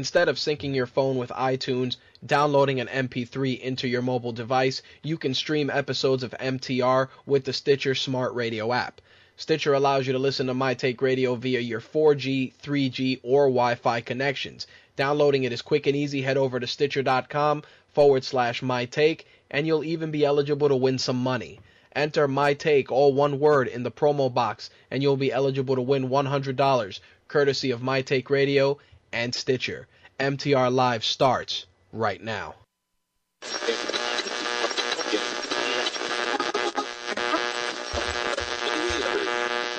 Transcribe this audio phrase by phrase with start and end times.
[0.00, 5.18] Instead of syncing your phone with iTunes, downloading an MP3 into your mobile device, you
[5.18, 9.02] can stream episodes of MTR with the Stitcher Smart Radio app.
[9.36, 13.74] Stitcher allows you to listen to My Take Radio via your 4G, 3G, or Wi
[13.74, 14.66] Fi connections.
[14.96, 16.22] Downloading it is quick and easy.
[16.22, 20.96] Head over to Stitcher.com forward slash My Take, and you'll even be eligible to win
[20.96, 21.60] some money.
[21.94, 25.82] Enter My Take, all one word, in the promo box, and you'll be eligible to
[25.82, 28.78] win $100, courtesy of My Take Radio
[29.12, 29.86] and Stitcher.
[30.18, 32.54] MTR Live starts right now.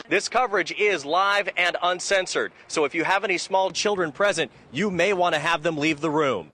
[0.09, 4.91] This coverage is live and uncensored, so if you have any small children present, you
[4.91, 6.51] may want to have them leave the room.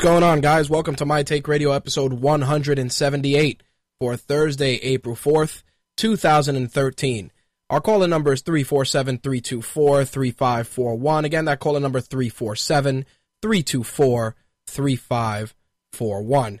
[0.00, 0.70] What's going on, guys?
[0.70, 3.62] Welcome to My Take Radio episode 178
[3.98, 5.62] for Thursday, April 4th,
[5.98, 7.30] 2013.
[7.68, 11.24] Our call in number is 347 324 3541.
[11.26, 13.04] Again, that call in number 347
[13.42, 14.36] 324
[14.68, 16.60] 3541.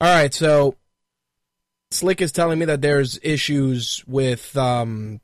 [0.00, 0.76] All right, so
[1.90, 5.20] Slick is telling me that there's issues with um,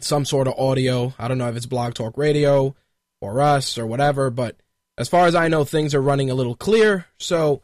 [0.00, 1.14] some sort of audio.
[1.20, 2.74] I don't know if it's Blog Talk Radio
[3.20, 4.56] or us or whatever, but
[4.98, 7.06] as far as I know, things are running a little clear.
[7.18, 7.62] So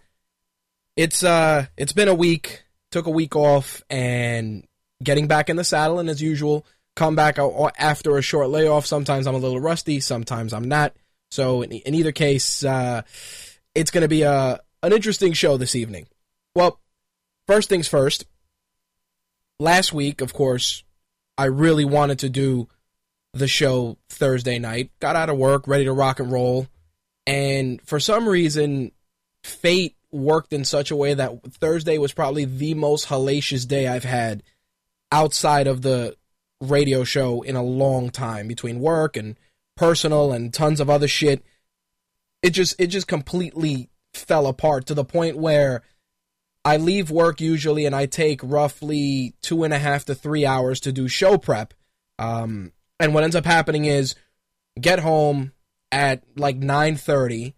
[0.97, 2.63] it's uh it's been a week.
[2.93, 4.65] Took a week off and
[5.03, 7.39] getting back in the saddle, and as usual, come back
[7.77, 8.87] after a short layoff.
[8.87, 10.95] Sometimes I'm a little rusty, sometimes I'm not.
[11.33, 13.03] So in, in either case, uh,
[13.75, 16.07] it's going to be a an interesting show this evening.
[16.55, 16.79] Well,
[17.49, 18.27] first things first.
[19.59, 20.85] Last week, of course,
[21.37, 22.69] I really wanted to do
[23.33, 24.93] the show Thursday night.
[25.01, 26.69] Got out of work, ready to rock and roll
[27.27, 28.93] and for some reason,
[29.43, 34.05] fate worked in such a way that Thursday was probably the most hellacious day I've
[34.05, 34.43] had
[35.11, 36.17] outside of the
[36.61, 39.37] radio show in a long time between work and
[39.77, 41.45] personal and tons of other shit.
[42.43, 45.83] It just it just completely fell apart to the point where
[46.65, 50.81] I leave work usually and I take roughly two and a half to three hours
[50.81, 51.75] to do show prep.
[52.19, 54.15] Um, and what ends up happening is
[54.81, 55.53] get home,
[55.95, 57.55] at like 9:30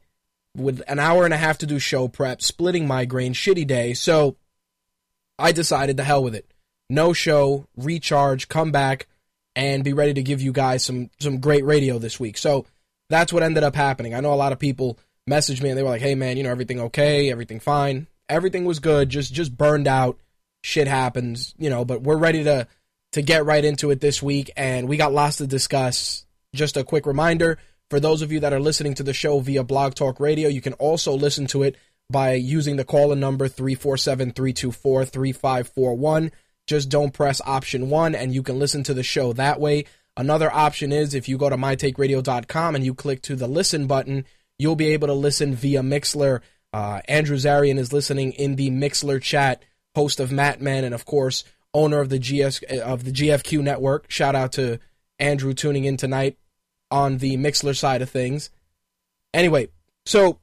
[0.54, 3.94] with an hour and a half to do show prep, splitting migraine, shitty day.
[3.94, 4.36] So
[5.38, 6.46] I decided to hell with it.
[6.88, 9.08] No show, recharge, come back
[9.56, 12.36] and be ready to give you guys some some great radio this week.
[12.36, 12.66] So
[13.08, 14.14] that's what ended up happening.
[14.14, 14.98] I know a lot of people
[15.28, 17.30] messaged me and they were like, "Hey man, you know everything okay?
[17.30, 18.06] Everything fine?
[18.28, 19.08] Everything was good.
[19.08, 20.18] Just just burned out.
[20.62, 22.68] Shit happens, you know, but we're ready to
[23.12, 26.26] to get right into it this week and we got lots to discuss.
[26.54, 27.58] Just a quick reminder,
[27.90, 30.60] for those of you that are listening to the show via Blog Talk Radio, you
[30.60, 31.76] can also listen to it
[32.10, 36.32] by using the call in number 347 324 3541.
[36.66, 39.84] Just don't press option one and you can listen to the show that way.
[40.16, 44.24] Another option is if you go to mytakeradio.com and you click to the listen button,
[44.58, 46.40] you'll be able to listen via Mixlr.
[46.72, 49.62] Uh, Andrew Zarian is listening in the Mixlr chat,
[49.94, 54.10] host of Matman, and of course, owner of the GS of the GFQ network.
[54.10, 54.78] Shout out to
[55.18, 56.38] Andrew tuning in tonight
[56.90, 58.50] on the Mixlr side of things.
[59.34, 59.68] Anyway,
[60.04, 60.38] so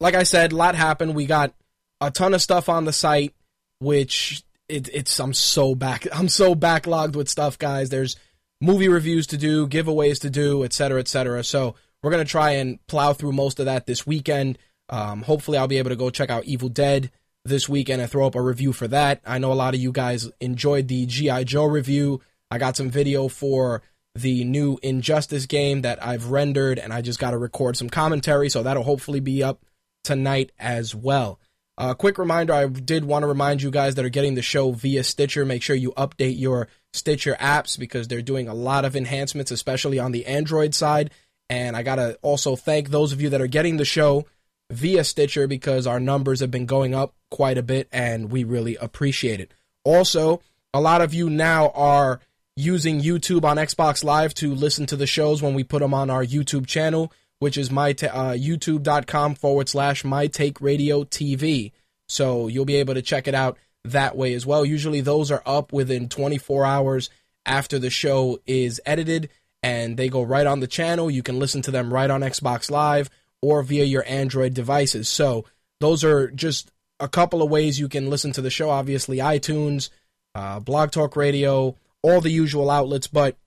[0.00, 1.14] like I said, a lot happened.
[1.14, 1.54] We got
[2.00, 3.34] a ton of stuff on the site,
[3.78, 7.90] which it, it's I'm so back I'm so backlogged with stuff, guys.
[7.90, 8.16] There's
[8.60, 11.44] movie reviews to do, giveaways to do, etc., etc.
[11.44, 14.58] So we're gonna try and plow through most of that this weekend.
[14.90, 17.10] Um, hopefully, I'll be able to go check out Evil Dead
[17.44, 19.20] this weekend and throw up a review for that.
[19.24, 22.20] I know a lot of you guys enjoyed the GI Joe review.
[22.50, 23.82] I got some video for
[24.14, 28.48] the new Injustice game that I've rendered, and I just got to record some commentary,
[28.48, 29.64] so that'll hopefully be up
[30.04, 31.40] tonight as well.
[31.76, 34.42] A uh, quick reminder I did want to remind you guys that are getting the
[34.42, 38.84] show via Stitcher, make sure you update your Stitcher apps because they're doing a lot
[38.84, 41.10] of enhancements, especially on the Android side.
[41.50, 44.26] And I got to also thank those of you that are getting the show
[44.70, 48.76] via Stitcher because our numbers have been going up quite a bit, and we really
[48.76, 49.52] appreciate it.
[49.84, 50.40] Also,
[50.72, 52.20] a lot of you now are
[52.56, 56.10] using YouTube on Xbox Live to listen to the shows when we put them on
[56.10, 61.72] our YouTube channel, which is my ta- uh, youtube.com forward slash my take radio TV.
[62.08, 64.64] So you'll be able to check it out that way as well.
[64.64, 67.10] Usually those are up within 24 hours
[67.44, 69.28] after the show is edited
[69.62, 71.10] and they go right on the channel.
[71.10, 73.10] You can listen to them right on Xbox Live
[73.42, 75.08] or via your Android devices.
[75.08, 75.44] So
[75.80, 78.70] those are just a couple of ways you can listen to the show.
[78.70, 79.90] Obviously, iTunes,
[80.34, 83.38] uh, Blog Talk Radio, all the usual outlets, but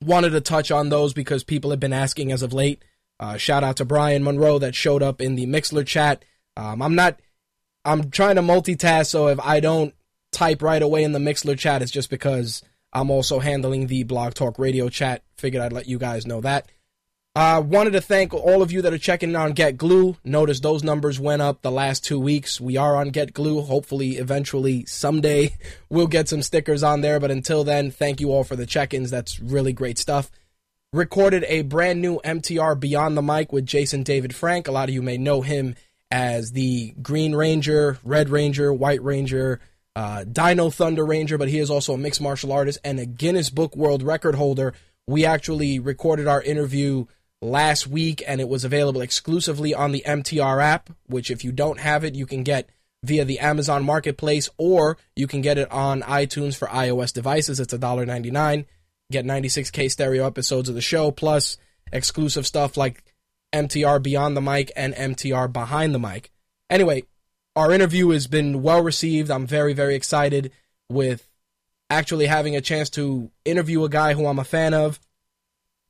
[0.00, 2.80] wanted to touch on those because people have been asking as of late.
[3.18, 6.24] Uh, shout out to Brian Monroe that showed up in the Mixlr chat.
[6.56, 7.18] Um, I'm not,
[7.84, 9.94] I'm trying to multitask, so if I don't
[10.30, 12.62] type right away in the Mixlr chat, it's just because
[12.92, 15.24] I'm also handling the Blog Talk Radio chat.
[15.36, 16.70] Figured I'd let you guys know that.
[17.34, 20.18] Uh, wanted to thank all of you that are checking on Get Glue.
[20.22, 22.60] Notice those numbers went up the last two weeks.
[22.60, 23.62] We are on Get Glue.
[23.62, 25.56] Hopefully, eventually, someday,
[25.88, 27.18] we'll get some stickers on there.
[27.18, 29.10] But until then, thank you all for the check ins.
[29.10, 30.30] That's really great stuff.
[30.92, 34.68] Recorded a brand new MTR Beyond the Mic with Jason David Frank.
[34.68, 35.74] A lot of you may know him
[36.10, 39.58] as the Green Ranger, Red Ranger, White Ranger,
[39.96, 43.48] uh, Dino Thunder Ranger, but he is also a mixed martial artist and a Guinness
[43.48, 44.74] Book World Record holder.
[45.06, 47.06] We actually recorded our interview
[47.42, 51.80] last week and it was available exclusively on the MTR app, which if you don't
[51.80, 52.70] have it, you can get
[53.02, 57.58] via the Amazon Marketplace or you can get it on iTunes for iOS devices.
[57.58, 58.64] It's $1.99.
[59.10, 61.58] Get 96K stereo episodes of the show plus
[61.92, 63.02] exclusive stuff like
[63.52, 66.30] MTR Beyond the Mic and MTR Behind the Mic.
[66.70, 67.02] Anyway,
[67.56, 69.30] our interview has been well received.
[69.30, 70.52] I'm very, very excited
[70.88, 71.28] with
[71.90, 74.98] actually having a chance to interview a guy who I'm a fan of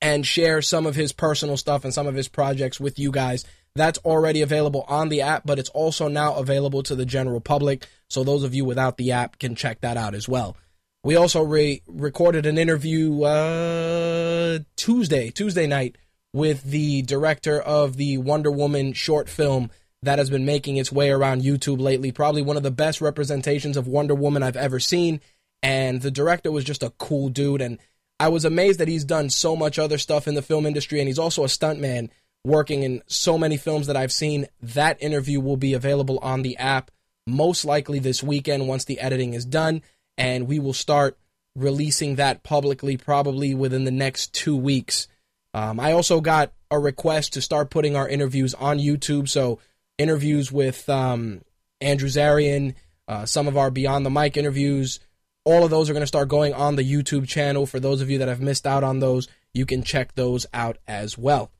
[0.02, 3.44] and share some of his personal stuff and some of his projects with you guys.
[3.74, 7.86] That's already available on the app, but it's also now available to the general public.
[8.10, 10.56] So those of you without the app can check that out as well.
[11.04, 15.96] We also re- recorded an interview uh, Tuesday, Tuesday night,
[16.34, 19.70] with the director of the Wonder Woman short film
[20.02, 22.10] that has been making its way around YouTube lately.
[22.12, 25.20] Probably one of the best representations of Wonder Woman I've ever seen.
[25.62, 27.60] And the director was just a cool dude.
[27.60, 27.78] And
[28.22, 31.00] I was amazed that he's done so much other stuff in the film industry.
[31.00, 32.08] And he's also a stuntman
[32.44, 34.46] working in so many films that I've seen.
[34.60, 36.92] That interview will be available on the app
[37.26, 39.82] most likely this weekend once the editing is done.
[40.16, 41.18] And we will start
[41.56, 45.08] releasing that publicly probably within the next two weeks.
[45.52, 49.28] Um, I also got a request to start putting our interviews on YouTube.
[49.28, 49.58] So
[49.98, 51.40] interviews with um,
[51.80, 52.76] Andrew Zarian,
[53.08, 55.00] uh, some of our Beyond the Mic interviews.
[55.44, 57.66] All of those are going to start going on the YouTube channel.
[57.66, 60.78] For those of you that have missed out on those, you can check those out
[60.86, 61.50] as well.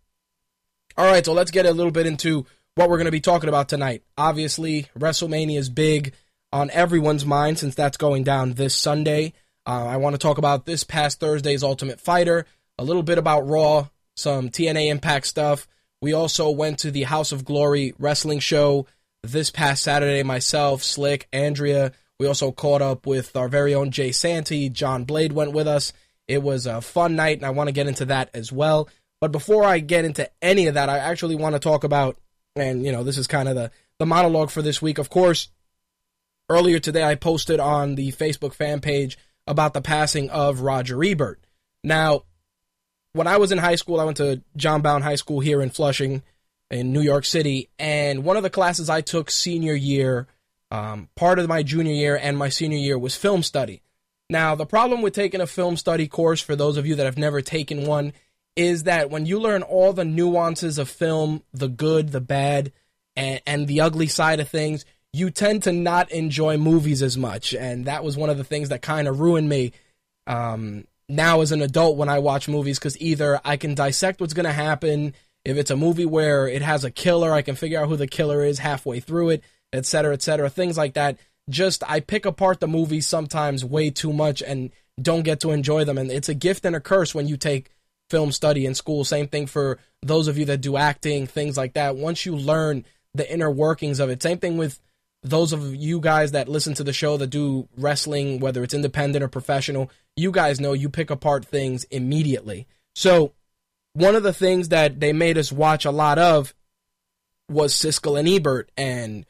[0.97, 3.49] All right, so let's get a little bit into what we're going to be talking
[3.49, 4.03] about tonight.
[4.17, 6.15] Obviously, WrestleMania is big
[6.53, 9.33] on everyone's mind since that's going down this Sunday.
[9.67, 12.47] Uh, I want to talk about this past Thursday's Ultimate Fighter,
[12.79, 15.67] a little bit about Raw, some TNA Impact stuff,
[16.03, 18.87] we also went to the House of Glory wrestling show
[19.23, 20.25] this past Saturday.
[20.25, 21.93] Myself, Slick, Andrea.
[22.23, 24.69] We also caught up with our very own Jay Santy.
[24.69, 25.93] John Blade went with us.
[26.29, 28.89] It was a fun night, and I want to get into that as well.
[29.21, 32.17] But before I get into any of that, I actually want to talk about,
[32.55, 34.99] and you know, this is kind of the the monologue for this week.
[34.99, 35.49] Of course,
[36.49, 39.19] earlier today I posted on the Facebook fan page
[39.49, 41.45] about the passing of Roger Ebert.
[41.83, 42.23] Now,
[43.15, 45.71] when I was in high school, I went to John Bowne High School here in
[45.71, 46.23] Flushing,
[46.71, 50.29] in New York City, and one of the classes I took senior year,
[50.73, 53.83] um, part of my junior year and my senior year was film study.
[54.31, 57.19] Now, the problem with taking a film study course, for those of you that have
[57.19, 58.15] never taken one,
[58.57, 62.73] is that when you learn all the nuances of film, the good, the bad,
[63.15, 67.55] and, and the ugly side of things, you tend to not enjoy movies as much.
[67.55, 69.73] And that was one of the things that kind of ruined me
[70.27, 74.33] um, now as an adult when I watch movies because either I can dissect what's
[74.33, 75.13] going to happen.
[75.45, 78.07] If it's a movie where it has a killer, I can figure out who the
[78.07, 80.51] killer is halfway through it, etc., etc.
[80.51, 81.19] Things like that.
[81.51, 85.85] Just I pick apart the movies sometimes way too much and don't get to enjoy
[85.85, 85.99] them.
[85.99, 87.71] And it's a gift and a curse when you take
[88.11, 89.05] film study in school.
[89.05, 91.97] Same thing for those of you that do acting, things like that.
[91.97, 94.81] Once you learn the inner workings of it, same thing with
[95.23, 99.23] those of you guys that listen to the show that do wrestling, whether it's independent
[99.23, 102.67] or professional, you guys know you pick apart things immediately.
[102.95, 103.33] So,
[103.95, 106.55] one of the things that they made us watch a lot of
[107.49, 109.27] was Siskel and Ebert, and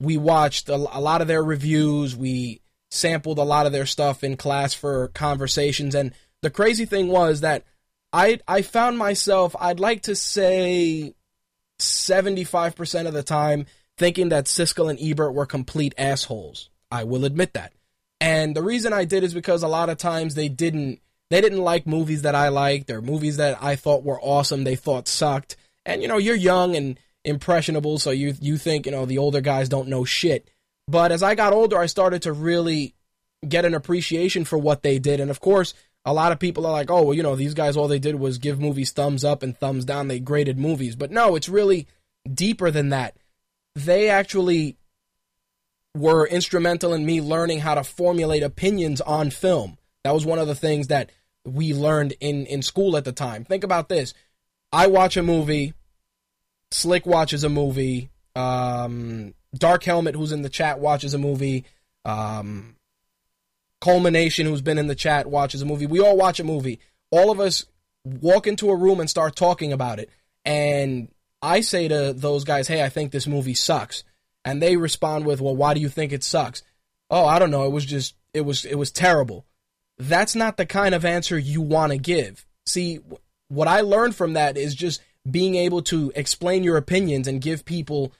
[0.00, 2.16] we watched a, a lot of their reviews.
[2.16, 2.60] We
[2.90, 6.12] sampled a lot of their stuff in class for conversations, and
[6.42, 7.64] the crazy thing was that
[8.12, 11.14] I I found myself I'd like to say
[11.78, 13.66] seventy five percent of the time
[13.98, 16.70] thinking that Siskel and Ebert were complete assholes.
[16.90, 17.72] I will admit that.
[18.20, 21.00] And the reason I did is because a lot of times they didn't
[21.30, 24.76] they didn't like movies that I liked or movies that I thought were awesome, they
[24.76, 25.56] thought sucked.
[25.84, 29.40] And you know, you're young and impressionable, so you you think, you know, the older
[29.40, 30.48] guys don't know shit.
[30.88, 32.94] But as I got older, I started to really
[33.46, 35.20] get an appreciation for what they did.
[35.20, 37.76] And of course, a lot of people are like, oh, well, you know, these guys,
[37.76, 40.08] all they did was give movies thumbs up and thumbs down.
[40.08, 40.94] They graded movies.
[40.94, 41.88] But no, it's really
[42.32, 43.16] deeper than that.
[43.74, 44.78] They actually
[45.96, 49.78] were instrumental in me learning how to formulate opinions on film.
[50.04, 51.10] That was one of the things that
[51.44, 53.44] we learned in, in school at the time.
[53.44, 54.14] Think about this.
[54.72, 55.74] I watch a movie,
[56.76, 61.64] Slick watches a movie, um, Dark Helmet, who's in the chat, watches a movie,
[62.04, 62.76] um,
[63.80, 65.86] Culmination, who's been in the chat, watches a movie.
[65.86, 66.78] We all watch a movie.
[67.10, 67.64] All of us
[68.04, 70.10] walk into a room and start talking about it.
[70.44, 71.08] And
[71.40, 74.04] I say to those guys, hey, I think this movie sucks.
[74.44, 76.62] And they respond with, well, why do you think it sucks?
[77.10, 77.64] Oh, I don't know.
[77.64, 79.46] It was just, it was, it was terrible.
[79.98, 82.44] That's not the kind of answer you want to give.
[82.66, 83.00] See,
[83.48, 87.64] what I learned from that is just being able to explain your opinions and give
[87.64, 88.12] people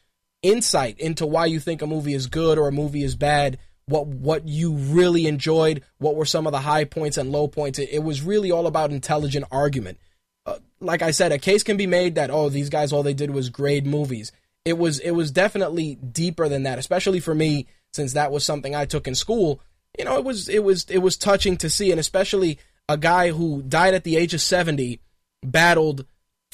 [0.42, 3.58] insight into why you think a movie is good or a movie is bad
[3.88, 7.78] what what you really enjoyed, what were some of the high points and low points.
[7.78, 9.98] It, it was really all about intelligent argument.
[10.44, 13.14] Uh, like I said, a case can be made that oh these guys all they
[13.14, 14.32] did was grade movies.
[14.64, 18.74] It was it was definitely deeper than that, especially for me since that was something
[18.74, 19.60] I took in school.
[19.98, 22.58] You know, it was it was it was touching to see, and especially
[22.88, 25.00] a guy who died at the age of seventy,
[25.42, 26.04] battled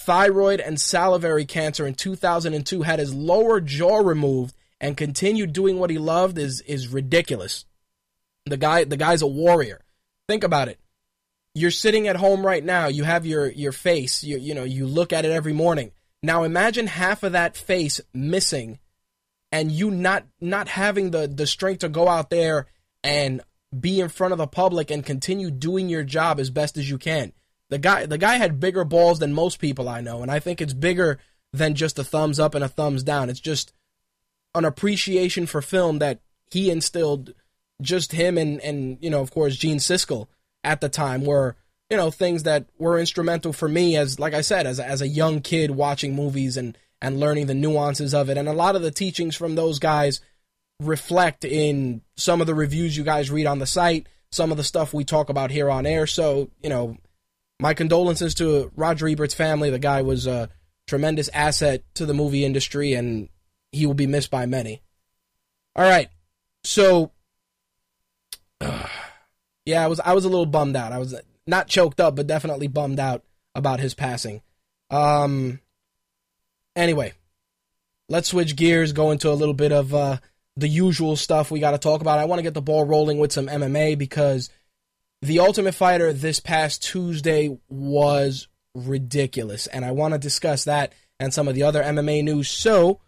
[0.04, 5.90] thyroid and salivary cancer in 2002, had his lower jaw removed and continued doing what
[5.90, 7.64] he loved is is ridiculous.
[8.46, 9.80] The guy the guy's a warrior.
[10.28, 10.78] Think about it.
[11.54, 14.86] You're sitting at home right now, you have your your face, you you know, you
[14.86, 15.92] look at it every morning.
[16.22, 18.78] Now imagine half of that face missing
[19.52, 22.66] and you not not having the the strength to go out there
[23.04, 23.40] and
[23.78, 26.98] be in front of the public and continue doing your job as best as you
[26.98, 27.32] can.
[27.72, 30.60] The guy the guy had bigger balls than most people I know and I think
[30.60, 31.18] it's bigger
[31.54, 33.30] than just a thumbs up and a thumbs down.
[33.30, 33.72] It's just
[34.54, 37.32] an appreciation for film that he instilled
[37.80, 40.28] just him and and you know of course Gene Siskel
[40.62, 41.56] at the time were
[41.90, 45.08] you know things that were instrumental for me as like I said as as a
[45.08, 48.82] young kid watching movies and and learning the nuances of it and a lot of
[48.82, 50.20] the teachings from those guys
[50.78, 54.64] reflect in some of the reviews you guys read on the site some of the
[54.64, 56.96] stuff we talk about here on air so you know
[57.62, 60.50] my condolences to Roger Ebert's family the guy was a
[60.88, 63.28] tremendous asset to the movie industry and
[63.70, 64.82] he will be missed by many.
[65.76, 66.10] All right,
[66.64, 67.12] so
[68.60, 68.86] uh,
[69.64, 70.92] yeah, I was I was a little bummed out.
[70.92, 71.14] I was
[71.46, 73.22] not choked up, but definitely bummed out
[73.54, 74.42] about his passing.
[74.90, 75.60] Um.
[76.74, 77.12] Anyway,
[78.08, 80.16] let's switch gears, go into a little bit of uh,
[80.56, 82.18] the usual stuff we got to talk about.
[82.18, 84.50] I want to get the ball rolling with some MMA because
[85.22, 91.32] the Ultimate Fighter this past Tuesday was ridiculous, and I want to discuss that and
[91.32, 92.50] some of the other MMA news.
[92.50, 93.00] So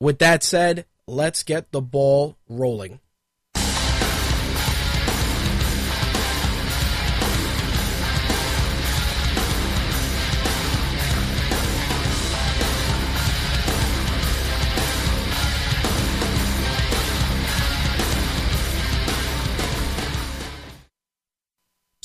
[0.00, 3.00] with that said, let's get the ball rolling.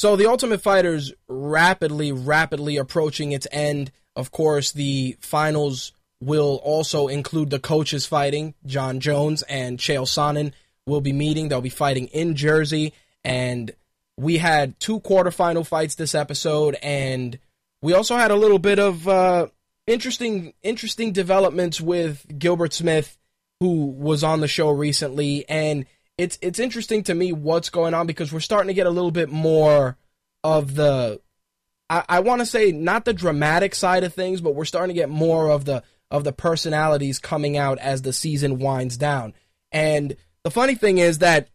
[0.04, 3.90] So the Ultimate Fighter's rapidly, rapidly approaching its end.
[4.18, 8.54] Of course, the finals will also include the coaches fighting.
[8.66, 10.52] Jon Jones and Chael Sonnen
[10.86, 11.48] will be meeting.
[11.48, 12.92] They'll be fighting in Jersey.
[13.24, 13.72] And
[14.18, 17.40] we had two quarterfinal fights this episode, and
[17.82, 19.48] we also had a little bit of uh,
[19.88, 23.18] interesting interesting developments with Gilbert Smith,
[23.62, 25.48] who was on the show recently.
[25.48, 25.86] And
[26.18, 29.12] it's it's interesting to me what's going on because we're starting to get a little
[29.12, 29.98] bit more
[30.44, 31.20] of the
[31.90, 35.00] I, I want to say not the dramatic side of things, but we're starting to
[35.00, 39.34] get more of the of the personalities coming out as the season winds down.
[39.72, 41.50] And the funny thing is that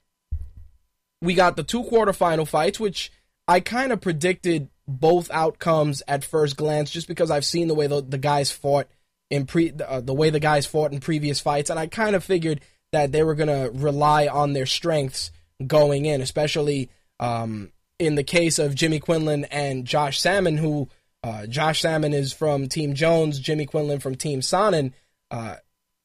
[1.22, 3.12] we got the two quarterfinal fights, which
[3.46, 7.86] I kind of predicted both outcomes at first glance, just because I've seen the way
[7.86, 8.88] the, the guys fought
[9.30, 12.24] in pre uh, the way the guys fought in previous fights, and I kind of
[12.24, 12.60] figured
[12.92, 15.30] that they were gonna rely on their strengths
[15.66, 16.90] going in, especially
[17.21, 20.88] um, in the case of Jimmy Quinlan and Josh Samman, who
[21.23, 24.92] uh, Josh Samman is from Team Jones, Jimmy Quinlan from Team Sonnen.
[25.30, 25.57] Uh,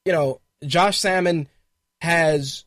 [0.05, 1.47] you know, Josh Samman
[2.01, 2.65] has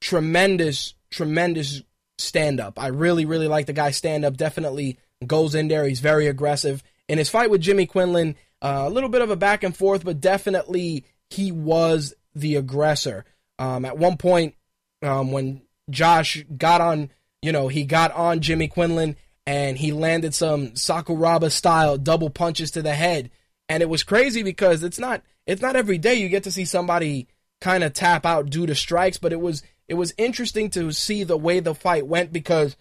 [0.00, 1.82] tremendous, tremendous
[2.18, 2.80] stand up.
[2.80, 4.36] I really, really like the guy stand up.
[4.36, 5.86] Definitely goes in there.
[5.86, 6.82] He's very aggressive.
[7.08, 10.04] In his fight with Jimmy Quinlan, uh, a little bit of a back and forth,
[10.04, 13.24] but definitely he was the aggressor.
[13.58, 14.54] Um, at one point,
[15.02, 17.10] um, when Josh got on,
[17.42, 19.16] you know, he got on Jimmy Quinlan
[19.46, 23.30] and he landed some Sakuraba style double punches to the head.
[23.68, 26.64] And it was crazy because it's not it's not every day you get to see
[26.64, 27.28] somebody
[27.60, 31.24] kind of tap out due to strikes, but it was it was interesting to see
[31.24, 32.76] the way the fight went because,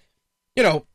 [0.56, 0.86] you know,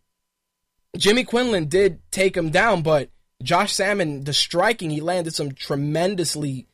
[0.97, 3.11] Jimmy Quinlan did take him down, but
[3.43, 6.67] Josh Samman, the striking, he landed some tremendously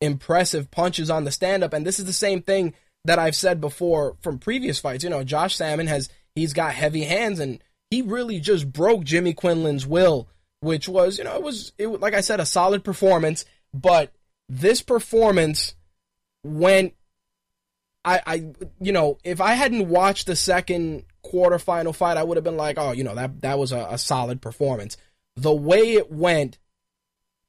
[0.00, 1.72] impressive punches on the stand up.
[1.72, 2.74] And this is the same thing
[3.04, 5.04] that I've said before from previous fights.
[5.04, 9.32] You know, Josh Samman has, he's got heavy hands and he really just broke Jimmy
[9.32, 10.28] Quinlan's will,
[10.60, 13.44] which was, you know, it was, it, like I said, a solid performance.
[13.72, 14.12] But
[14.48, 15.74] this performance
[16.44, 16.94] went,
[18.04, 18.34] I, I,
[18.80, 22.78] you know, if I hadn't watched the second quarterfinal fight, I would have been like,
[22.78, 24.96] oh, you know, that, that was a, a solid performance.
[25.36, 26.58] The way it went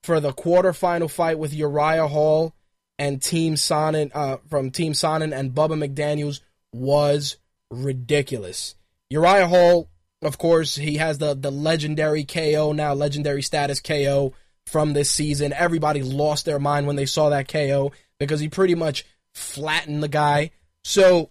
[0.08, 2.56] for the quarterfinal fight with Uriah Hall
[2.98, 6.40] and Team Sonnen, uh, from Team Sonnen and Bubba McDaniels
[6.74, 7.38] was
[7.70, 8.74] ridiculous.
[9.10, 9.88] Uriah Hall
[10.22, 14.34] of course, he has the the legendary KO now, legendary status KO
[14.66, 15.54] from this season.
[15.54, 20.08] Everybody lost their mind when they saw that KO because he pretty much flattened the
[20.08, 20.52] guy.
[20.84, 21.30] So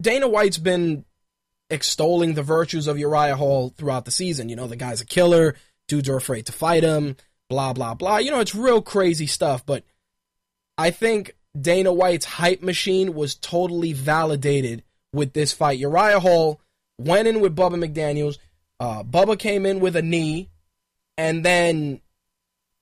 [0.00, 1.04] Dana White's been
[1.68, 4.48] extolling the virtues of Uriah Hall throughout the season.
[4.48, 5.56] You know, the guy's a killer,
[5.90, 7.16] dudes are afraid to fight him,
[7.50, 8.18] blah blah blah.
[8.18, 9.84] You know, it's real crazy stuff, but
[10.78, 14.82] I think Dana White's hype machine was totally validated
[15.12, 15.78] with this fight.
[15.78, 16.60] Uriah Hall
[16.98, 18.38] went in with Bubba McDaniels.
[18.78, 20.48] Uh, Bubba came in with a knee,
[21.18, 22.00] and then,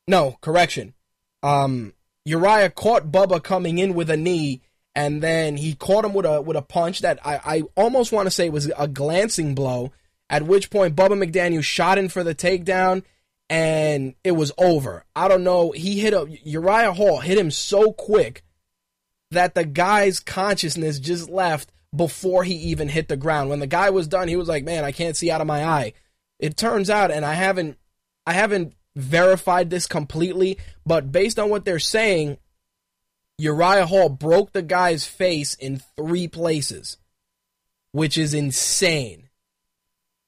[0.06, 0.94] no, correction.
[1.42, 4.60] Um, Uriah caught Bubba coming in with a knee,
[4.94, 8.26] and then he caught him with a with a punch that I, I almost want
[8.26, 9.92] to say was a glancing blow.
[10.30, 13.02] At which point, Bubba McDaniel shot in for the takedown,
[13.48, 15.04] and it was over.
[15.16, 15.70] I don't know.
[15.70, 18.42] He hit a Uriah Hall hit him so quick
[19.30, 23.48] that the guy's consciousness just left before he even hit the ground.
[23.48, 25.64] When the guy was done, he was like, "Man, I can't see out of my
[25.64, 25.94] eye."
[26.38, 27.78] It turns out, and I haven't,
[28.26, 32.38] I haven't verified this completely, but based on what they're saying,
[33.38, 36.98] Uriah Hall broke the guy's face in three places,
[37.92, 39.27] which is insane.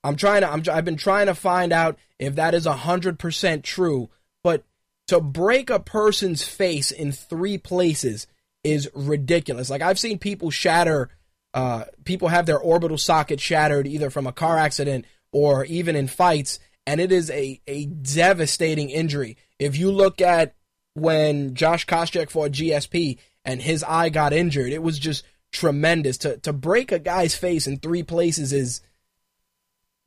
[0.03, 3.65] I'm trying to, I'm, I've been trying to find out if that is hundred percent
[3.65, 4.11] true,
[4.43, 4.65] but
[5.09, 8.27] to break a person's face in three places
[8.63, 9.71] is ridiculous.
[9.71, 11.11] Like I've seen people shatter
[11.53, 16.07] uh, people have their orbital socket shattered either from a car accident or even in
[16.07, 19.37] fights, and it is a, a devastating injury.
[19.59, 20.55] If you look at
[20.95, 26.19] when Josh Koscheck fought GSP and his eye got injured, it was just tremendous.
[26.19, 28.81] To to break a guy's face in three places is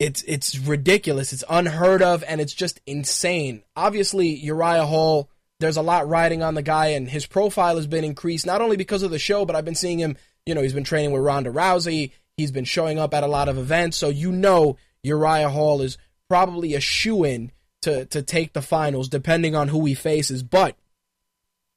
[0.04, 1.34] it's it's ridiculous.
[1.34, 3.63] It's unheard of and it's just insane.
[3.76, 8.04] Obviously, Uriah Hall, there's a lot riding on the guy, and his profile has been
[8.04, 10.74] increased not only because of the show, but I've been seeing him you know, he's
[10.74, 12.12] been training with Ronda Rousey.
[12.38, 13.98] He's been showing up at a lot of events.
[13.98, 17.52] So you know Uriah Hall is probably a shoe in
[17.84, 20.44] to, to take the finals, depending on who he faces.
[20.44, 20.76] But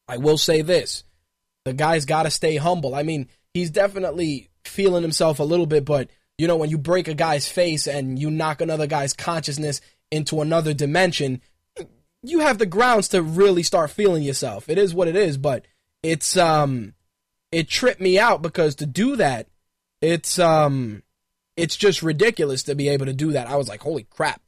[0.09, 1.05] I will say this
[1.65, 2.95] the guy's got to stay humble.
[2.95, 7.09] I mean, he's definitely feeling himself a little bit, but you know, when you break
[7.09, 11.40] a guy's face and you knock another guy's consciousness into another dimension,
[12.22, 14.68] you have the grounds to really start feeling yourself.
[14.68, 15.66] It is what it is, but
[16.03, 16.94] it's um
[17.53, 19.49] it tripped me out because to do that,
[20.01, 21.03] it's um
[21.57, 23.49] it's just ridiculous to be able to do that.
[23.49, 24.42] I was like, holy crap.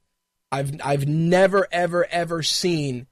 [0.53, 3.07] I've I've never ever ever seen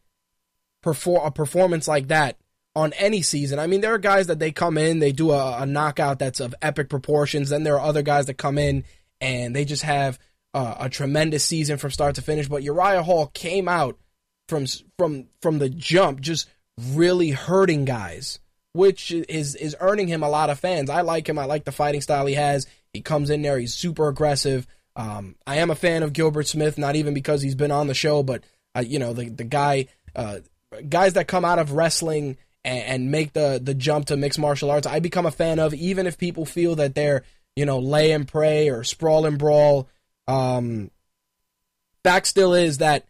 [0.83, 2.37] perform a performance like that
[2.77, 3.59] on any season.
[3.59, 6.39] I mean, there are guys that they come in, they do a, a knockout that's
[6.39, 7.49] of epic proportions.
[7.49, 8.85] Then there are other guys that come in
[9.21, 10.19] and they just have
[10.55, 12.49] uh, a tremendous season from start to finish.
[12.49, 13.99] But Uriah Hall came out
[14.47, 18.39] from from from the jump, just really hurting guys
[18.77, 20.91] which is is earning him a lot of fans.
[20.91, 21.39] I like him.
[21.39, 22.67] I like the fighting style he has.
[22.93, 23.59] He comes in there.
[23.59, 24.67] He's super aggressive.
[24.95, 27.95] Um, I am a fan of Gilbert Smith, not even because he's been on the
[27.95, 28.45] show, but
[28.77, 30.41] uh, you know the the guy, uh,
[30.89, 32.37] guys that come out of wrestling
[32.67, 34.87] and, and, make the the jump to mixed martial arts.
[34.87, 37.23] I become a fan of, even if people feel that they're
[37.55, 39.89] you know lay and pray or sprawl and brawl.
[40.29, 40.91] Um,
[42.23, 43.07] still is that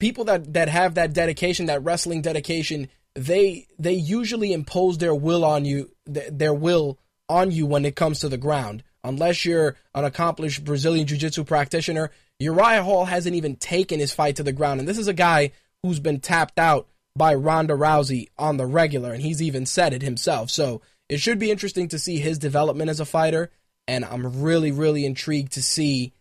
[0.00, 5.44] people that that have that dedication, that wrestling dedication, they they usually impose their will
[5.44, 10.04] on you their will on you when it comes to the ground unless you're an
[10.04, 14.88] accomplished Brazilian jiu-jitsu practitioner Uriah Hall hasn't even taken his fight to the ground and
[14.88, 15.50] this is a guy
[15.82, 20.02] who's been tapped out by Ronda Rousey on the regular and he's even said it
[20.02, 23.50] himself so it should be interesting to see his development as a fighter
[23.88, 26.12] and I'm really really intrigued to see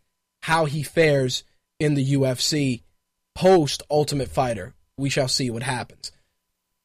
[0.43, 1.43] how he fares
[1.79, 2.81] in the UFC
[3.33, 6.11] post Ultimate Fighter we shall see what happens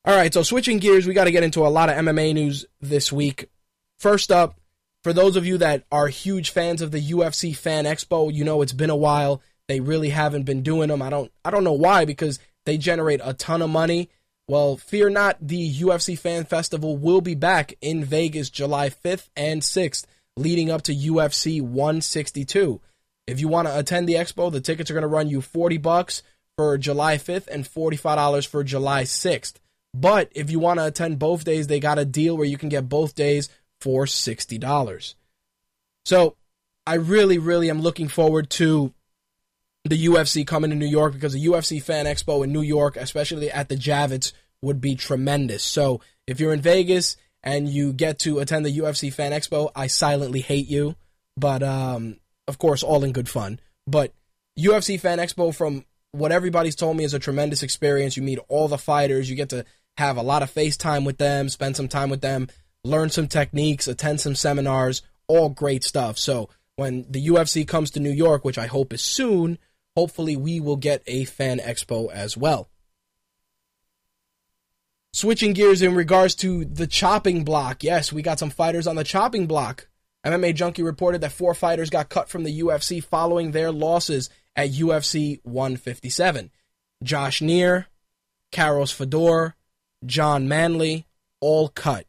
[0.04, 2.64] All right, so switching gears, we got to get into a lot of MMA news
[2.80, 3.50] this week.
[3.98, 4.58] First up,
[5.04, 8.62] for those of you that are huge fans of the UFC Fan Expo, you know
[8.62, 9.42] it's been a while.
[9.68, 11.02] They really haven't been doing them.
[11.02, 14.10] I don't I don't know why because they generate a ton of money.
[14.48, 19.62] Well, fear not, the UFC Fan Festival will be back in Vegas July 5th and
[19.62, 22.80] 6th, leading up to UFC 162.
[23.26, 25.78] If you want to attend the expo, the tickets are going to run you 40
[25.78, 26.22] bucks
[26.56, 29.54] for July 5th and $45 for July 6th.
[29.94, 32.68] But if you want to attend both days, they got a deal where you can
[32.68, 33.48] get both days
[33.80, 35.14] for $60.
[36.04, 36.36] So,
[36.86, 38.92] I really really am looking forward to
[39.84, 43.50] the UFC coming to New York because the UFC Fan Expo in New York, especially
[43.50, 45.62] at the Javits, would be tremendous.
[45.62, 49.86] So if you're in Vegas and you get to attend the UFC Fan Expo, I
[49.86, 50.96] silently hate you,
[51.36, 53.60] but um, of course, all in good fun.
[53.86, 54.12] But
[54.58, 58.16] UFC Fan Expo, from what everybody's told me, is a tremendous experience.
[58.16, 59.64] You meet all the fighters, you get to
[59.96, 62.48] have a lot of FaceTime with them, spend some time with them,
[62.84, 66.18] learn some techniques, attend some seminars, all great stuff.
[66.18, 69.58] So when the UFC comes to New York, which I hope is soon,
[70.00, 72.70] hopefully we will get a fan expo as well.
[75.12, 77.84] Switching gears in regards to the chopping block.
[77.84, 79.88] Yes, we got some fighters on the chopping block.
[80.24, 84.70] MMA Junkie reported that four fighters got cut from the UFC following their losses at
[84.70, 86.50] UFC 157.
[87.02, 87.88] Josh Neer,
[88.52, 89.54] Carlos Fodor,
[90.06, 91.06] Jon Manley,
[91.40, 92.06] all cut.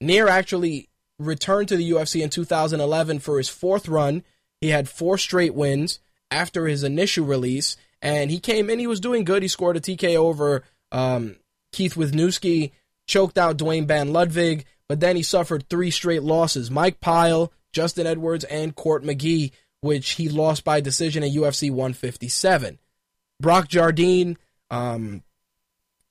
[0.00, 4.22] Neer actually returned to the UFC in 2011 for his fourth run.
[4.62, 6.00] He had four straight wins
[6.36, 8.78] after his initial release, and he came in.
[8.78, 9.42] He was doing good.
[9.42, 11.36] He scored a TK over um,
[11.72, 12.72] Keith Wisniewski,
[13.06, 18.06] choked out Duane Bang Ludwig, but then he suffered three straight losses: Mike Pyle, Justin
[18.06, 22.78] Edwards, and Court McGee, which he lost by decision at UFC 157.
[23.40, 24.36] Brock Jardine
[24.70, 25.22] um,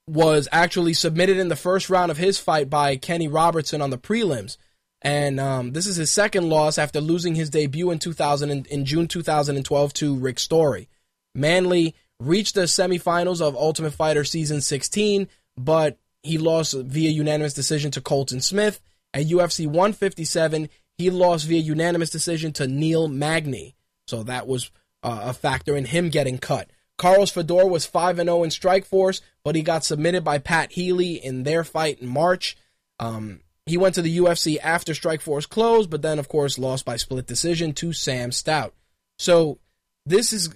[0.08, 3.98] was actually submitted in the first round of his fight by Kenny Robertson on the
[3.98, 4.58] prelims.
[5.06, 9.08] And um, this is his second loss after losing his debut in 2000 in June
[9.08, 10.90] 2012 to Rick Story.
[11.36, 17.92] Manley reached the semifinals of Ultimate Fighter season 16, but he lost via unanimous decision
[17.92, 18.82] to Colton Smith.
[19.14, 23.76] At UFC 157, he lost via unanimous decision to Neil Magny.
[24.08, 24.72] So that was
[25.04, 26.72] uh, a factor in him getting cut.
[26.98, 31.44] Carlos Fodor was 5 0 in Strikeforce, but he got submitted by Pat Healy in
[31.44, 32.58] their fight in March.
[33.00, 36.98] Um, he went to the UFC after Strikeforce closed, but then, of course, lost by
[36.98, 38.74] split decision to Sam Stout.
[39.18, 39.60] So
[40.06, 40.54] this is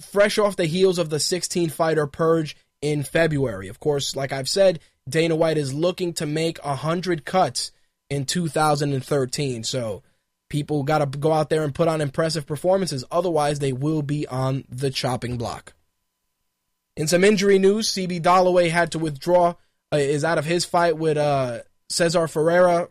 [0.00, 3.68] fresh off the heels of the 16 fighter purge in February.
[3.68, 7.72] Of course, like I've said, Dana White is looking to make 100 cuts
[8.10, 9.64] in 2013.
[9.64, 10.02] So
[10.48, 13.04] people got to go out there and put on impressive performances.
[13.10, 15.74] Otherwise, they will be on the chopping block.
[16.96, 19.54] In some injury news, CB Dollaway had to withdraw,
[19.92, 22.88] uh, is out of his fight with uh, Cesar Ferreira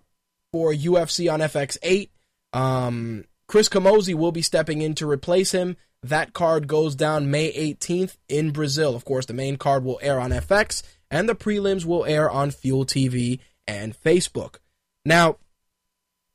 [0.52, 2.10] for UFC on FX8.
[2.54, 5.78] Um, Chris Camozzi will be stepping in to replace him.
[6.04, 8.96] That card goes down May 18th in Brazil.
[8.96, 12.52] Of course, the main card will air on FX, and the prelims will air on
[12.52, 14.58] Fuel TV and Facebook.
[15.06, 15.38] Now,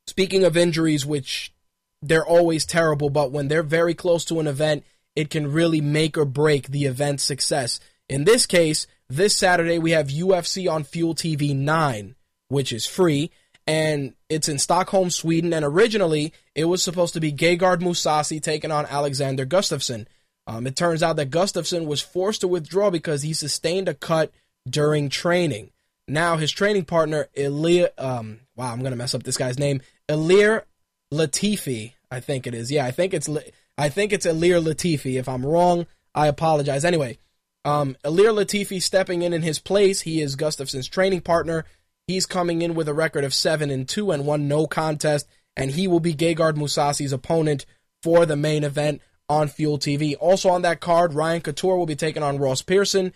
[0.06, 1.52] speaking of injuries, which
[2.00, 6.18] they're always terrible, but when they're very close to an event, it can really make
[6.18, 7.78] or break the event's success.
[8.08, 12.16] In this case, this Saturday we have UFC on Fuel TV 9
[12.52, 13.30] which is free,
[13.66, 15.54] and it's in Stockholm, Sweden.
[15.54, 20.06] And originally, it was supposed to be Gegard Mousasi taking on Alexander Gustafsson.
[20.46, 24.32] Um, it turns out that Gustafsson was forced to withdraw because he sustained a cut
[24.68, 25.70] during training.
[26.06, 30.64] Now, his training partner, Ilir, um, wow, I'm to mess up this guy's name, Ilir
[31.10, 32.70] Latifi, I think it is.
[32.70, 33.30] Yeah, I think it's,
[33.78, 35.18] I think it's Ilir Latifi.
[35.18, 36.84] If I'm wrong, I apologize.
[36.84, 37.18] Anyway,
[37.64, 40.02] um, Ilir Latifi stepping in in his place.
[40.02, 41.64] He is Gustafsson's training partner.
[42.12, 45.70] He's coming in with a record of 7 and 2 and one no contest, and
[45.70, 47.64] he will be Gegard Mousasi's opponent
[48.02, 50.14] for the main event on Fuel TV.
[50.20, 53.14] Also on that card, Ryan Couture will be taking on Ross Pearson.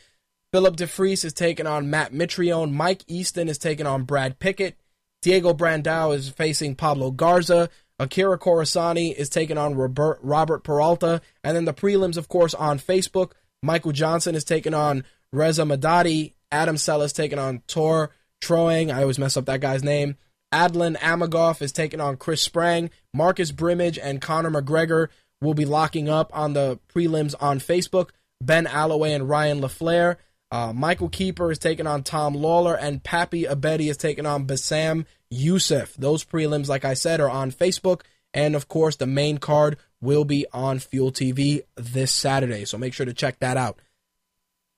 [0.51, 2.73] Philip DeFries is taking on Matt Mitrione.
[2.73, 4.79] Mike Easton is taking on Brad Pickett.
[5.21, 7.69] Diego Brandao is facing Pablo Garza.
[7.99, 11.21] Akira Corassani is taking on Robert, Robert Peralta.
[11.45, 13.33] And then the prelims, of course, on Facebook.
[13.63, 16.33] Michael Johnson is taking on Reza Madadi.
[16.51, 18.11] Adam Cella is taking on Tor
[18.43, 20.17] Troeng, I always mess up that guy's name.
[20.53, 22.91] Adlan Amagov is taking on Chris Sprang.
[23.13, 25.09] Marcus Brimage and Conor McGregor
[25.41, 28.11] will be locking up on the prelims on Facebook.
[28.41, 30.17] Ben Alloway and Ryan LaFlare.
[30.51, 35.05] Uh, Michael Keeper is taking on Tom Lawlor, and Papy Abedi is taking on Bassam
[35.29, 35.95] Youssef.
[35.95, 38.03] Those prelims, like I said, are on Facebook.
[38.33, 42.65] And of course, the main card will be on Fuel TV this Saturday.
[42.65, 43.79] So make sure to check that out.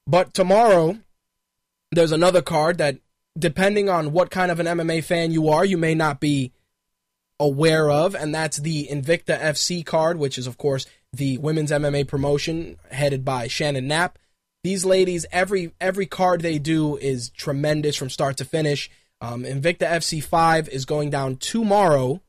[0.07, 0.99] But tomorrow,
[1.91, 2.99] there's another card that,
[3.39, 6.53] depending on what kind of an MMA fan you are, you may not be
[7.41, 12.07] aware of, and that's the Invicta FC card, which is, of course, the women's MMA
[12.07, 14.19] promotion headed by Shannon Knapp.
[14.65, 18.91] These ladies, every every card they do is tremendous from start to finish.
[19.21, 22.21] Um, Invicta FC five is going down tomorrow,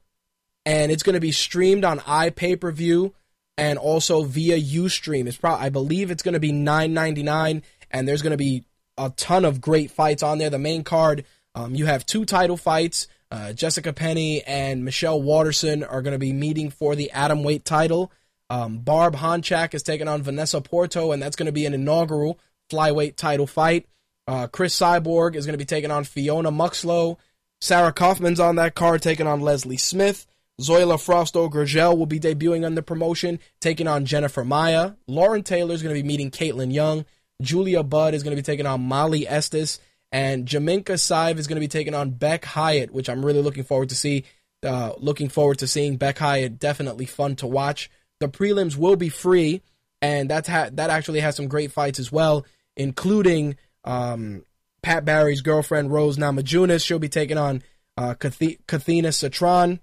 [0.66, 3.14] and it's going to be streamed on iPay per view
[3.58, 5.28] and also via UStream.
[5.28, 8.38] It's probably I believe it's going to be nine ninety nine, and there's going to
[8.38, 8.64] be
[9.00, 10.50] a ton of great fights on there.
[10.50, 13.08] The main card, um, you have two title fights.
[13.32, 17.64] Uh, Jessica Penne and Michelle Waterson are going to be meeting for the atom weight
[17.64, 18.12] title.
[18.50, 22.40] Um, Barb Honchak is taking on Vanessa Porto, and that's going to be an inaugural
[22.72, 23.88] flyweight title fight.
[24.28, 27.18] Uh, Cris Cyborg is going to be taking on Fiona Muxlow.
[27.62, 30.26] Sarah Kaufman's on that card, taking on Leslie Smith.
[30.60, 34.94] Zoila Frausto Gurgel will be debuting on the promotion, taking on Jennifer Maia.
[35.08, 37.06] Lauren Taylor is going to be meeting Caitlin Young.
[37.42, 39.80] Julia Budd is going to be taking on Molly Estes.
[40.12, 43.64] And Jaminka Sive is going to be taking on Bec Hyatt, which I'm really looking
[43.64, 44.26] forward to see.
[44.62, 46.60] Uh, looking forward to seeing Bec Hyatt.
[46.60, 47.90] Definitely fun to watch.
[48.20, 49.62] The prelims will be free,
[50.02, 54.44] and that's ha- that actually has some great fights as well, including um,
[54.82, 56.84] Pat Barry's girlfriend Rose Namajunas.
[56.86, 57.64] She'll be taking on
[57.96, 59.80] uh, Kathina Catron.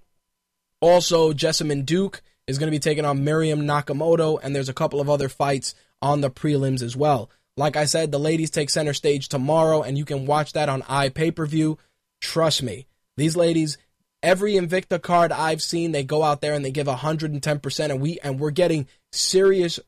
[0.79, 5.01] Also, Jessamyn Duke is going to be taking on Miriam Nakamoto, and there's a couple
[5.01, 7.31] of other fights on the prelims as well.
[7.57, 10.83] Like I said, the ladies take center stage tomorrow, and you can watch that on
[10.83, 11.79] iPay per view.
[12.21, 12.85] Trust me,
[13.17, 13.79] these ladies,
[14.21, 18.19] every Invicta card I've seen, they go out there and they give 110%, and we
[18.23, 19.79] and we're getting serious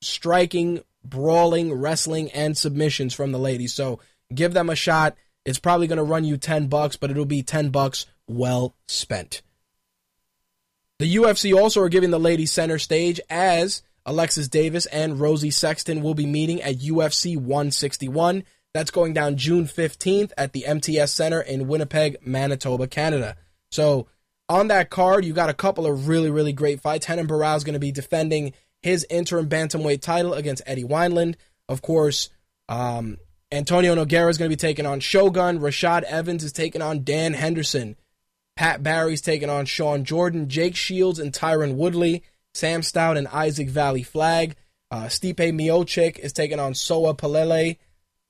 [0.00, 3.72] striking, brawling, wrestling, and submissions from the ladies.
[3.72, 4.00] So
[4.34, 5.16] give them a shot.
[5.44, 9.42] It's probably going to run you 10 bucks, but it'll be 10 bucks well spent.
[10.98, 16.02] The UFC also are giving the ladies center stage as Alexis Davis and Rosie Sexton
[16.02, 18.44] will be meeting at UFC 161.
[18.74, 23.36] That's going down June 15th at the MTS Center in Winnipeg, Manitoba, Canada.
[23.70, 24.08] So
[24.48, 27.08] on that card, you got a couple of really, really great fights.
[27.08, 31.36] Renan Barão is going to be defending his interim bantamweight title against Eddie Wineland.
[31.68, 32.28] Of course,
[32.68, 33.18] um,
[33.52, 35.60] Antonio Nogueira is going to be taking on Shogun.
[35.60, 37.96] Rashad Evans is taking on Dan Henderson.
[38.56, 40.48] Pat Barry's taking on Shawn Jordan.
[40.48, 42.22] Jake Shields and Tyron Woodley.
[42.54, 44.56] Sam Stout and Isaac Vallie-Flagg.
[44.90, 47.78] Uh, Stipe Miocic is taking on Soa Palele.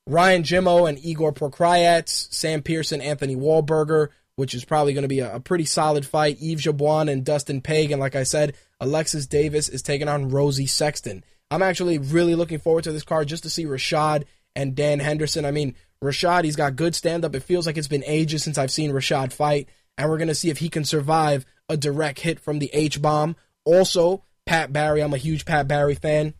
[0.06, 2.08] Ryan Jimmo and Igor Pokrajac.
[2.08, 6.38] Sam Pearson, Anthony Wahlberger, which is probably going to be a, a, pretty solid fight.
[6.40, 7.90] Yves Jabouin and Dustin Page.
[7.90, 11.24] And like I said, Alexis Davis is taking on Rosie Sexton.
[11.50, 14.24] I'm actually really looking forward to this card just to see Rashad
[14.56, 15.44] and Dan Henderson.
[15.44, 17.34] I mean, Rashad, he's got good stand up.
[17.34, 19.68] It feels like it's been ages since I've seen Rashad fight.
[19.98, 23.02] And we're going to see if he can survive a direct hit from the H
[23.02, 26.34] bomb also, Pat Barry, I'm a huge Pat Barry fan.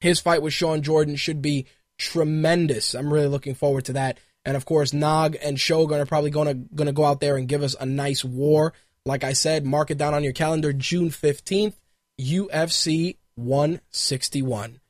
[0.00, 1.66] His fight with Shawn Jordan should be
[1.98, 2.94] tremendous.
[2.94, 4.18] I'm really looking forward to that.
[4.44, 7.62] And of course, Nog and Shogun are probably gonna gonna go out there and give
[7.62, 8.72] us a nice war.
[9.04, 11.74] Like I said, mark it down on your calendar, June 15th,
[12.20, 14.80] UFC 161.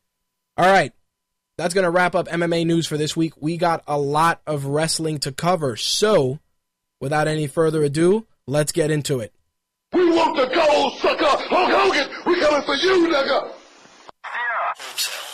[0.57, 0.93] All right,
[1.57, 3.33] that's gonna wrap up MMA news for this week.
[3.41, 6.39] We got a lot of wrestling to cover, so
[7.01, 9.33] without any further ado, let's get into it.
[9.93, 11.25] We want the gold, sucker!
[11.25, 13.53] Hulk Hogan, we coming for you, nigga!
[14.21, 14.75] Sierra,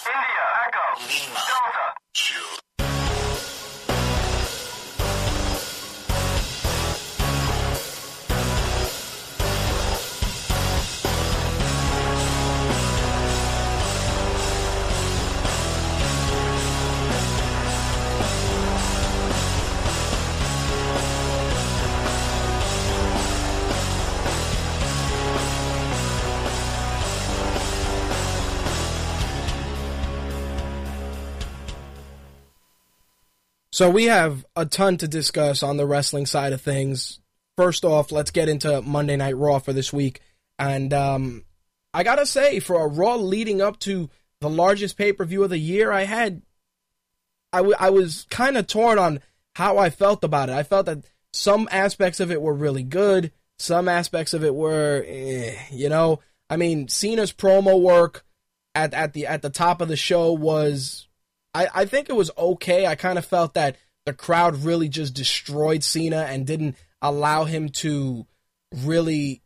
[0.07, 1.87] India, Echo, Lima, Delta,
[33.74, 37.18] So we have a ton to discuss on the wrestling side of things.
[37.56, 40.20] First off, let's get into Monday Night Raw for this week.
[40.60, 41.44] And um,
[41.92, 44.10] I gotta say, for a Raw leading up to
[44.40, 46.42] the largest pay per view of the year, I had,
[47.52, 49.18] I, w- I was kind of torn on
[49.56, 50.54] how I felt about it.
[50.54, 55.04] I felt that some aspects of it were really good, some aspects of it were,
[55.04, 58.24] eh, you know, I mean, Cena's promo work
[58.72, 61.08] at at the at the top of the show was
[61.55, 62.87] I, I think it was okay.
[62.87, 67.69] I kind of felt that the crowd really just destroyed Cena and didn't allow him
[67.69, 68.27] to
[68.75, 69.43] really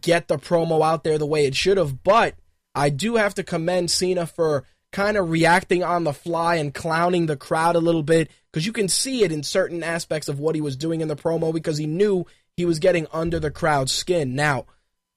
[0.00, 2.02] get the promo out there the way it should have.
[2.02, 2.34] But
[2.74, 7.26] I do have to commend Cena for kind of reacting on the fly and clowning
[7.26, 10.54] the crowd a little bit because you can see it in certain aspects of what
[10.54, 12.24] he was doing in the promo because he knew
[12.56, 14.34] he was getting under the crowd's skin.
[14.34, 14.66] Now,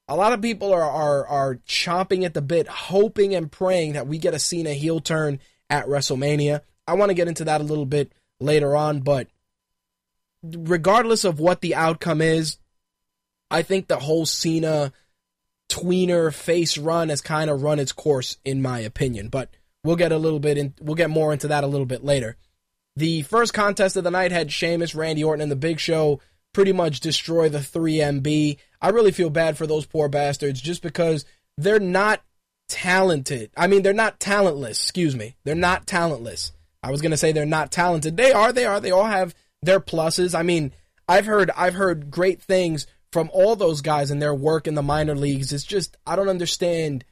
[0.08, 4.06] a lot of people are are are chomping at the bit, hoping and praying that
[4.06, 5.40] we get a Cena heel turn
[5.72, 6.60] at WrestleMania.
[6.86, 9.00] I want to get into that a little bit later on.
[9.00, 9.26] But
[10.44, 12.58] regardless of what the outcome is,
[13.50, 14.92] I think the whole Cena
[15.70, 19.28] tweener face run has kind of run its course, in my opinion.
[19.28, 19.48] But
[19.82, 22.36] we'll get a little bit in, we'll get more into that a little bit later.
[22.94, 26.20] The first contest of the night had Sheamus, Randy Orton, and the Big Show
[26.52, 28.58] pretty much destroy the 3MB.
[28.82, 31.24] I really feel bad for those poor bastards just because
[31.56, 32.22] they're not
[32.72, 33.50] talented.
[33.54, 35.36] I mean, they're not talentless, excuse me.
[35.44, 36.52] They're not talentless.
[36.82, 38.16] I was going to say they're not talented.
[38.16, 38.80] They are, they are.
[38.80, 40.34] They all have their pluses.
[40.34, 40.72] I mean,
[41.06, 44.82] I've heard I've heard great things from all those guys and their work in the
[44.82, 45.52] minor leagues.
[45.52, 47.04] It's just I don't understand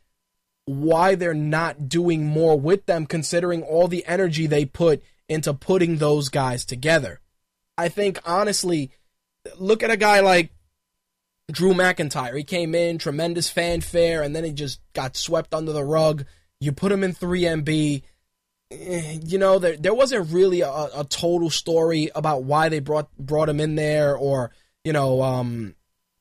[0.65, 5.99] why they're not doing more with them considering all the energy they put into putting
[5.99, 7.21] those guys together.
[7.77, 8.91] I think honestly,
[9.59, 10.53] look at a guy like
[11.53, 12.37] Drew McIntyre.
[12.37, 16.25] He came in, tremendous fanfare, and then he just got swept under the rug.
[16.61, 18.03] You put him in 3MB.
[18.71, 23.09] Eh, you know, there there wasn't really a, a total story about why they brought
[23.19, 24.53] brought him in there, or
[24.85, 25.75] you know, um,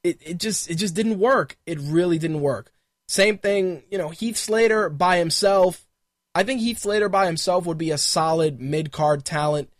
[0.03, 1.57] it it just it just didn't work.
[1.65, 2.71] It really didn't work.
[3.07, 5.87] Same thing, you know, Heath Slater by himself.
[6.35, 9.71] I think Heath Slater by himself would be a solid mid card talent.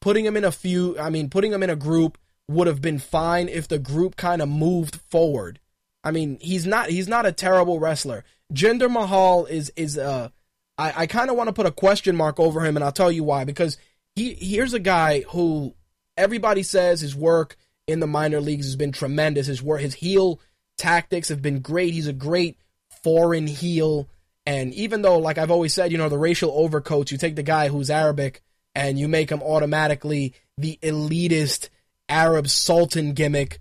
[0.00, 2.18] Putting him in a few, I mean, putting him in a group
[2.48, 5.60] would have been fine if the group kind of moved forward.
[6.02, 8.24] I mean, he's not he's not a terrible wrestler.
[8.52, 10.30] Jinder Mahal is is uh
[10.78, 13.12] I, I kind of want to put a question mark over him, and I'll tell
[13.12, 13.44] you why.
[13.44, 13.76] Because
[14.16, 15.74] he here's a guy who
[16.16, 17.56] everybody says his work
[17.86, 19.46] in the minor leagues has been tremendous.
[19.46, 20.40] His work, his heel
[20.76, 21.92] tactics have been great.
[21.92, 22.56] He's a great
[23.02, 24.08] foreign heel.
[24.46, 27.42] And even though, like I've always said, you know, the racial overcoats, you take the
[27.42, 28.42] guy who's Arabic
[28.74, 31.68] and you make him automatically the elitist
[32.08, 33.60] Arab Sultan gimmick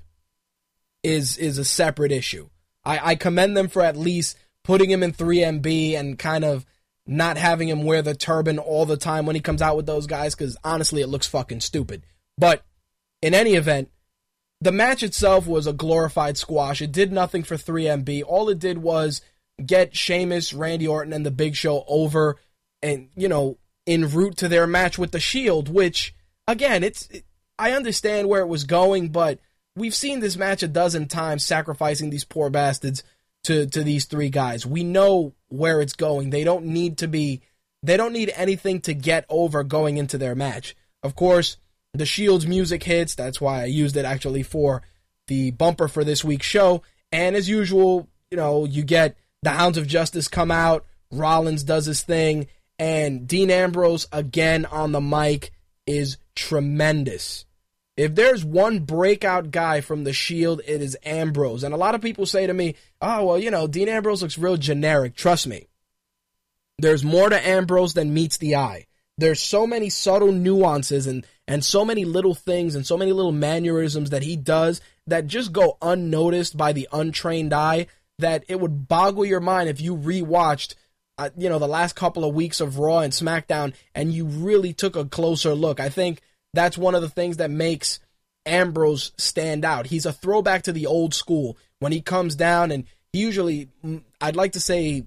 [1.03, 2.49] is is a separate issue.
[2.83, 6.65] I, I commend them for at least putting him in 3MB and kind of
[7.05, 10.07] not having him wear the turban all the time when he comes out with those
[10.07, 12.03] guys because honestly, it looks fucking stupid.
[12.37, 12.65] But
[13.21, 13.89] in any event,
[14.59, 16.81] the match itself was a glorified squash.
[16.81, 18.23] It did nothing for 3MB.
[18.25, 19.21] All it did was
[19.63, 22.37] get Sheamus, Randy Orton, and the Big Show over
[22.81, 26.13] and, you know, en route to their match with the Shield, which,
[26.47, 27.07] again, it's.
[27.07, 27.23] It,
[27.59, 29.39] I understand where it was going, but
[29.75, 33.03] we've seen this match a dozen times sacrificing these poor bastards
[33.43, 34.65] to, to these three guys.
[34.65, 36.29] We know where it's going.
[36.29, 37.41] They don't need to be.
[37.83, 40.75] They don't need anything to get over going into their match.
[41.03, 41.57] Of course,
[41.93, 43.15] the Shield's music hits.
[43.15, 44.81] That's why I used it actually for
[45.27, 46.83] the bumper for this week's show.
[47.11, 50.85] And as usual, you know, you get the Hounds of Justice come out.
[51.11, 52.47] Rollins does his thing.
[52.79, 55.51] And Dean Ambrose again on the mic
[55.85, 57.45] is tremendous.
[57.97, 61.63] If there's one breakout guy from the Shield, it is Ambrose.
[61.63, 64.37] And a lot of people say to me, oh, well, you know, Dean Ambrose looks
[64.37, 65.15] real generic.
[65.15, 65.67] Trust me.
[66.77, 68.85] There's more to Ambrose than meets the eye.
[69.17, 73.31] There's so many subtle nuances and, and so many little things and so many little
[73.31, 77.87] mannerisms that he does that just go unnoticed by the untrained eye
[78.19, 80.75] that it would boggle your mind if you rewatched
[81.17, 84.73] uh, you know the last couple of weeks of Raw and SmackDown and you really
[84.73, 85.79] took a closer look.
[85.79, 86.21] I think
[86.53, 87.99] that's one of the things that makes
[88.45, 89.87] Ambrose stand out.
[89.87, 94.03] He's a throwback to the old school when he comes down and he usually mm,
[94.21, 95.05] I'd like to say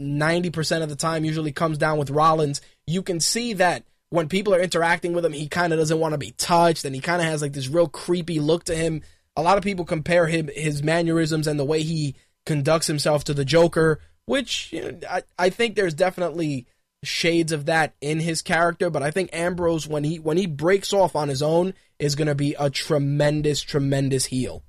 [0.00, 2.60] 90% of the time usually comes down with Rollins.
[2.86, 6.12] You can see that when people are interacting with him, he kind of doesn't want
[6.12, 9.02] to be touched and he kind of has like this real creepy look to him.
[9.36, 12.14] A lot of people compare him his mannerisms and the way he
[12.46, 16.66] conducts himself to the Joker, which you know, I, I think there's definitely
[17.06, 20.92] shades of that in his character, but I think Ambrose when he when he breaks
[20.92, 24.62] off on his own is going to be a tremendous tremendous heel.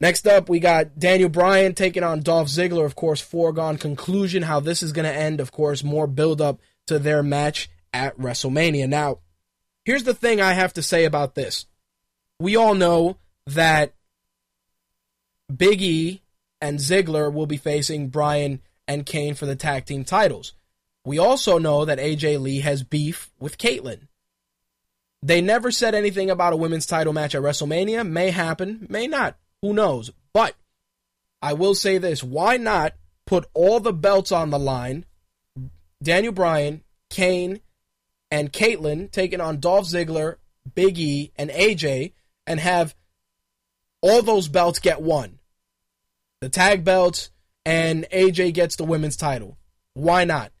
[0.00, 2.86] Next up, we got Daniel Bryan taking on Dolph Ziggler.
[2.86, 5.40] Of course, foregone conclusion how this is going to end.
[5.40, 8.88] Of course, more build up to their match at WrestleMania.
[8.88, 9.18] Now,
[9.84, 11.66] here's the thing I have to say about this.
[12.38, 13.94] We all know that
[15.54, 16.22] Big E
[16.62, 20.54] and Ziggler will be facing Bryan and Kane for the tag team titles.
[21.04, 24.08] We also know that AJ Lee has beef with Kaitlyn.
[25.22, 28.08] They never said anything about a women's title match at WrestleMania.
[28.08, 29.36] May happen, may not.
[29.62, 30.10] Who knows?
[30.32, 30.54] But
[31.42, 32.94] I will say this why not
[33.26, 35.04] put all the belts on the line?
[36.02, 37.60] Daniel Bryan, Kane,
[38.30, 40.36] and Kaitlyn taking on Dolph Ziggler,
[40.74, 42.12] Big E, and AJ,
[42.46, 42.94] and have
[44.00, 45.38] all those belts get won.
[46.40, 47.30] The tag belts,
[47.66, 49.58] and AJ gets the women's title.
[49.92, 50.52] Why not?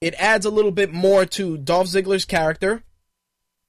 [0.00, 2.82] It adds a little bit more to Dolph Ziggler's character.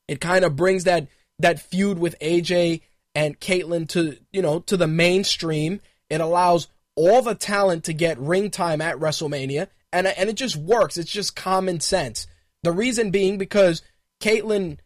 [0.08, 1.08] It kind of brings that
[1.40, 2.82] that feud with AJ
[3.16, 5.82] and Kaitlyn to you know to the mainstream.
[6.10, 10.56] It allows all the talent to get ring time at WrestleMania, and and it just
[10.56, 10.98] works.
[10.98, 12.28] It's just common sense.
[12.64, 13.82] The reason being because
[14.22, 14.78] Kaitlyn,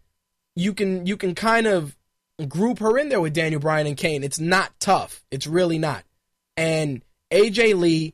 [0.55, 1.95] you can you can kind of
[2.47, 4.23] group her in there with Daniel Bryan and Kane.
[4.23, 5.23] It's not tough.
[5.31, 6.03] It's really not.
[6.55, 8.13] And AJ Lee,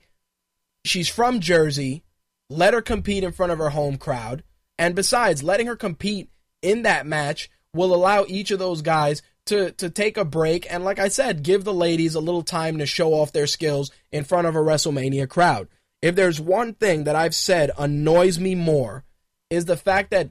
[0.86, 2.03] she's from Jersey.
[2.50, 4.43] Let her compete in front of her home crowd.
[4.78, 6.30] And besides, letting her compete
[6.62, 10.84] in that match will allow each of those guys to to take a break and
[10.84, 14.24] like I said, give the ladies a little time to show off their skills in
[14.24, 15.68] front of a WrestleMania crowd.
[16.02, 19.04] If there's one thing that I've said annoys me more
[19.50, 20.30] is the fact that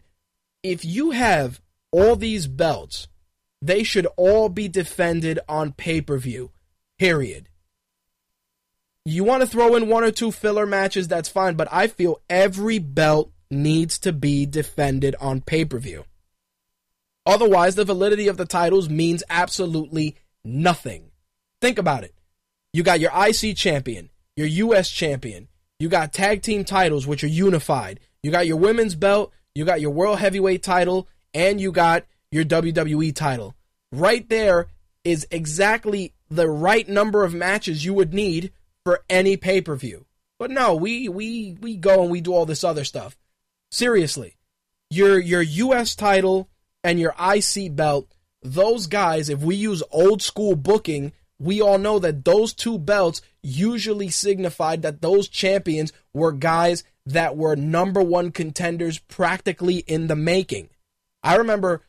[0.62, 1.60] if you have
[1.90, 3.08] all these belts,
[3.60, 6.50] they should all be defended on pay-per-view.
[6.98, 7.47] Period.
[9.04, 12.20] You want to throw in one or two filler matches, that's fine, but I feel
[12.28, 16.04] every belt needs to be defended on pay-per-view.
[17.24, 21.10] Otherwise, the validity of the titles means absolutely nothing.
[21.60, 22.14] Think about it.
[22.72, 27.28] You got your IC champion, your US champion, you got tag team titles, which are
[27.28, 28.00] unified.
[28.22, 32.44] You got your women's belt, you got your world heavyweight title, and you got your
[32.44, 33.54] WWE title.
[33.92, 34.68] Right there
[35.04, 38.52] is exactly the right number of matches you would need
[38.88, 40.06] for any pay per view.
[40.38, 43.18] But no, we we we go and we do all this other stuff.
[43.70, 44.38] Seriously,
[44.88, 45.94] your your U.S.
[45.94, 46.48] title
[46.82, 48.10] and your IC belt,
[48.40, 53.20] those guys, if we use old school booking, we all know that those two belts
[53.42, 60.16] usually signified that those champions were guys that were number one contenders practically in the
[60.16, 60.70] making.
[61.22, 61.82] I remember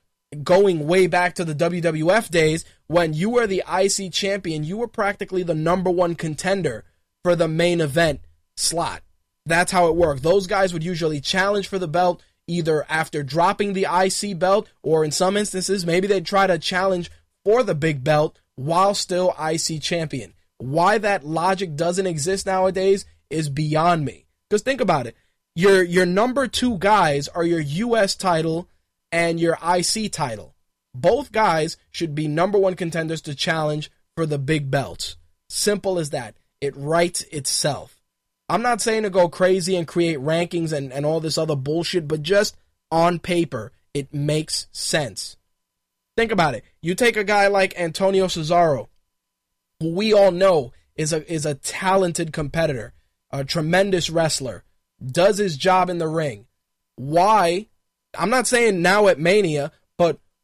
[0.43, 4.87] going way back to the WWF days when you were the IC champion, you were
[4.87, 6.83] practically the number one contender
[7.23, 8.19] for the main event
[8.57, 9.03] slot.
[9.45, 10.23] That's how it worked.
[10.23, 15.05] Those guys would usually challenge for the belt either after dropping the IC belt or
[15.05, 17.11] in some instances, maybe they'd try to challenge
[17.45, 20.33] for the big belt while still IC champion.
[20.57, 24.25] Why that logic doesn't exist nowadays is beyond me.
[24.49, 25.15] Because think about it.
[25.53, 28.67] Your your number two guys are your US title
[29.11, 30.55] and your IC title.
[31.01, 35.15] Both guys should be number one contenders to challenge for the big belts.
[35.47, 36.35] Simple as that.
[36.59, 38.01] It writes itself.
[38.49, 42.07] I'm not saying to go crazy and create rankings and, and all this other bullshit,
[42.07, 42.57] but just
[42.91, 45.37] on paper, it makes sense.
[46.17, 46.63] Think about it.
[46.81, 48.87] You take a guy like Antonio Cesaro,
[49.79, 52.93] who we all know is a is a talented competitor,
[53.31, 54.65] a tremendous wrestler,
[55.05, 56.47] does his job in the ring.
[56.95, 57.67] Why?
[58.17, 59.71] I'm not saying now at Mania,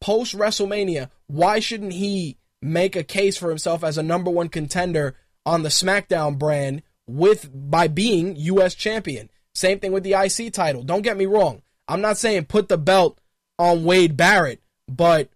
[0.06, 5.16] post WrestleMania, why shouldn't he make a case for himself as a number one contender
[5.47, 9.32] on the SmackDown brand with by being US champion.
[9.56, 10.84] Same thing with the IC title.
[10.84, 11.64] Don't get me wrong.
[11.88, 13.20] I'm not saying put the belt
[13.58, 15.30] on Wade Barrett, but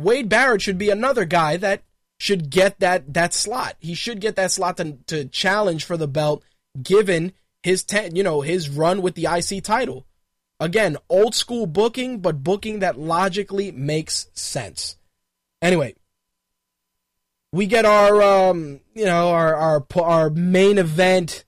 [0.00, 1.84] Wade Barrett should be another guy that
[2.18, 3.76] should get that that slot.
[3.78, 6.42] He should get that slot to, to challenge for the belt
[6.82, 7.32] given
[7.62, 10.06] his ten, you know, his run with the IC title.
[10.60, 14.96] Again, old school booking, but booking that logically makes sense.
[15.60, 15.94] Anyway,
[17.52, 21.44] we get our um, you know our our our main event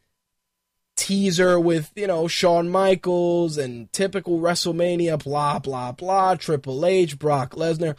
[0.97, 7.53] teaser with you know Shawn Michaels and typical WrestleMania blah blah blah Triple H Brock
[7.53, 7.97] Lesnar.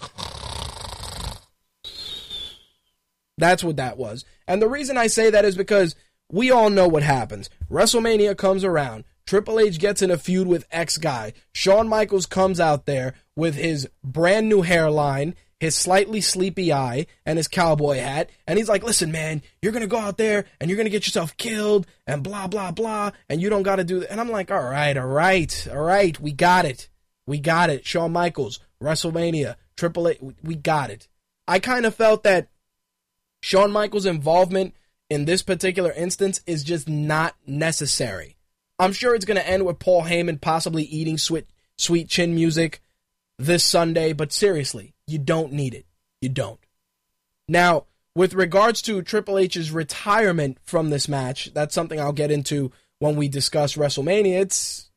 [3.37, 4.25] That's what that was.
[4.47, 5.95] And the reason I say that is because
[6.31, 7.49] we all know what happens.
[7.69, 9.03] WrestleMania comes around.
[9.27, 11.33] Triple H gets in a feud with X guy.
[11.53, 17.37] Shawn Michaels comes out there with his brand new hairline his slightly sleepy eye and
[17.37, 18.29] his cowboy hat.
[18.45, 20.91] And he's like, listen, man, you're going to go out there and you're going to
[20.91, 23.11] get yourself killed and blah, blah, blah.
[23.29, 24.11] And you don't got to do that.
[24.11, 26.19] And I'm like, all right, all right, all right.
[26.19, 26.89] We got it.
[27.25, 27.85] We got it.
[27.85, 30.19] Shawn Michaels, WrestleMania, Triple H.
[30.43, 31.07] We got it.
[31.47, 32.49] I kind of felt that
[33.41, 34.75] Shawn Michaels' involvement
[35.09, 38.36] in this particular instance is just not necessary.
[38.79, 41.47] I'm sure it's going to end with Paul Heyman possibly eating sweet,
[41.77, 42.81] sweet chin music
[43.39, 45.85] this Sunday, but seriously, you don't need it.
[46.21, 46.59] You don't.
[47.47, 52.71] Now, with regards to Triple H's retirement from this match, that's something I'll get into
[52.99, 54.41] when we discuss WrestleMania.
[54.41, 54.89] It's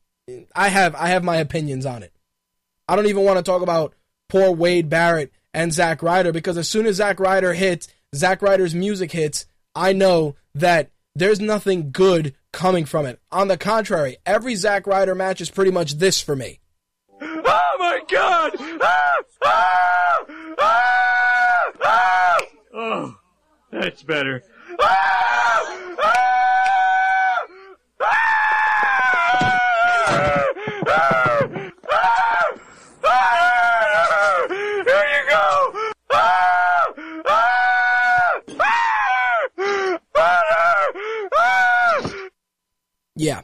[0.54, 2.12] I have I have my opinions on it.
[2.88, 3.94] I don't even want to talk about
[4.28, 8.74] poor Wade Barrett and Zack Ryder because as soon as Zack Ryder hits, Zack Ryder's
[8.74, 13.20] music hits, I know that there's nothing good coming from it.
[13.32, 16.60] On the contrary, every Zack Ryder match is pretty much this for me.
[17.22, 18.52] Oh my god!
[18.80, 19.16] Ah!
[19.42, 20.24] Ah!
[20.58, 21.72] Ah!
[21.82, 22.38] Ah!
[22.74, 23.14] Oh,
[23.72, 24.42] that's better.
[24.80, 25.86] Ah!
[26.02, 27.46] Ah!
[28.00, 28.16] Ah!
[31.88, 32.48] Ah!
[33.04, 34.46] Ah!
[34.48, 35.46] Here you go!
[36.10, 36.92] Ah!
[37.26, 38.40] Ah!
[38.58, 39.48] Ah!
[40.16, 42.10] Ah!
[43.20, 43.42] Yeah.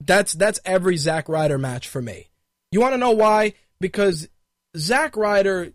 [0.00, 2.28] That's that's every Zack Ryder match for me.
[2.70, 3.54] You want to know why?
[3.80, 4.28] Because
[4.76, 5.72] Zack Ryder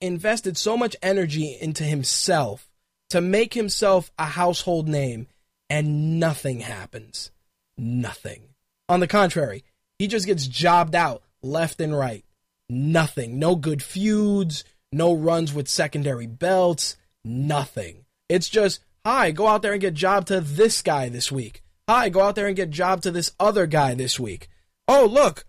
[0.00, 2.68] invested so much energy into himself
[3.10, 5.28] to make himself a household name,
[5.70, 7.30] and nothing happens.
[7.76, 8.42] Nothing.
[8.88, 9.64] On the contrary,
[9.98, 12.24] he just gets jobbed out left and right.
[12.68, 13.38] Nothing.
[13.38, 18.04] No good feuds, no runs with secondary belts, nothing.
[18.28, 21.62] It's just, hi, go out there and get job to this guy this week.
[21.88, 24.50] Hi, go out there and get job to this other guy this week.
[24.86, 25.46] Oh, look,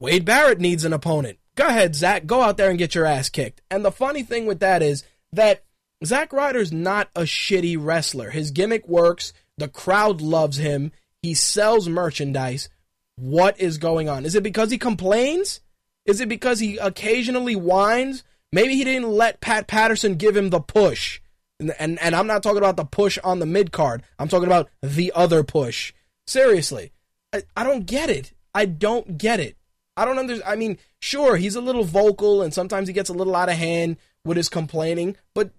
[0.00, 1.38] Wade Barrett needs an opponent.
[1.56, 3.60] Go ahead, Zack, go out there and get your ass kicked.
[3.70, 5.62] And the funny thing with that is that
[6.02, 8.30] Zack Ryder's not a shitty wrestler.
[8.30, 12.70] His gimmick works, the crowd loves him, he sells merchandise.
[13.16, 14.24] What is going on?
[14.24, 15.60] Is it because he complains?
[16.06, 18.24] Is it because he occasionally whines?
[18.52, 21.20] Maybe he didn't let Pat Patterson give him the push.
[21.58, 24.02] And, and, I'm not talking about the push on the mid card.
[24.18, 25.94] I'm talking about the other push.
[26.26, 26.92] Seriously.
[27.32, 28.32] I, I don't get it.
[28.54, 29.56] I don't get it.
[29.96, 30.50] I don't understand.
[30.50, 33.56] I mean, sure, he's a little vocal and sometimes he gets a little out of
[33.56, 35.50] hand with his complaining, but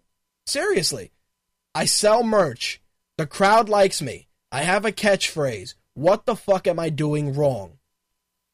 [0.46, 1.12] seriously,
[1.74, 2.82] I sell merch.
[3.18, 4.28] The crowd likes me.
[4.52, 5.74] I have a catchphrase.
[5.94, 7.80] What the fuck am I doing wrong?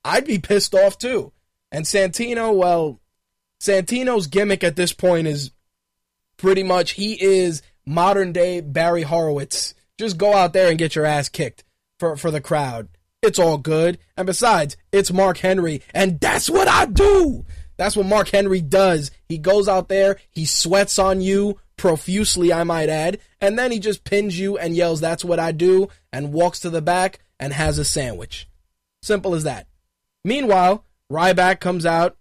[0.05, 1.33] I'd be pissed off too.
[1.71, 2.99] And Santino, well,
[3.59, 5.51] Santino's gimmick at this point is
[6.43, 9.73] pretty much he is modern day Barry Horowitz.
[9.97, 11.63] Just go out there and get your ass kicked
[11.99, 12.89] for, for the crowd.
[13.21, 13.97] It's all good.
[14.17, 17.45] And besides, it's Mark Henry, and that's what I do.
[17.77, 19.09] That's what Mark Henry does.
[19.29, 23.79] He goes out there, he sweats on you profusely, I might add, and then he
[23.79, 27.53] just pins you and yells, That's what I do, and walks to the back and
[27.53, 28.49] has a sandwich.
[29.01, 29.67] Simple as that.
[30.25, 32.17] Meanwhile, Ryback comes out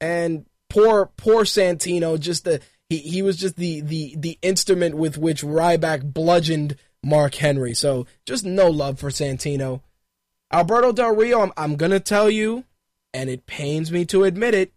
[0.00, 5.18] and poor poor Santino just the he, he was just the the the instrument with
[5.18, 7.74] which Ryback bludgeoned Mark Henry.
[7.74, 9.82] So just no love for Santino.
[10.50, 12.64] Alberto Del Rio, I'm, I'm gonna tell you,
[13.12, 14.72] and it pains me to admit it,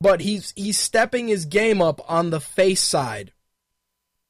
[0.00, 3.32] but he's he's stepping his game up on the face side.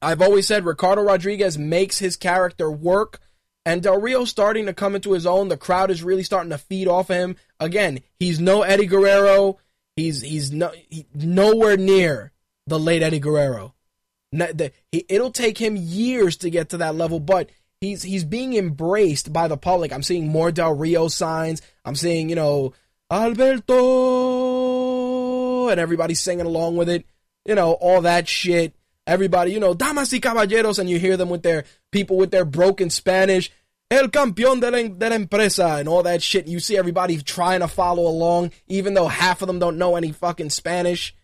[0.02, 3.20] I've always said Ricardo Rodriguez makes his character work,
[3.64, 5.48] and Del Rio's starting to come into his own.
[5.48, 7.36] The crowd is really starting to feed off of him.
[7.60, 9.58] Again, he's no Eddie Guerrero.
[9.96, 12.32] He's he's no he, nowhere near
[12.66, 13.74] the late Eddie Guerrero.
[14.90, 17.50] It'll take him years to get to that level, but
[17.80, 19.92] he's he's being embraced by the public.
[19.92, 21.62] I'm seeing more Del Rio signs.
[21.84, 22.72] I'm seeing you know
[23.10, 23.78] Alberto,
[25.68, 27.06] and everybody's singing along with it.
[27.44, 28.74] You know all that shit.
[29.06, 32.46] Everybody, you know, damas y caballeros, and you hear them with their people with their
[32.46, 33.50] broken Spanish.
[33.90, 36.48] El campeón de la, de la empresa and all that shit.
[36.48, 40.10] You see everybody trying to follow along, even though half of them don't know any
[40.10, 41.14] fucking Spanish.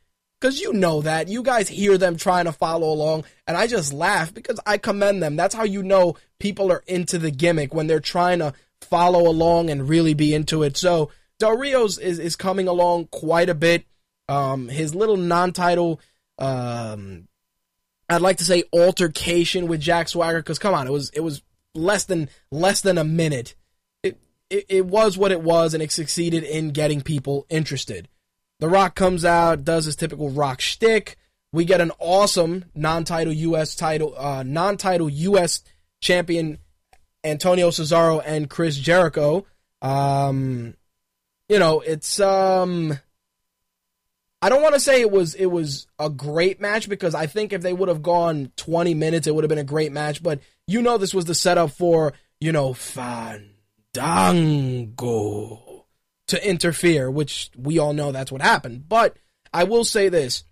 [0.40, 1.28] Because you know that.
[1.28, 5.22] You guys hear them trying to follow along, and I just laugh because I commend
[5.22, 5.36] them.
[5.36, 9.68] That's how you know people are into the gimmick when they're trying to follow along
[9.68, 10.76] and really be into it.
[10.76, 13.84] So Del Rio's is, is coming along quite a bit.
[14.28, 16.00] Um, his little non-title,
[16.38, 17.28] um,
[18.08, 21.42] I'd like to say altercation with Jack Swagger because come on, it was it was
[21.74, 23.54] less than less than a minute.
[24.02, 24.18] It,
[24.48, 28.08] it it was what it was, and it succeeded in getting people interested.
[28.60, 31.16] The Rock comes out, does his typical Rock shtick.
[31.52, 33.74] We get an awesome non-title U.S.
[33.74, 35.62] title, uh, non-title U.S.
[36.00, 36.58] champion
[37.24, 39.46] Antonio Cesaro and Chris Jericho.
[39.82, 40.74] Um,
[41.48, 42.98] you know, it's um,
[44.42, 47.52] I don't want to say it was it was a great match because I think
[47.52, 50.22] if they would have gone 20 minutes, it would have been a great match.
[50.22, 53.70] But you know, this was the setup for you know Fandango
[56.30, 58.88] to interfere, which we all know that's what happened.
[58.88, 59.16] But
[59.52, 60.44] I will say this: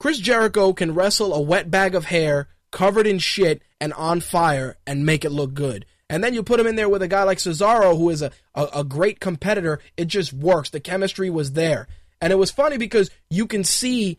[0.00, 4.76] Chris Jericho can wrestle a wet bag of hair covered in shit and on fire
[4.86, 5.86] and make it look good.
[6.10, 8.30] And then you put him in there with a guy like Cesaro, who is a,
[8.54, 9.80] a, a great competitor.
[9.96, 10.70] It just works.
[10.70, 11.86] The chemistry was there.
[12.20, 14.18] And it was funny because you can see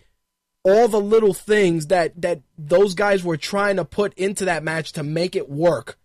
[0.64, 4.94] all the little things that that those guys were trying to put into that match
[4.94, 5.98] to make it work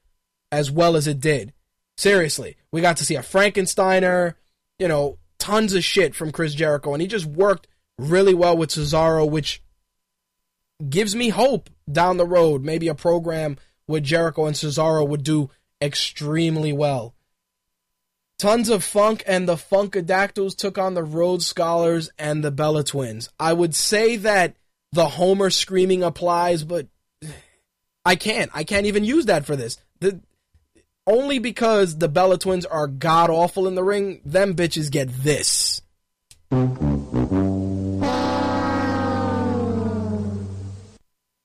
[0.52, 1.52] as well as it did.
[1.96, 4.34] Seriously, we got to see a Frankensteiner,
[4.78, 7.66] you know, tons of shit from Chris Jericho, and he just worked
[7.98, 9.62] really well with Cesaro, which
[10.88, 12.64] gives me hope down the road.
[12.64, 13.56] Maybe a program
[13.86, 15.50] with Jericho and Cesaro would do
[15.80, 17.14] extremely well.
[18.38, 23.28] Tons of funk, and the Funkadactyls took on the Rhodes Scholars and the Bella Twins.
[23.38, 24.56] I would say that
[24.92, 26.88] the Homer screaming applies, but
[28.04, 28.50] I can't.
[28.52, 29.78] I can't even use that for this.
[30.00, 30.20] The
[31.06, 35.82] only because the Bella Twins are god awful in the ring, them bitches get this.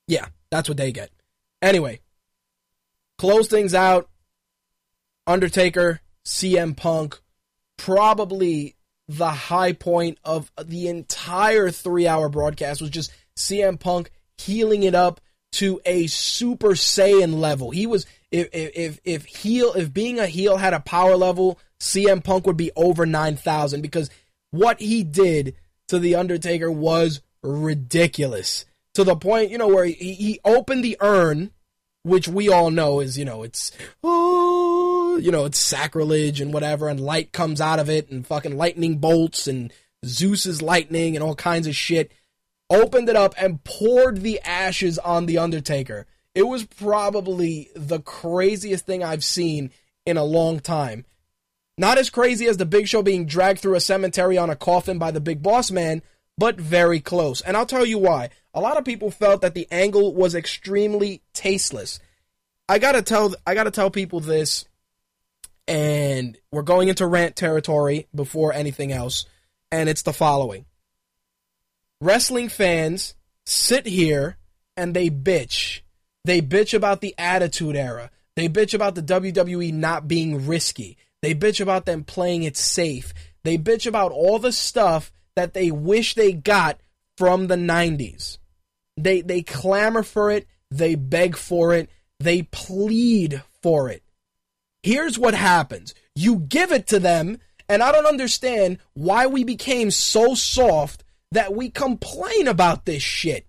[0.08, 1.12] Yeah, that's what they get.
[1.62, 2.00] Anyway,
[3.18, 4.10] close things out.
[5.28, 7.20] Undertaker CM Punk,
[7.78, 8.76] probably
[9.08, 14.96] the high point of the entire three hour broadcast was just CM Punk heeling it
[14.96, 17.72] up to a Super Saiyan level.
[17.72, 22.24] He was if if if heel if being a heel had a power level, CM
[22.24, 24.10] Punk would be over nine thousand because
[24.52, 25.56] what he did
[25.88, 30.98] to the Undertaker was ridiculous to the point you know where he, he opened the
[31.00, 31.52] urn,
[32.04, 33.72] which we all know is you know it's
[34.04, 38.98] you know it's sacrilege and whatever, and light comes out of it and fucking lightning
[38.98, 39.74] bolts and
[40.06, 42.12] Zeus's lightning and all kinds of shit
[42.70, 46.06] opened it up and poured the ashes on the Undertaker.
[46.36, 49.72] It was probably the craziest thing I've seen
[50.06, 51.06] in a long time.
[51.78, 55.00] Not as crazy as the Big Show being dragged through a cemetery on a coffin
[55.00, 56.02] by the Big Boss Man,
[56.38, 57.42] but very close.
[57.42, 58.30] And I'll tell you why.
[58.54, 62.00] A lot of people felt that the angle was extremely tasteless.
[62.68, 64.66] I gotta tell I gotta tell people this,
[65.68, 69.26] and we're going into rant territory before anything else,
[69.72, 70.66] and it's the following
[72.02, 73.14] wrestling fans
[73.46, 74.38] sit here
[74.78, 75.82] and they bitch.
[76.30, 78.12] They bitch about the attitude era.
[78.36, 80.96] They bitch about the WWE not being risky.
[81.24, 83.16] They bitch about them playing it safe.
[83.44, 86.80] They bitch about all the stuff that they wish they got
[87.18, 88.38] from the 90s.
[88.96, 94.04] They they clamor for it, they beg for it, they plead for it.
[94.84, 95.96] Here's what happens.
[96.14, 101.56] You give it to them, and I don't understand why we became so soft that
[101.56, 103.48] we complain about this shit.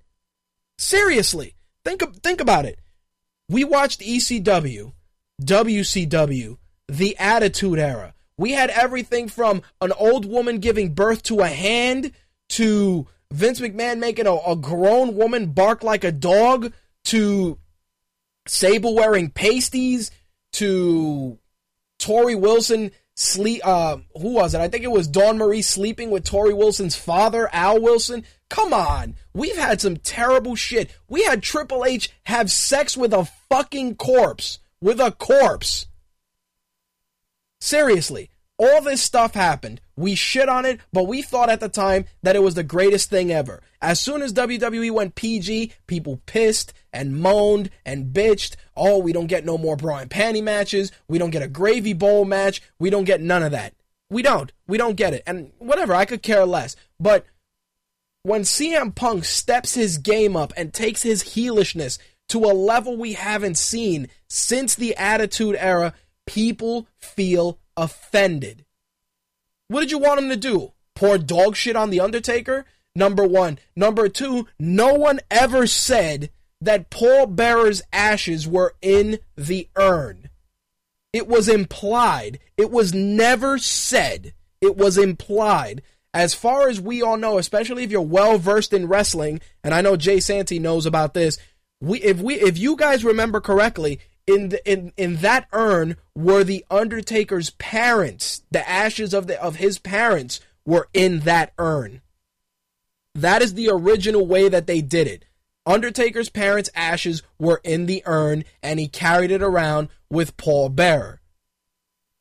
[0.79, 2.79] Seriously, think think about it.
[3.49, 4.93] We watched ECW,
[5.43, 6.59] WCW,
[6.89, 8.15] the Attitude Era.
[8.37, 12.13] We had everything from an old woman giving birth to a hand
[12.51, 16.73] to Vince McMahon making a, a grown woman bark like a dog
[17.05, 17.59] to
[18.47, 20.11] Sable wearing pasties
[20.55, 21.39] to
[21.99, 24.61] Torrie Wilson sleep uh who was it?
[24.61, 28.25] I think it was Dawn Marie sleeping with Torrie Wilson's father, Al Wilson.
[28.51, 29.15] Come on.
[29.33, 30.91] We've had some terrible shit.
[31.09, 34.59] We had Triple H have sex with a fucking corpse.
[34.83, 35.87] With a corpse.
[37.61, 38.29] Seriously.
[38.59, 39.81] All this stuff happened.
[39.97, 43.09] We shit on it, but we thought at the time that it was the greatest
[43.09, 43.63] thing ever.
[43.81, 48.57] As soon as WWE went PG, people pissed and moaned and bitched.
[48.77, 50.93] Oh, we don't get no more bra and panty matches.
[51.09, 52.61] We don't get a gravy bowl match.
[52.79, 53.75] We don't get none of that.
[54.11, 54.53] We don't.
[54.67, 55.23] We don't get it.
[55.27, 56.77] And whatever, I could care less.
[56.99, 57.25] But
[58.23, 61.99] when CM Punk steps his game up and takes his heelishness
[62.29, 65.95] to a level we haven't seen since the Attitude Era,
[66.27, 68.65] people feel offended.
[69.69, 70.73] What did you want him to do?
[70.95, 72.67] Pour dog shit on The Undertaker?
[72.95, 73.59] Number one.
[73.75, 80.29] Number two, no one ever said that Paul Bearer's ashes were in the urn.
[81.13, 82.39] It was implied.
[82.57, 84.35] It was never said.
[84.61, 85.83] It was implied.
[86.13, 89.81] As far as we all know, especially if you're well versed in wrestling, and I
[89.81, 91.39] know Jay Santy knows about this,
[91.81, 96.45] we if we if you guys remember correctly, in the, in in that urn were
[96.45, 98.43] the Undertaker's parents.
[98.51, 102.03] The ashes of the of his parents were in that urn.
[103.15, 105.25] That is the original way that they did it.
[105.67, 111.21] Undertaker's parents' ashes were in the urn, and he carried it around with Paul Bearer.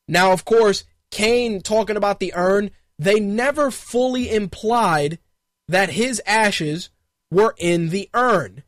[0.06, 2.70] Now, of course, Kane talking about the urn,
[3.00, 5.18] they never fully implied
[5.66, 6.90] that his ashes
[7.30, 8.62] were in the urn.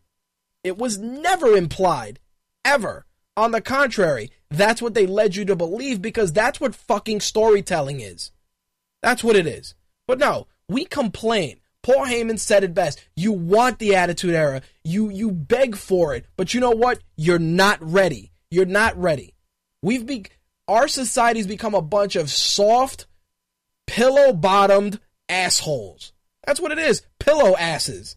[0.64, 2.18] It was never implied,
[2.64, 3.04] ever.
[3.36, 8.00] On the contrary, that's what they led you to believe because that's what fucking storytelling
[8.00, 8.30] is.
[9.02, 9.74] That's what it is.
[10.06, 11.60] But no, we complain.
[11.82, 13.04] Paul Heyman said it best.
[13.14, 14.62] You want the attitude era.
[14.82, 17.00] You you beg for it, but you know what?
[17.16, 18.32] You're not ready.
[18.50, 19.34] You're not ready.
[19.82, 20.26] We've be
[20.68, 23.06] our society's become a bunch of soft,
[23.92, 26.14] pillow-bottomed assholes.
[26.46, 27.02] That's what it is.
[27.18, 28.16] Pillow asses.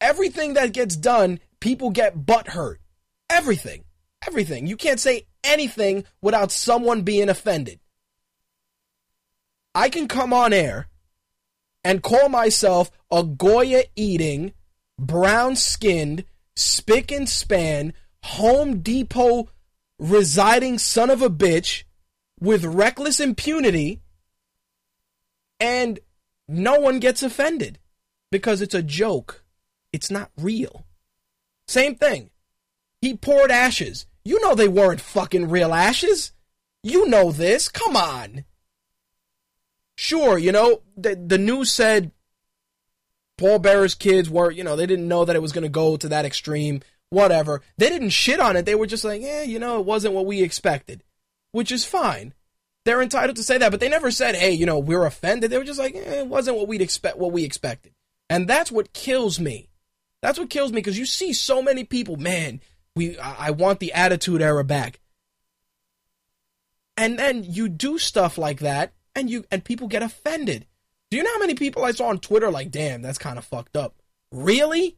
[0.00, 2.80] Everything that gets done, people get butt hurt.
[3.30, 3.84] Everything.
[4.26, 4.66] Everything.
[4.66, 7.78] You can't say anything without someone being offended.
[9.72, 10.88] I can come on air
[11.84, 14.52] and call myself a Goya eating,
[14.98, 16.24] brown skinned,
[16.56, 17.92] spick and span,
[18.24, 19.48] Home Depot
[20.00, 21.84] residing son of a bitch
[22.40, 24.00] with reckless impunity,
[25.60, 26.00] and
[26.48, 27.78] no one gets offended
[28.32, 29.44] because it's a joke.
[29.92, 30.86] It's not real.
[31.68, 32.30] Same thing.
[33.00, 34.06] He poured ashes.
[34.24, 36.32] You know they weren't fucking real ashes.
[36.82, 37.68] You know this.
[37.68, 38.44] Come on.
[39.96, 42.10] Sure, you know, the, the news said
[43.36, 45.96] Paul Bearer's kids were, you know, they didn't know that it was going to go
[45.96, 46.80] to that extreme.
[47.10, 47.60] Whatever.
[47.76, 48.66] They didn't shit on it.
[48.66, 51.02] They were just like, yeah, you know, it wasn't what we expected,
[51.50, 52.34] which is fine.
[52.90, 55.58] They're entitled to say that, but they never said, "Hey, you know, we're offended." They
[55.58, 57.94] were just like, eh, "It wasn't what we'd expect, what we expected,"
[58.28, 59.68] and that's what kills me.
[60.22, 62.60] That's what kills me because you see so many people, man.
[62.96, 64.98] We, I I want the Attitude Era back,
[66.96, 70.66] and then you do stuff like that, and you and people get offended.
[71.10, 73.44] Do you know how many people I saw on Twitter like, "Damn, that's kind of
[73.44, 73.94] fucked up."
[74.32, 74.96] Really?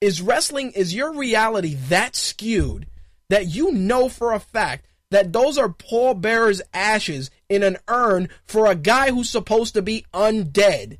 [0.00, 2.86] Is wrestling is your reality that skewed
[3.30, 8.28] that you know for a fact that those are Paul Bearer's ashes in an urn
[8.44, 10.98] for a guy who's supposed to be undead?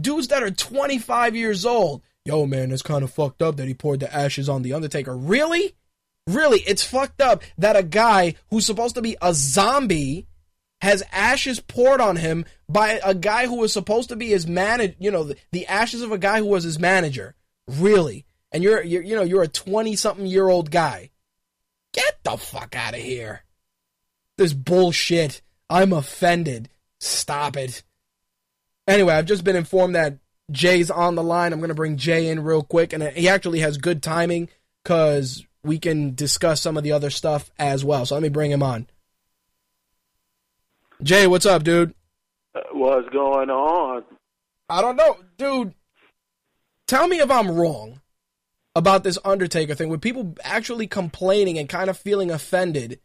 [0.00, 2.02] Dudes that are 25 years old.
[2.24, 5.16] Yo, man, it's kind of fucked up that he poured the ashes on The Undertaker.
[5.16, 5.74] Really?
[6.26, 6.60] Really?
[6.60, 10.26] It's fucked up that a guy who's supposed to be a zombie
[10.80, 14.94] has ashes poured on him by a guy who was supposed to be his manager,
[14.98, 17.34] you know, the, the ashes of a guy who was his manager.
[17.66, 18.24] Really?
[18.52, 21.10] And you're, you're you know, you're a 20 something year old guy.
[21.92, 23.42] Get the fuck out of here.
[24.38, 25.42] This bullshit.
[25.68, 26.68] I'm offended.
[26.98, 27.82] Stop it.
[28.86, 30.18] Anyway, I've just been informed that
[30.50, 31.52] Jay's on the line.
[31.52, 32.92] I'm going to bring Jay in real quick.
[32.92, 34.48] And he actually has good timing
[34.82, 38.06] because we can discuss some of the other stuff as well.
[38.06, 38.88] So let me bring him on.
[41.02, 41.94] Jay, what's up, dude?
[42.54, 44.04] Uh, what's going on?
[44.68, 45.74] I don't know, dude.
[46.86, 48.00] Tell me if I'm wrong
[48.74, 53.00] about this Undertaker thing, with people actually complaining and kind of feeling offended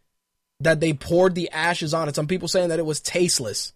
[0.60, 2.16] that they poured the ashes on it.
[2.16, 3.74] Some people saying that it was tasteless.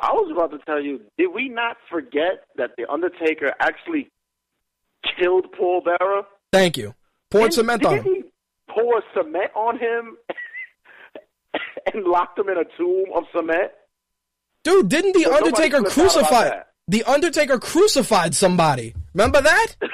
[0.00, 4.10] I was about to tell you, did we not forget that the Undertaker actually
[5.18, 6.22] killed Paul Bearer?
[6.52, 6.94] Thank you.
[7.30, 8.04] Poured Didn't- cement on him.
[8.04, 8.22] he
[8.68, 10.16] pour cement on him
[11.94, 13.72] and locked him in a tomb of cement?
[14.64, 16.50] Dude, didn't the Undertaker flipped out about crucify
[16.88, 18.94] the Undertaker crucified somebody?
[19.14, 19.66] Remember that?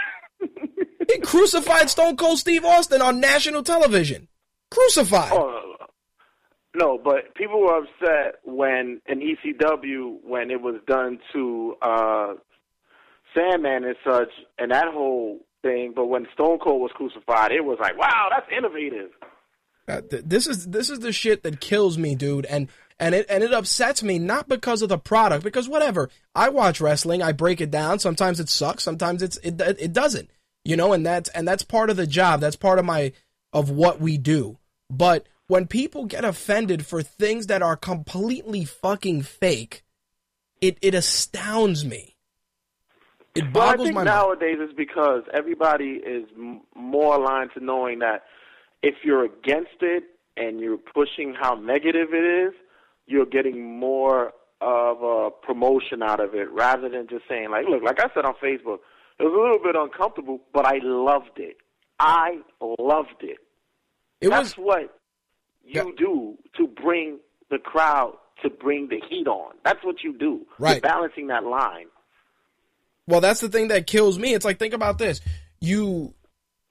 [1.09, 4.29] he crucified Stone Cold Steve Austin on national television.
[4.71, 5.33] Crucified.
[5.33, 5.77] Oh,
[6.75, 12.35] no, but people were upset when in ECW when it was done to uh
[13.35, 15.93] Sandman and such and that whole thing.
[15.95, 19.11] But when Stone Cold was crucified, it was like, wow, that's innovative.
[19.89, 23.27] Uh, th- this is this is the shit that kills me, dude, and and it
[23.29, 26.09] and it upsets me not because of the product, because whatever.
[26.35, 27.99] I watch wrestling, I break it down.
[27.99, 30.31] Sometimes it sucks, sometimes it's it it doesn't,
[30.65, 32.41] you know, and that's and that's part of the job.
[32.41, 33.13] That's part of my
[33.53, 34.59] of what we do.
[34.89, 39.85] But when people get offended for things that are completely fucking fake,
[40.61, 42.17] it it astounds me.
[43.35, 44.07] It Well, I think my mind.
[44.07, 46.25] nowadays it's because everybody is
[46.77, 48.25] more aligned to knowing that
[48.83, 50.05] if you're against it
[50.37, 52.55] and you're pushing how negative it is,
[53.07, 57.83] you're getting more of a promotion out of it rather than just saying like, look,
[57.83, 58.79] like I said on Facebook,
[59.23, 61.57] it was a little bit uncomfortable, but I loved it.
[61.99, 63.39] I loved it.
[64.21, 64.99] It That's was what
[65.65, 65.91] you Yeah.
[65.97, 67.21] do to bring
[67.51, 69.55] the crowd to bring the heat on.
[69.65, 70.45] That's what you do.
[70.59, 70.73] Right.
[70.75, 71.87] You're balancing that line.
[73.07, 74.35] Well, that's the thing that kills me.
[74.35, 75.21] It's like think about this.
[75.61, 76.15] You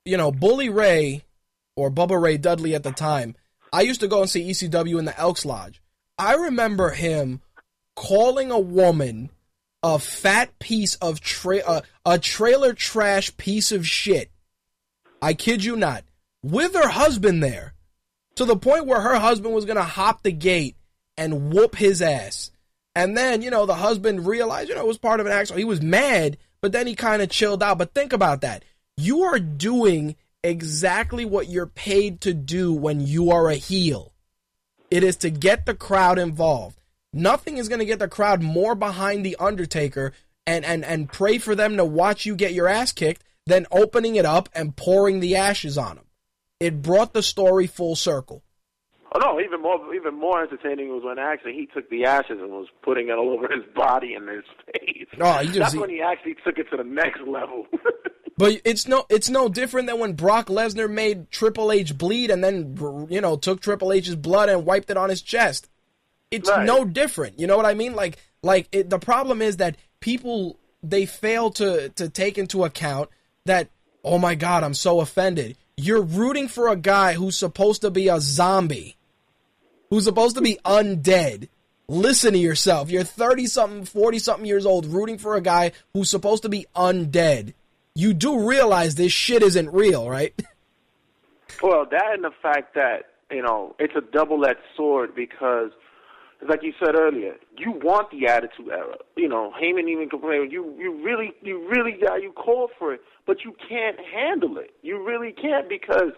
[0.04, 1.24] you know, Bully Ray
[1.76, 3.36] or Bubba Ray Dudley at the time,
[3.72, 5.82] I used to go and see ECW in the Elks Lodge.
[6.18, 7.42] I remember him
[7.96, 9.30] calling a woman
[9.84, 14.32] a fat piece of tra- uh, a trailer trash piece of shit.
[15.22, 16.04] I kid you not.
[16.44, 17.74] With her husband there.
[18.36, 20.76] To the point where her husband was to hop the gate
[21.18, 22.52] and whoop his ass.
[22.96, 25.60] And then, you know, the husband realized, you know, it was part of an accident.
[25.60, 27.78] He was mad, but then he kind of chilled out.
[27.78, 28.64] But think about that.
[28.98, 34.14] You are doing exactly what you're paid to do when you are a heel.
[34.90, 36.81] It is to get the crowd involved.
[37.14, 40.14] Nothing is going to get the crowd more behind the Undertaker
[40.48, 44.16] and, and, and pray for them to watch you get your ass kicked than opening
[44.16, 46.06] it up and pouring the ashes on them.
[46.60, 48.44] It brought the story full circle.
[49.14, 52.50] Oh no, even more even more entertaining was when actually he took the ashes and
[52.52, 55.08] was putting it all over his body and his face.
[55.20, 57.66] Oh, he just- That's when he actually took it to the next level.
[58.38, 62.44] But it's no it's no different than when Brock Lesnar made Triple H bleed and
[62.44, 62.76] then
[63.08, 65.70] you know took Triple H's blood and wiped it on his chest.
[66.32, 66.66] It's Right.
[66.66, 67.40] no different.
[67.40, 67.94] You know what I mean?
[67.94, 73.10] Like like it, the problem is that people they fail to to take into account
[73.46, 73.70] that
[74.04, 75.58] oh my god, I'm so offended.
[75.78, 78.96] You're rooting for a guy who's supposed to be a zombie.
[79.90, 81.50] Who's supposed to be undead.
[81.88, 82.90] Listen to yourself.
[82.90, 86.66] You're 30 something, 40 something years old rooting for a guy who's supposed to be
[86.76, 87.54] undead.
[87.96, 90.34] You do realize this shit isn't real, right?
[91.62, 95.72] well, that and the fact that you know it's a double-edged sword because,
[96.48, 98.96] like you said earlier, you want the Attitude Era.
[99.16, 100.52] You know, Heyman even complained.
[100.52, 104.72] You you really you really yeah, you called for it, but you can't handle it.
[104.82, 106.14] You really can't because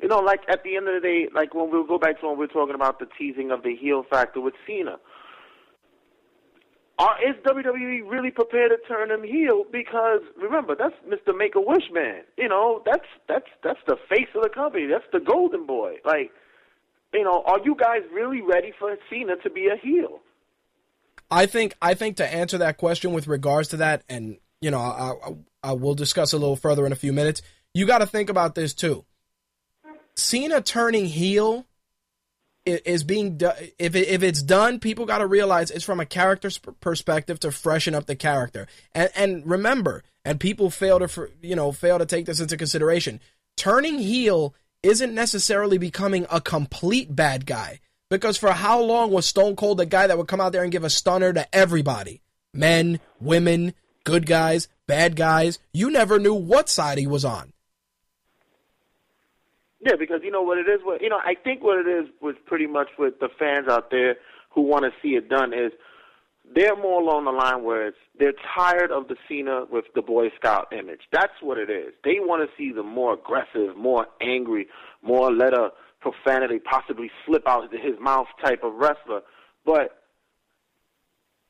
[0.00, 2.28] You know, like at the end of the day, like when we'll go back to
[2.28, 4.98] when we are talking about the teasing of the heel factor with Cena.
[6.98, 9.64] Are, is WWE really prepared to turn him heel?
[9.70, 11.36] Because remember, that's Mr.
[11.36, 12.22] Make a Wish Man.
[12.36, 14.86] You know, that's that's that's the face of the company.
[14.86, 15.96] That's the Golden Boy.
[16.04, 16.32] Like,
[17.12, 20.20] you know, are you guys really ready for Cena to be a heel?
[21.30, 24.78] I think I think to answer that question with regards to that, and you know,
[24.78, 27.42] I, I, I will discuss a little further in a few minutes.
[27.74, 29.04] You got to think about this too.
[30.16, 31.66] Cena turning heel
[32.64, 33.40] is being.
[33.78, 36.50] If it, if it's done, people got to realize it's from a character
[36.80, 38.66] perspective to freshen up the character.
[38.94, 43.20] And and remember, and people fail to you know fail to take this into consideration.
[43.56, 47.80] Turning heel isn't necessarily becoming a complete bad guy.
[48.10, 50.72] Because for how long was Stone Cold the guy that would come out there and
[50.72, 52.22] give a stunner to everybody?
[52.54, 53.74] Men, women,
[54.04, 55.58] good guys, bad guys.
[55.72, 57.52] You never knew what side he was on.
[59.80, 60.80] Yeah, because you know what it is.
[60.82, 63.90] What you know, I think what it is was pretty much with the fans out
[63.90, 64.16] there
[64.50, 65.72] who want to see it done is
[66.54, 70.30] they're more along the line where it's they're tired of the Cena with the Boy
[70.36, 71.02] Scout image.
[71.12, 71.92] That's what it is.
[72.04, 74.68] They want to see the more aggressive, more angry,
[75.02, 75.70] more let a
[76.00, 79.20] profanity possibly slip out of his mouth type of wrestler.
[79.64, 80.02] But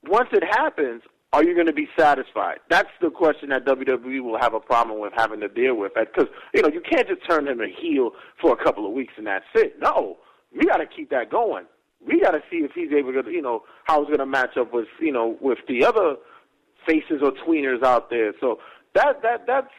[0.06, 2.58] once it happens, are you going to be satisfied?
[2.70, 5.92] That's the question that WWE will have a problem with having to deal with.
[5.94, 9.14] Because you know you can't just turn him a heel for a couple of weeks
[9.16, 9.74] and that's it.
[9.80, 10.16] No,
[10.52, 11.64] we got to keep that going.
[12.06, 14.56] We got to see if he's able to, you know, how he's going to match
[14.56, 16.16] up with, you know, with the other
[16.86, 18.32] faces or tweeners out there.
[18.40, 18.58] So
[18.94, 19.70] that that that's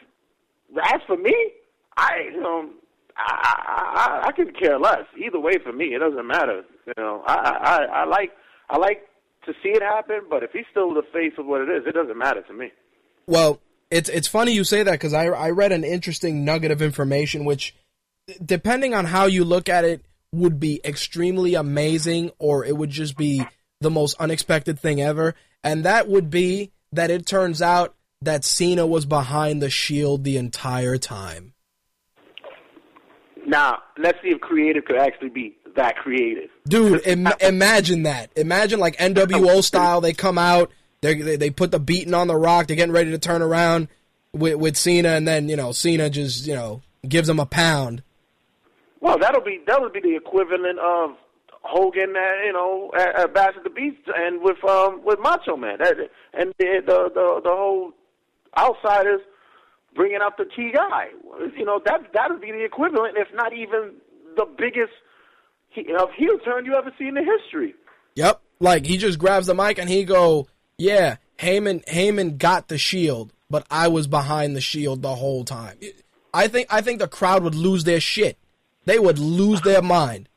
[0.94, 1.34] as for me,
[1.96, 2.70] I know
[3.16, 5.86] I I, I can care less either way for me.
[5.94, 6.62] It doesn't matter.
[6.86, 8.32] You know, I I I like
[8.68, 9.06] I like
[9.46, 11.94] to see it happen, but if he's still the face of what it is, it
[11.94, 12.70] doesn't matter to me.
[13.26, 13.60] Well,
[13.90, 17.44] it's it's funny you say that because I I read an interesting nugget of information
[17.44, 17.74] which,
[18.44, 23.16] depending on how you look at it, would be extremely amazing or it would just
[23.16, 23.44] be
[23.80, 28.86] the most unexpected thing ever, and that would be that it turns out that Cena
[28.86, 31.54] was behind the Shield the entire time.
[33.46, 36.50] Now, let's see if creative could actually be that creative.
[36.68, 38.30] Dude, Im- imagine that.
[38.36, 40.00] Imagine like NWO style.
[40.00, 40.70] They come out,
[41.00, 42.66] they they put the beating on the rock.
[42.66, 43.88] They're getting ready to turn around
[44.32, 48.02] with with Cena, and then you know Cena just you know gives them a pound.
[49.00, 51.16] Well, that'll be that would be the equivalent of
[51.62, 55.56] Hogan, uh, you know, at, at Bash at the Beach, and with um with Macho
[55.56, 55.94] Man, that,
[56.34, 57.92] and the, the the the whole
[58.56, 59.20] outsiders
[59.94, 61.08] bringing out the key guy.
[61.56, 63.94] You know, that that would be the equivalent, if not even
[64.36, 64.92] the biggest
[65.98, 67.74] of heel turn you ever see in history.
[68.16, 70.48] Yep, like he just grabs the mic and he go,
[70.78, 75.78] "Yeah, Heyman Heyman got the Shield, but I was behind the Shield the whole time."
[76.32, 78.38] I think I think the crowd would lose their shit.
[78.90, 80.28] They would lose their mind.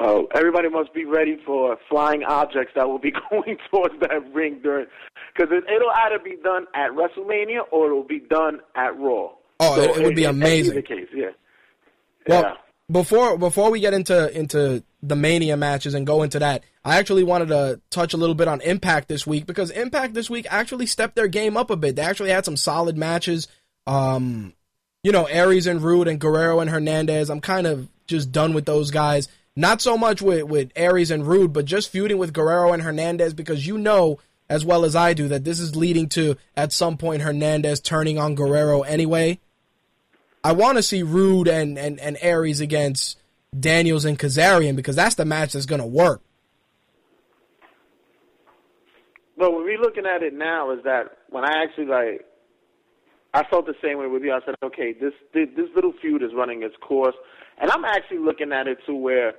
[0.00, 4.58] Oh, everybody must be ready for flying objects that will be going towards that ring
[4.64, 4.86] during,
[5.32, 9.30] because it, will either be done at WrestleMania or it will be done at Raw.
[9.60, 10.74] Oh, so it, it, would be amazing.
[10.74, 11.26] The case, yeah.
[12.26, 12.54] Well, yeah.
[12.90, 17.22] before before we get into into the Mania matches and go into that, I actually
[17.22, 20.86] wanted to touch a little bit on Impact this week because Impact this week actually
[20.86, 21.94] stepped their game up a bit.
[21.94, 23.46] They actually had some solid matches.
[23.86, 24.52] Um,
[25.02, 27.30] you know, Aries and Roode and Guerrero and Hernandez.
[27.30, 29.28] I'm kind of just done with those guys.
[29.56, 33.34] Not so much with, with Aries and Roode, but just feuding with Guerrero and Hernandez
[33.34, 36.96] because you know as well as I do that this is leading to at some
[36.96, 39.38] point Hernandez turning on Guerrero anyway.
[40.42, 43.18] I want to see Roode and, and, and Aries against
[43.58, 46.22] Daniels and Kazarian because that's the match that's going to work.
[49.36, 52.26] But what we're looking at it now, is that when I actually like
[53.32, 54.32] I felt the same way with you.
[54.32, 57.14] I said, okay, this this little feud is running its course,
[57.60, 59.34] and I'm actually looking at it to where,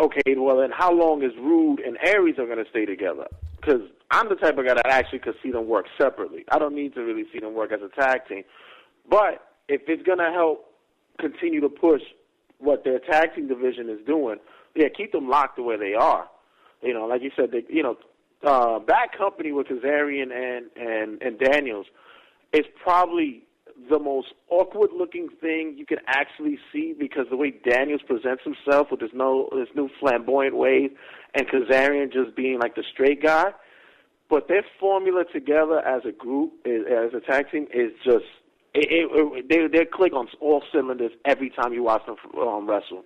[0.00, 3.26] okay, well, then how long is Roode and Aries are going to stay together?
[3.56, 6.44] Because I'm the type of guy that actually could see them work separately.
[6.50, 8.42] I don't need to really see them work as a tag team,
[9.08, 10.64] but if it's going to help
[11.20, 12.02] continue to push
[12.58, 14.38] what their tag team division is doing,
[14.74, 16.28] yeah, keep them locked to where they are.
[16.82, 17.96] You know, like you said, they, you know,
[18.44, 21.86] uh, bad company with Kazarian and and and Daniels
[22.52, 23.44] is probably
[23.90, 28.88] the most awkward looking thing you can actually see because the way Daniels presents himself
[28.90, 30.90] with his no his new flamboyant ways
[31.34, 33.52] and Kazarian just being like the straight guy.
[34.28, 38.26] But their formula together as a group, as a tag team, is just
[38.74, 42.68] it, it, it, they they click on all cylinders every time you watch them um,
[42.68, 43.04] wrestle.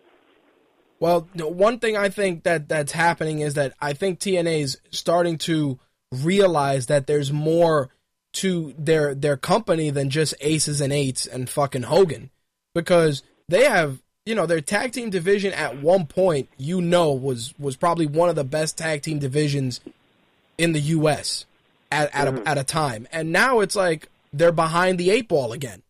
[0.99, 5.39] Well, one thing I think that that's happening is that I think TNA is starting
[5.39, 5.79] to
[6.13, 7.91] realize that there's more
[8.35, 12.31] to their their company than just aces and eights and fucking Hogan,
[12.75, 17.55] because they have you know their tag team division at one point you know was
[17.59, 19.81] was probably one of the best tag team divisions
[20.59, 21.45] in the U.S.
[21.91, 22.49] at at, a, mm-hmm.
[22.49, 25.83] at a time, and now it's like they're behind the eight ball again.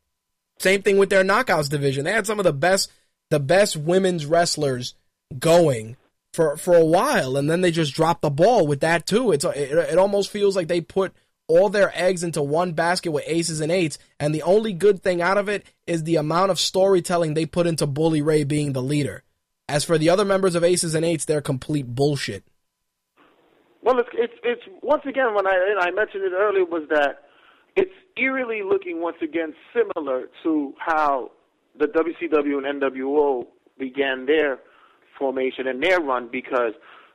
[0.59, 2.05] Same thing with their knockouts division.
[2.05, 2.91] They had some of the best
[3.31, 4.95] the best women's wrestlers
[5.39, 5.97] going
[6.33, 9.33] for for a while, and then they just dropped the ball with that too.
[9.33, 11.15] It's it, it almost feels like they put
[11.53, 15.21] all their eggs into one basket with aces and eights, and the only good thing
[15.21, 18.81] out of it is the amount of storytelling they put into Bully Ray being the
[18.81, 19.23] leader.
[19.69, 22.45] As for the other members of aces and eights, they're complete bullshit.
[23.83, 27.25] Well, it's it's it's once again when I I mentioned it earlier was that
[27.77, 31.33] it's eerily looking once again similar to how
[31.79, 33.47] the WCW and NWO
[33.79, 34.59] began their
[35.19, 36.73] formation and their run because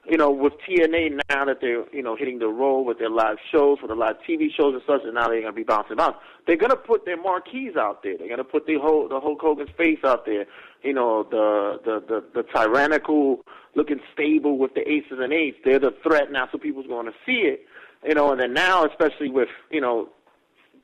[0.09, 3.37] you know with TNA now that they're you know hitting the road with their live
[3.51, 5.99] shows for the live TV shows and such, and now they're going to be bouncing
[5.99, 6.19] out.
[6.45, 8.17] They're going to put their marquees out there.
[8.17, 10.45] They're going to put the whole the Hulk Hogan's face out there.
[10.83, 13.41] You know the the the, the tyrannical
[13.75, 15.57] looking stable with the aces and eights.
[15.63, 17.65] They're the threat now, so people's going to see it.
[18.03, 20.09] You know, and then now, especially with you know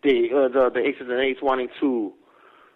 [0.04, 2.14] the uh, the the aces and eights wanting to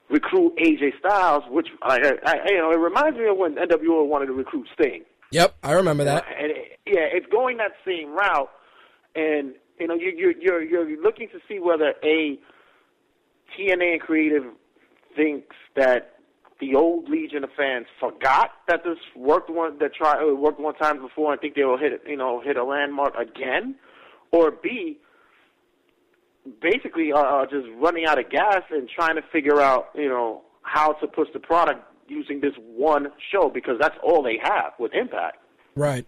[0.09, 4.27] recruit AJ Styles, which I, I, you know it reminds me of when NWO wanted
[4.27, 5.03] to recruit Sting.
[5.31, 6.25] Yep, I remember that.
[6.39, 8.49] And it, yeah, it's going that same route,
[9.15, 12.39] and you know you, you're you're you're looking to see whether a
[13.57, 14.43] TNA and creative
[15.15, 16.17] thinks that
[16.59, 20.75] the old Legion of fans forgot that this worked one that tried uh, worked one
[20.75, 23.75] time before and think they will hit you know hit a landmark again,
[24.31, 24.97] or B
[26.61, 30.41] basically are, are just running out of gas and trying to figure out you know
[30.61, 34.93] how to push the product using this one show because that's all they have with
[34.93, 35.37] Impact.
[35.75, 36.05] Right.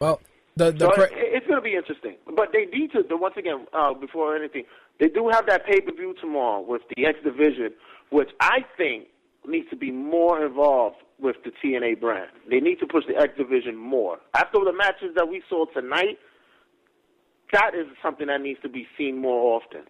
[0.00, 0.20] Well,
[0.56, 3.02] the the So it, it's going to be interesting, but they need to.
[3.10, 4.64] Once again, uh, before anything,
[5.00, 7.70] they do have that pay per view tomorrow with the X Division,
[8.10, 9.06] which I think
[9.46, 12.30] needs to be more involved with the TNA brand.
[12.48, 14.18] They need to push the X Division more.
[14.34, 16.18] After the matches that we saw tonight,
[17.52, 19.82] that is something that needs to be seen more often.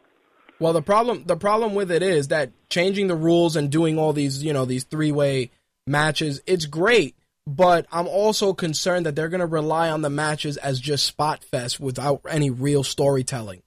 [0.60, 4.12] Well, the problem the problem with it is that changing the rules and doing all
[4.12, 5.50] these you know these three way
[5.86, 7.14] matches, it's great.
[7.46, 11.42] But I'm also concerned that they're going to rely on the matches as just spot
[11.42, 13.62] fest without any real storytelling,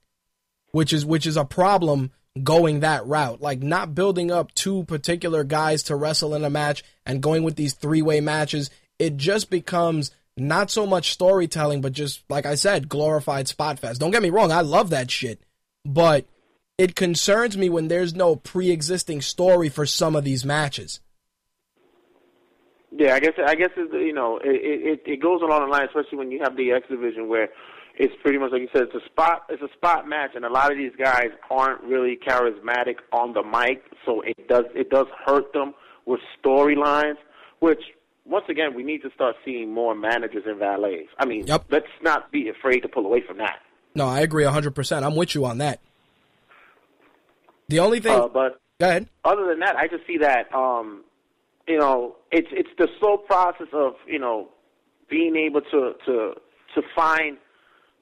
[0.70, 3.40] which is which is a problem going that route.
[3.40, 7.56] Like not building up two particular guys to wrestle in a match and going with
[7.56, 12.54] these three way matches, it just becomes not so much storytelling, but just like I
[12.54, 14.00] said, glorified spot fest.
[14.00, 15.40] Don't get me wrong, I love that shit,
[15.84, 16.24] but
[16.78, 21.00] it concerns me when there's no pre-existing story for some of these matches.
[22.94, 25.86] Yeah, I guess I guess it's, you know it, it it goes along the line,
[25.86, 27.48] especially when you have the X division where
[27.96, 30.50] it's pretty much like you said, it's a spot it's a spot match, and a
[30.50, 35.06] lot of these guys aren't really charismatic on the mic, so it does it does
[35.24, 35.72] hurt them
[36.04, 37.16] with storylines,
[37.60, 37.80] which
[38.26, 41.08] once again we need to start seeing more managers and valets.
[41.18, 41.64] I mean, Yep.
[41.70, 43.60] let's not be afraid to pull away from that.
[43.94, 45.02] No, I agree 100%.
[45.02, 45.80] I'm with you on that.
[47.68, 49.08] The only thing Uh, but Go ahead.
[49.24, 51.04] other than that, I just see that um,
[51.68, 54.48] you know it's it's the slow process of you know
[55.08, 56.34] being able to to
[56.74, 57.36] to find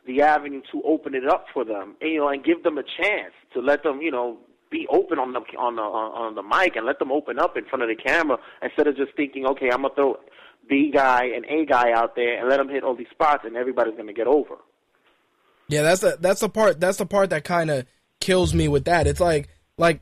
[0.06, 2.82] the avenue to open it up for them, and, you know, and give them a
[2.82, 4.38] chance to let them you know
[4.70, 7.64] be open on the on the on the mic and let them open up in
[7.66, 10.16] front of the camera instead of just thinking, okay, I'm gonna throw
[10.68, 13.56] B guy and A guy out there and let them hit all these spots, and
[13.56, 14.56] everybody's gonna get over.
[15.68, 17.86] Yeah, that's the that's the part that's the part that kind of
[18.20, 19.06] kills me with that.
[19.06, 19.48] It's like
[19.78, 20.00] like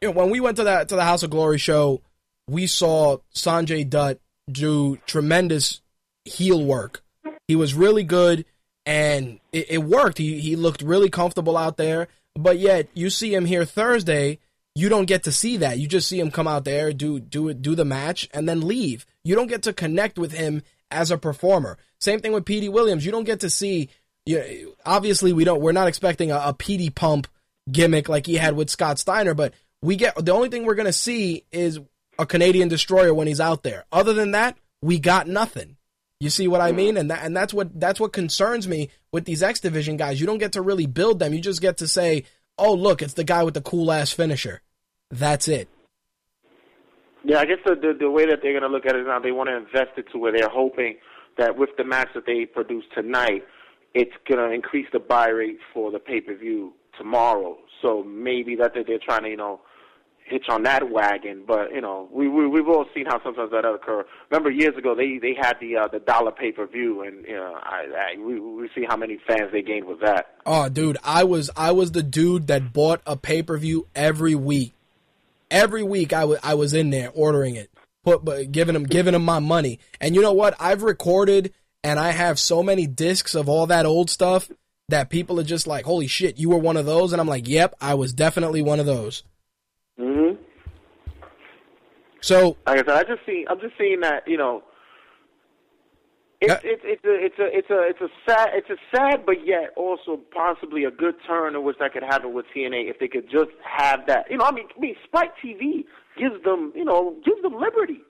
[0.00, 2.02] you know, when we went to that to the House of Glory show,
[2.48, 4.18] we saw Sanjay Dutt
[4.50, 5.80] do tremendous
[6.24, 7.02] heel work.
[7.48, 8.44] He was really good
[8.86, 10.18] and it, it worked.
[10.18, 12.08] He he looked really comfortable out there.
[12.34, 14.38] But yet you see him here Thursday,
[14.74, 15.78] you don't get to see that.
[15.78, 18.66] You just see him come out there, do do it, do the match, and then
[18.66, 19.06] leave.
[19.24, 21.78] You don't get to connect with him as a performer.
[22.00, 23.04] Same thing with Petey Williams.
[23.04, 23.90] You don't get to see.
[24.26, 25.60] You, obviously, we don't.
[25.60, 27.28] We're not expecting a, a Petey pump
[27.70, 30.92] gimmick like he had with Scott Steiner, but we get the only thing we're gonna
[30.92, 31.80] see is
[32.18, 33.86] a Canadian destroyer when he's out there.
[33.90, 35.76] Other than that, we got nothing.
[36.20, 36.76] You see what I hmm.
[36.76, 36.96] mean?
[36.96, 40.20] And that, and that's what that's what concerns me with these X Division guys.
[40.20, 41.32] You don't get to really build them.
[41.32, 42.24] You just get to say,
[42.58, 44.60] "Oh, look, it's the guy with the cool ass finisher."
[45.10, 45.68] That's it.
[47.24, 49.18] Yeah, I guess the, the the way that they're going to look at it now,
[49.18, 50.96] they want to invest it to where they're hoping
[51.38, 53.44] that with the match that they produce tonight,
[53.94, 57.56] it's going to increase the buy rate for the pay per view tomorrow.
[57.82, 59.60] So maybe that they're trying to you know
[60.24, 61.42] hitch on that wagon.
[61.46, 64.04] But you know, we, we we've all seen how sometimes that occur.
[64.30, 67.34] Remember years ago they they had the uh, the dollar pay per view, and you
[67.34, 70.26] know I, I we we see how many fans they gained with that.
[70.46, 74.34] Oh, dude, I was I was the dude that bought a pay per view every
[74.34, 74.72] week.
[75.50, 77.70] every week I wa- I was in there ordering it,
[78.04, 79.80] put but giving him giving him my money.
[80.00, 80.54] And you know what?
[80.60, 84.50] I've recorded and I have so many discs of all that old stuff
[84.90, 87.48] that people are just like, "Holy shit, you were one of those." And I'm like,
[87.48, 89.22] "Yep, I was definitely one of those."
[89.98, 90.32] hmm
[92.20, 93.46] So, Like I said, I just see.
[93.48, 94.62] I'm just seeing that you know.
[96.42, 96.70] It's Yeah.
[96.72, 99.72] it's it's a it's a it's a it's a sad it's a sad but yet
[99.76, 103.28] also possibly a good turn in which that could happen with TNA if they could
[103.30, 105.84] just have that you know I mean I mean Spike TV
[106.16, 108.00] gives them you know gives them liberty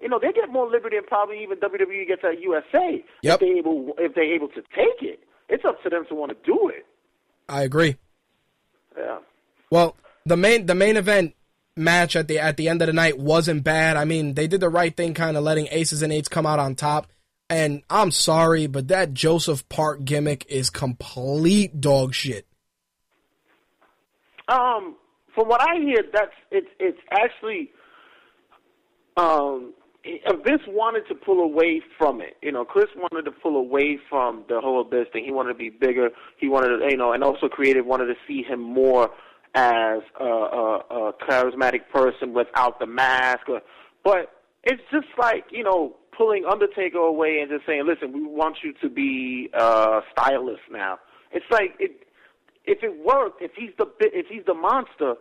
[0.00, 3.34] you know they get more liberty than probably even WWE gets at USA Yep.
[3.34, 6.30] if they able if they're able to take it it's up to them to want
[6.30, 6.86] to do it
[7.50, 7.96] I agree.
[8.96, 9.18] yeah
[9.70, 11.34] Well, the main the main event
[11.76, 13.96] match at the at the end of the night wasn't bad.
[13.96, 16.60] I mean, they did the right thing, kind of letting aces and eights come out
[16.60, 17.08] on top.
[17.48, 22.46] And I'm sorry, but that Joseph Park gimmick is complete dog shit.
[24.46, 24.94] Um,
[25.34, 27.70] from what I hear, that's it's it's actually
[29.16, 29.74] um
[30.04, 32.36] Vince wanted to pull away from it.
[32.42, 35.24] You know, Chris wanted to pull away from the whole Abyss thing.
[35.24, 36.10] He wanted to be bigger.
[36.38, 39.10] He wanted to, you know, and also creative wanted to see him more
[39.54, 43.48] as a, a, a charismatic person without the mask.
[43.48, 43.60] Or,
[44.04, 44.32] but
[44.64, 48.72] it's just like you know pulling Undertaker away and just saying, "Listen, we want you
[48.80, 50.98] to be uh, stylist now."
[51.32, 52.06] It's like it
[52.64, 55.14] if it worked, if he's the if he's the monster,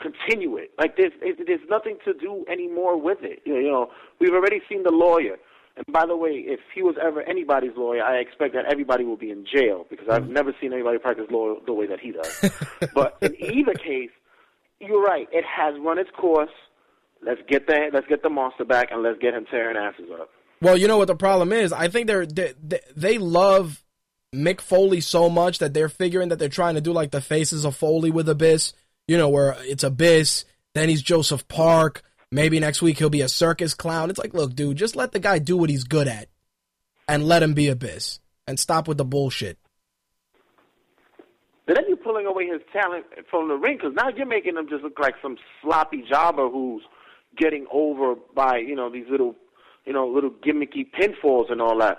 [0.00, 0.70] continue it.
[0.78, 3.40] Like there's there's nothing to do anymore with it.
[3.44, 3.90] You know,
[4.20, 5.36] we've already seen the lawyer.
[5.76, 9.16] And by the way, if he was ever anybody's lawyer, I expect that everybody will
[9.16, 10.32] be in jail because I've mm-hmm.
[10.32, 12.50] never seen anybody practice law the way that he does.
[12.94, 14.10] but in either case,
[14.80, 15.28] you're right.
[15.32, 16.50] It has run its course.
[17.22, 20.30] Let's get the let's get the monster back and let's get him tearing asses up.
[20.62, 21.72] Well, you know what the problem is?
[21.72, 23.82] I think they're they, they, they love
[24.34, 27.64] Mick Foley so much that they're figuring that they're trying to do like the faces
[27.64, 28.72] of Foley with Abyss.
[29.10, 32.02] You know, where it's Abyss, then he's Joseph Park.
[32.30, 34.08] Maybe next week he'll be a circus clown.
[34.08, 36.28] It's like, look, dude, just let the guy do what he's good at,
[37.08, 39.58] and let him be Abyss, and stop with the bullshit.
[41.66, 44.68] But then you're pulling away his talent from the ring because now you're making him
[44.68, 46.84] just look like some sloppy jobber who's
[47.36, 49.34] getting over by you know these little,
[49.86, 51.98] you know, little gimmicky pinfalls and all that.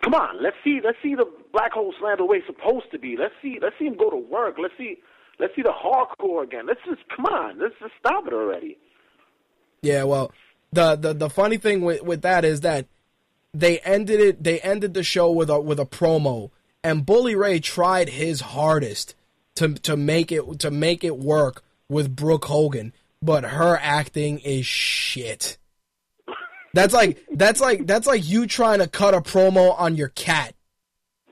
[0.00, 3.00] Come on, let's see, let's see the black hole slam the way it's supposed to
[3.00, 3.16] be.
[3.18, 4.58] Let's see, let's see him go to work.
[4.62, 4.98] Let's see,
[5.38, 6.66] let's see the hardcore again.
[6.66, 8.78] Let's just come on, let's just stop it already.
[9.82, 10.32] Yeah, well,
[10.72, 12.86] the the the funny thing with with that is that
[13.52, 14.42] they ended it.
[14.42, 16.50] They ended the show with a with a promo,
[16.82, 19.14] and Bully Ray tried his hardest
[19.56, 24.66] to to make it to make it work with Brooke Hogan, but her acting is
[24.66, 25.58] shit.
[26.72, 30.54] That's like that's like that's like you trying to cut a promo on your cat.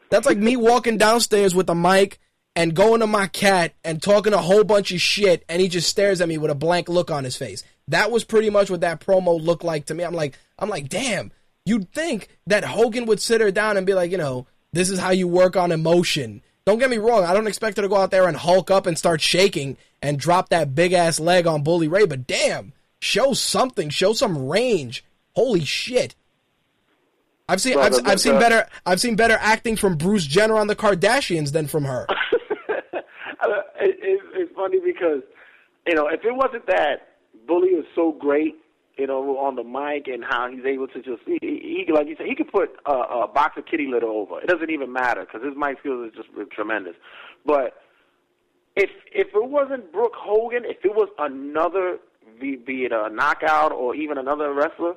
[0.08, 2.20] That's like me walking downstairs with a mic
[2.54, 5.88] and going to my cat and talking a whole bunch of shit, and he just
[5.88, 7.62] stares at me with a blank look on his face.
[7.88, 10.04] That was pretty much what that promo looked like to me.
[10.04, 11.32] I'm like, I'm like, damn.
[11.64, 14.98] You'd think that Hogan would sit her down and be like, you know, this is
[14.98, 16.42] how you work on emotion.
[16.64, 17.24] Don't get me wrong.
[17.24, 20.18] I don't expect her to go out there and hulk up and start shaking and
[20.18, 25.04] drop that big ass leg on Bully Ray, but damn, show something, show some range.
[25.34, 26.14] Holy shit.
[27.48, 30.76] I've seen I've, I've seen better I've seen better acting from Bruce Jenner on the
[30.76, 32.06] Kardashians than from her.
[34.66, 35.22] it, it, it's funny because
[35.86, 37.08] you know if it wasn't that
[37.46, 38.54] Bully is so great,
[38.96, 42.06] you know, on the mic and how he's able to just he, he he- like
[42.06, 44.40] you said he could put a, a box of kitty litter over.
[44.40, 46.94] It doesn't even matter because his mic skills is just tremendous.
[47.46, 47.74] But
[48.76, 51.98] if if it wasn't Brooke Hogan, if it was another
[52.40, 54.94] be, be it a knockout or even another wrestler.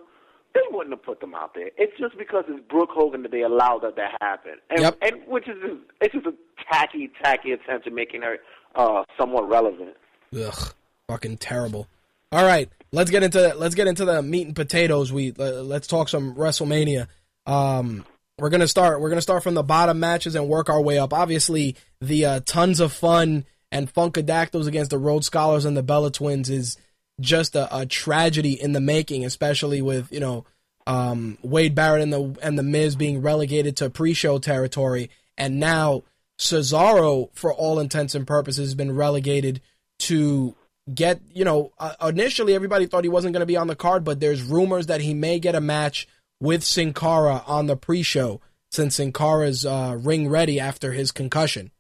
[0.54, 1.70] They wouldn't have put them out there.
[1.78, 4.98] It's just because it's Brooke Hogan that they allowed that to happen, and, Yep.
[5.02, 6.34] and which is just, it's just a
[6.72, 8.38] tacky, tacky attempt at making her
[8.76, 9.96] uh, somewhat relevant.
[10.36, 10.74] Ugh,
[11.08, 11.88] fucking terrible.
[12.32, 15.12] All right, let's get into let's get into the meat and potatoes.
[15.12, 17.08] We uh, let's talk some WrestleMania.
[17.46, 18.06] Um,
[18.38, 21.14] we're gonna start we're gonna start from the bottom matches and work our way up.
[21.14, 26.12] Obviously, the uh, tons of fun and Funkadactyls against the Rhodes Scholars and the Bella
[26.12, 26.78] Twins is
[27.22, 30.46] just a, a tragedy in the making, especially with you know
[30.88, 36.04] um, Wade Barrett and the and the Miz being relegated to pre-show territory, and now
[36.38, 39.62] Cesaro, for all intents and purposes, has been relegated
[40.00, 40.56] to
[40.94, 41.72] get you know.
[41.80, 44.88] Uh, initially, everybody thought he wasn't going to be on the card, but there's rumors
[44.88, 46.08] that he may get a match
[46.40, 48.42] with Sin Cara on the pre-show
[48.72, 51.72] since Sin Cara's uh, ring ready after his concussion.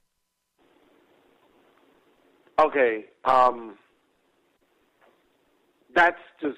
[2.57, 3.75] Okay, um,
[5.93, 6.57] that's just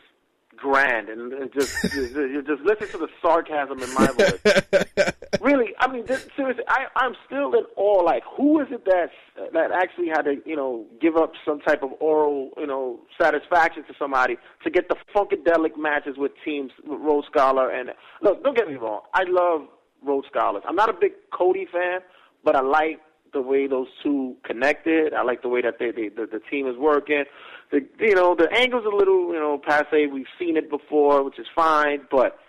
[0.56, 5.14] grand, and just you just listen to the sarcasm in my voice.
[5.42, 8.04] really, I mean, this, seriously, I, I'm still in awe.
[8.04, 9.10] Like, who is it that
[9.54, 13.84] that actually had to, you know, give up some type of oral, you know, satisfaction
[13.86, 17.90] to somebody to get the funkadelic matches with teams, with Rhodes Scholar and
[18.22, 18.44] look.
[18.44, 19.68] Don't get me wrong, I love
[20.04, 20.64] Rhodes Scholars.
[20.68, 22.00] I'm not a big Cody fan,
[22.44, 23.00] but I like
[23.34, 25.14] the way those two connected.
[25.14, 27.26] I like the way that they, they the, the team is working.
[27.72, 30.08] The you know the angle's a little you know passe.
[30.08, 32.40] We've seen it before, which is fine, but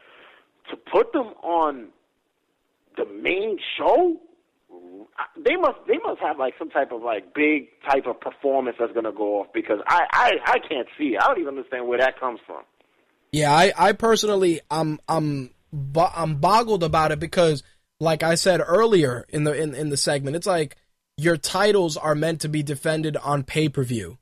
[0.70, 1.88] to put them on
[2.98, 4.20] the main show,
[5.36, 8.92] they must they must have like some type of like big type of performance that's
[8.92, 11.16] gonna go off because I I I can't see.
[11.16, 12.62] I don't even understand where that comes from.
[13.32, 15.50] Yeah, I I personally I'm I'm
[15.96, 17.62] I'm boggled about it because
[18.00, 20.76] like I said earlier in the in, in the segment, it's like
[21.16, 24.18] your titles are meant to be defended on pay-per-view.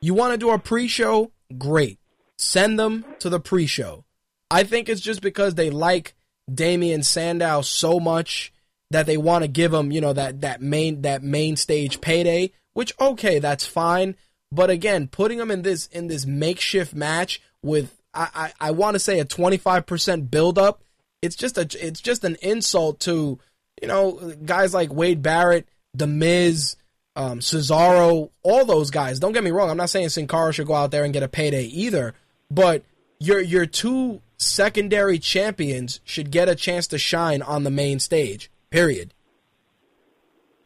[0.00, 1.32] You want to do a pre-show?
[1.56, 1.98] Great.
[2.36, 4.04] Send them to the pre-show.
[4.50, 6.14] I think it's just because they like
[6.52, 8.52] Damien Sandow so much
[8.90, 12.50] that they want to give him, you know, that that main that main stage payday,
[12.74, 14.16] which okay, that's fine.
[14.50, 18.94] But again, putting him in this in this makeshift match with I I, I want
[18.94, 20.82] to say a twenty five percent build up,
[21.22, 23.38] it's just a it's just an insult to
[23.82, 26.76] you know guys like Wade Barrett, The Miz,
[27.16, 29.20] um, Cesaro, all those guys.
[29.20, 29.70] Don't get me wrong.
[29.70, 32.14] I'm not saying Sin Cara should go out there and get a payday either,
[32.50, 32.84] but
[33.20, 38.50] you're you're two secondary champions should get a chance to shine on the main stage.
[38.70, 39.12] Period.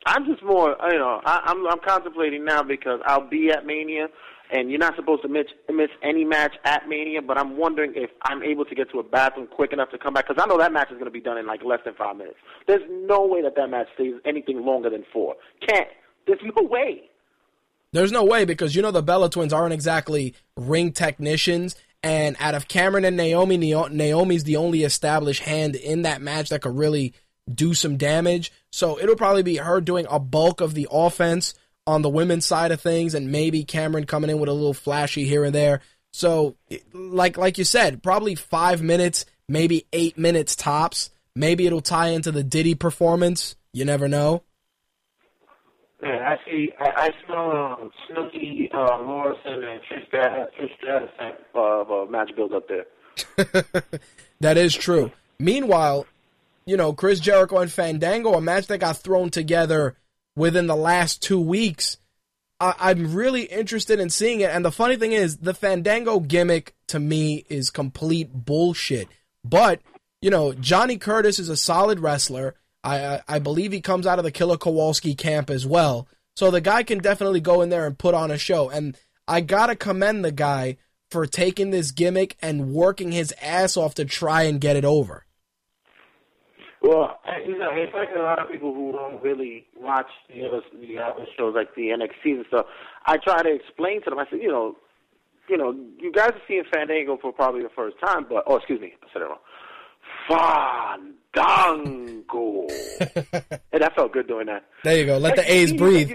[0.07, 4.09] I'm just more, you know, I, I'm I'm contemplating now because I'll be at Mania,
[4.51, 7.23] and you're not supposed to miss miss any match at Mania.
[7.23, 10.15] But I'm wondering if I'm able to get to a bathroom quick enough to come
[10.15, 11.95] back because I know that match is going to be done in like less than
[11.95, 12.39] five minutes.
[12.67, 15.37] There's no way that that match stays anything longer than four.
[15.69, 15.89] Can't.
[16.27, 17.03] There's no way.
[17.93, 22.55] There's no way because you know the Bella Twins aren't exactly ring technicians, and out
[22.55, 27.15] of Cameron and Naomi, Naomi's the only established hand in that match that could really
[27.53, 28.53] do some damage.
[28.71, 31.55] So it'll probably be her doing a bulk of the offense
[31.87, 35.25] on the women's side of things, and maybe Cameron coming in with a little flashy
[35.25, 35.81] here and there.
[36.13, 36.57] So,
[36.93, 41.11] like like you said, probably five minutes, maybe eight minutes tops.
[41.35, 43.57] Maybe it'll tie into the Diddy performance.
[43.73, 44.43] You never know.
[46.03, 46.71] Yeah, I see.
[46.81, 50.49] I, I smell Snooki uh, Morrison and Trish Stratus,
[50.79, 51.11] Stratus
[51.55, 52.87] uh, uh, match build up there.
[54.41, 55.13] that is true.
[55.39, 56.07] Meanwhile,
[56.67, 59.97] you know, Chris Jericho and Fandango, a match that got thrown together
[60.37, 61.99] within the last two weeks.
[62.59, 64.51] I- am really interested in seeing it.
[64.51, 69.09] And the funny thing is, the Fandango gimmick to me is complete bullshit.
[69.45, 69.81] But,
[70.21, 72.55] you know, Johnny Curtis is a solid wrestler.
[72.85, 76.09] I, I believe he comes out of the Killer Kowalski camp as well.
[76.35, 78.71] So the guy can definitely go in there and put on a show.
[78.71, 78.97] And
[79.29, 80.79] I gotta commend the guy
[81.11, 85.27] for taking this gimmick and working his ass off to try and get it over.
[86.83, 90.63] Well, you know, it's like a lot of people who don't really watch the other,
[90.73, 92.67] the other shows like the NXT and stuff.
[93.07, 94.19] I try to explain to them.
[94.19, 94.77] I said, you know,
[95.49, 98.81] you know, you guys are seeing Fandango for probably the first time, but oh, excuse
[98.81, 99.29] me, I said it
[100.31, 101.13] wrong.
[101.35, 102.67] Fandango.
[102.99, 104.65] hey, that felt good doing that.
[104.85, 105.19] There you go.
[105.19, 106.13] Let the A's breathe.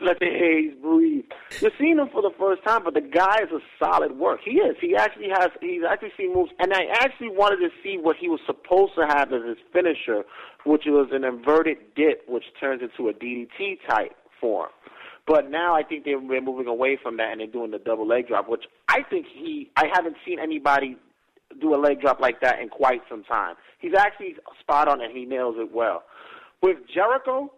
[0.00, 1.24] Let the A's breathe.
[1.60, 4.40] You're seeing him for the first time, but the guy is a solid work.
[4.44, 4.76] He is.
[4.80, 5.50] He actually has.
[5.60, 9.06] He's actually seen moves, and I actually wanted to see what he was supposed to
[9.06, 10.24] have as his finisher,
[10.64, 14.70] which was an inverted dip, which turns into a DDT type form.
[15.26, 18.28] But now I think they're moving away from that, and they're doing the double leg
[18.28, 19.70] drop, which I think he.
[19.76, 20.96] I haven't seen anybody
[21.60, 23.54] do a leg drop like that in quite some time.
[23.78, 26.02] He's actually spot on, and he nails it well.
[26.62, 27.52] With Jericho,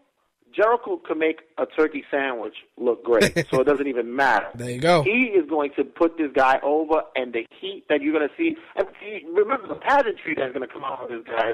[0.55, 4.47] Jericho can make a turkey sandwich look great, so it doesn't even matter.
[4.55, 5.03] There you go.
[5.03, 8.35] He is going to put this guy over, and the heat that you're going to
[8.37, 8.57] see.
[8.77, 8.87] And
[9.35, 11.53] remember, the pageantry that's going to come out of this guy.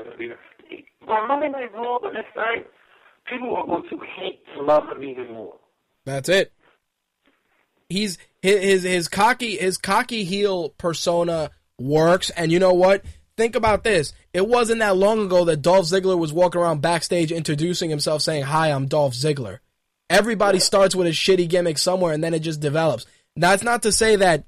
[1.09, 2.66] On Monday Night Raw next night,
[3.28, 5.56] people are going to hate to love him even more.
[6.05, 6.52] That's it.
[7.89, 13.05] He's his his, his cocky his cocky heel persona works, and you know what?
[13.37, 14.13] think about this.
[14.33, 18.45] It wasn't that long ago that Dolph Ziggler was walking around backstage introducing himself saying,
[18.45, 19.59] Hi, I'm Dolph Ziggler.
[20.11, 23.07] Everybody starts with a shitty gimmick somewhere and then it just develops.
[23.37, 24.45] That's not to say that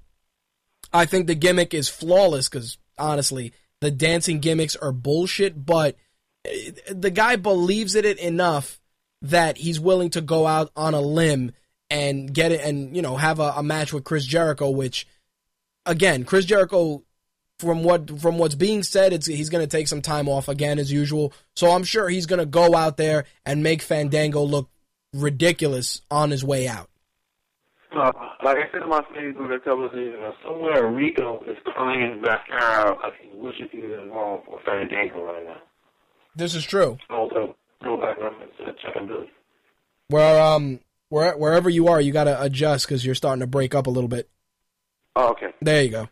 [0.92, 5.96] I think the gimmick is flawless because honestly, the dancing gimmicks are bullshit, but
[6.44, 8.78] eh, the guy believes in it enough
[9.22, 11.52] that he's willing to go out on a limb
[11.90, 15.06] and get it and, you know, have a, a match with Chris Jericho, which
[15.84, 17.02] again, Chris Jericho
[17.58, 20.78] from what from what's being said, it's he's going to take some time off again
[20.78, 21.32] as usual.
[21.54, 24.68] So I'm sure he's going to go out there and make Fandango look
[25.12, 26.90] ridiculous on his way out.
[27.96, 28.12] Uh,
[28.42, 32.20] like I said in my Facebook a couple of days ago, somewhere Rico is crying
[32.22, 35.56] back out like he wishes he was involved with Fandango right now.
[36.34, 36.98] This is true.
[37.08, 39.30] Also, throwback reference to Chuck and Billy.
[40.08, 43.74] Where um where, wherever you are, you got to adjust because you're starting to break
[43.74, 44.28] up a little bit.
[45.14, 45.54] Oh, okay.
[45.62, 46.08] There you go.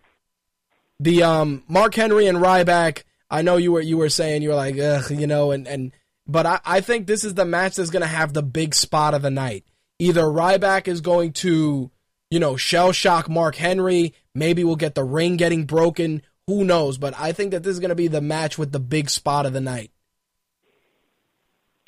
[1.04, 3.02] The um Mark Henry and Ryback.
[3.30, 5.92] I know you were you were saying you were like ugh, you know, and and
[6.26, 9.20] but I, I think this is the match that's gonna have the big spot of
[9.20, 9.66] the night.
[9.98, 11.90] Either Ryback is going to,
[12.30, 14.14] you know, shell shock Mark Henry.
[14.34, 16.22] Maybe we'll get the ring getting broken.
[16.46, 16.96] Who knows?
[16.96, 19.52] But I think that this is gonna be the match with the big spot of
[19.52, 19.90] the night.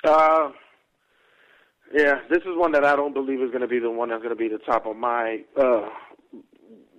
[0.05, 0.51] Uh,
[1.95, 4.23] yeah, this is one that I don't believe is going to be the one that's
[4.23, 5.89] going to be the top of my uh,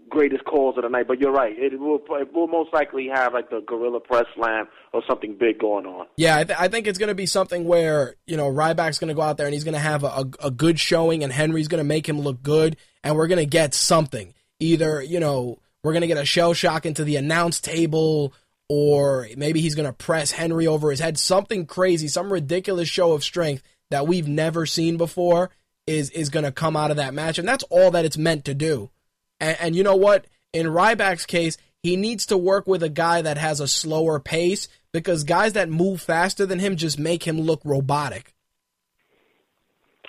[0.10, 1.08] greatest calls of the night.
[1.08, 4.68] But you're right; it will it will most likely have like the Gorilla Press Slam
[4.94, 6.08] or something big going on.
[6.18, 9.10] Yeah, I, th- I think it's going to be something where you know Ryback's going
[9.10, 11.32] to go out there and he's going to have a, a, a good showing, and
[11.32, 14.34] Henry's going to make him look good, and we're going to get something.
[14.60, 18.34] Either you know we're going to get a shell shock into the announce table,
[18.70, 21.18] or maybe he's going to press Henry over his head.
[21.18, 25.50] Something crazy, some ridiculous show of strength that we've never seen before
[25.86, 28.46] is is going to come out of that match, and that's all that it's meant
[28.46, 28.90] to do.
[29.39, 30.26] And, and you know what?
[30.53, 34.68] In Ryback's case, he needs to work with a guy that has a slower pace
[34.91, 38.34] because guys that move faster than him just make him look robotic.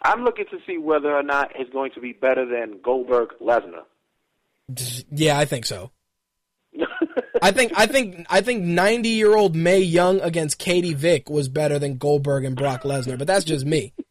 [0.02, 3.84] I'm looking to see whether or not it's going to be better than Goldberg Lesnar.
[5.10, 5.90] Yeah, I think so.
[7.42, 11.48] I think I think I think 90 year old Mae Young against Katie Vick was
[11.48, 13.92] better than Goldberg and Brock Lesnar, but that's just me.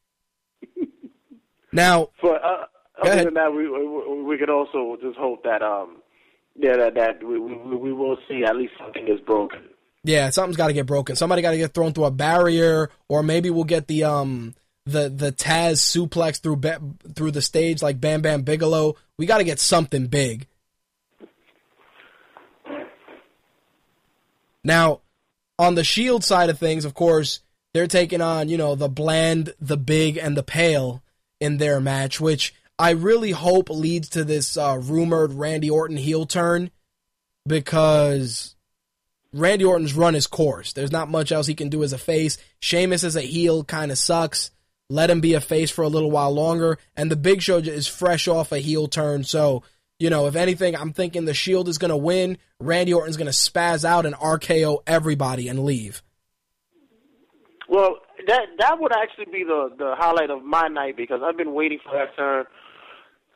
[1.73, 2.65] Now, But uh,
[2.97, 3.27] Go other ahead.
[3.27, 5.97] than that, we, we we could also just hope that um
[6.55, 9.61] yeah that that we we, we will see at least something is broken.
[10.03, 11.15] yeah, something's got to get broken.
[11.15, 14.55] Somebody got to get thrown through a barrier, or maybe we'll get the um
[14.85, 16.81] the the Taz suplex through ba-
[17.15, 18.95] through the stage like Bam Bam Bigelow.
[19.17, 20.47] We got to get something big.
[24.63, 25.01] Now,
[25.59, 27.41] on the Shield side of things, of course,
[27.73, 31.03] they're taking on, you know, the bland, the big, and the pale
[31.39, 36.25] in their match, which I really hope leads to this uh, rumored Randy Orton heel
[36.25, 36.69] turn
[37.47, 38.55] because
[39.33, 40.73] Randy Orton's run his course.
[40.73, 42.37] There's not much else he can do as a face.
[42.59, 44.51] Sheamus as a heel kind of sucks.
[44.89, 46.77] Let him be a face for a little while longer.
[46.95, 49.23] And the Big Show is fresh off a heel turn.
[49.23, 49.63] So,
[49.99, 52.37] you know, if anything, I'm thinking the Shield is going to win.
[52.59, 56.03] Randy Orton's going to spaz out and RKO everybody and leave.
[57.67, 57.97] Well,
[58.27, 61.79] that that would actually be the the highlight of my night because I've been waiting
[61.83, 62.45] for that turn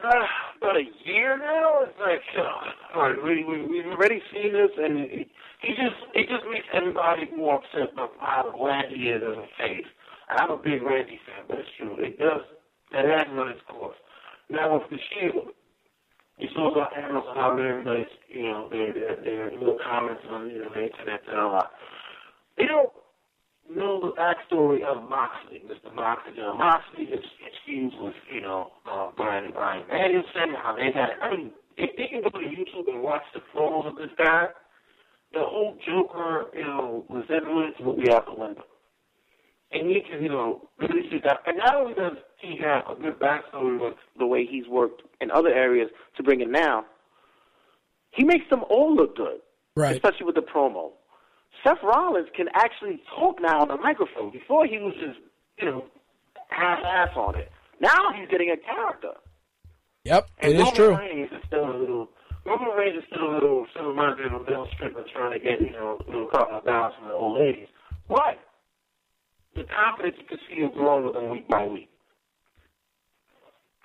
[0.03, 0.25] uh,
[0.57, 1.81] about a year now.
[1.83, 5.27] It's like uh, all right, we, we we've already seen this, and he,
[5.61, 8.53] he just it just makes everybody more upset about how
[8.89, 9.87] he is as a face.
[10.29, 11.95] I'm a big Randy fan, but it's true.
[11.99, 12.41] It does
[12.93, 13.95] it has run its course.
[14.49, 15.55] Now with the Shield,
[16.37, 20.49] you saw the analysts and how everybody's you know their their, their little comments on
[20.49, 21.71] you know the internet and all that.
[22.57, 22.91] They don't
[23.75, 25.93] know the backstory of Moxley, Mr.
[25.93, 26.33] Moxley.
[26.35, 27.23] You know, Moxley is
[27.65, 31.95] fused with, you know, uh, Bryan and Bryan Danielson, how they had, I mean, if
[31.97, 34.47] they can go to YouTube and watch the promos of this guy,
[35.33, 38.63] the whole Joker, you know, resemblance will be out the window.
[39.71, 41.37] And you can, you know, really see that.
[41.47, 45.31] And not only does he have a good backstory with the way he's worked in
[45.31, 46.85] other areas to bring it now,
[48.11, 49.39] he makes them all look good,
[49.77, 49.93] Right.
[49.93, 50.91] especially with the promo.
[51.63, 54.31] Seth Rollins can actually talk now on the microphone.
[54.31, 55.19] Before he was just,
[55.59, 55.85] you know,
[56.49, 57.51] half-ass on it.
[57.79, 59.13] Now he's getting a character.
[60.03, 60.97] Yep, And it is Roman true.
[60.97, 62.09] Reigns is still a little.
[62.45, 63.67] Roman Reigns is still a little.
[63.71, 66.65] Still reminds me of Bill Strickland trying to get you know a little couple of
[66.65, 67.67] dollars from the old ladies.
[68.07, 68.39] But
[69.55, 71.89] the confidence you can see him growing with them week by week.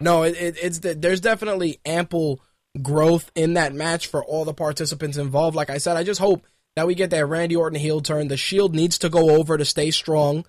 [0.00, 2.40] No, it, it, it's the, there's definitely ample
[2.82, 5.56] growth in that match for all the participants involved.
[5.56, 8.28] Like I said, I just hope that we get that Randy Orton heel turn.
[8.28, 10.44] The Shield needs to go over to stay strong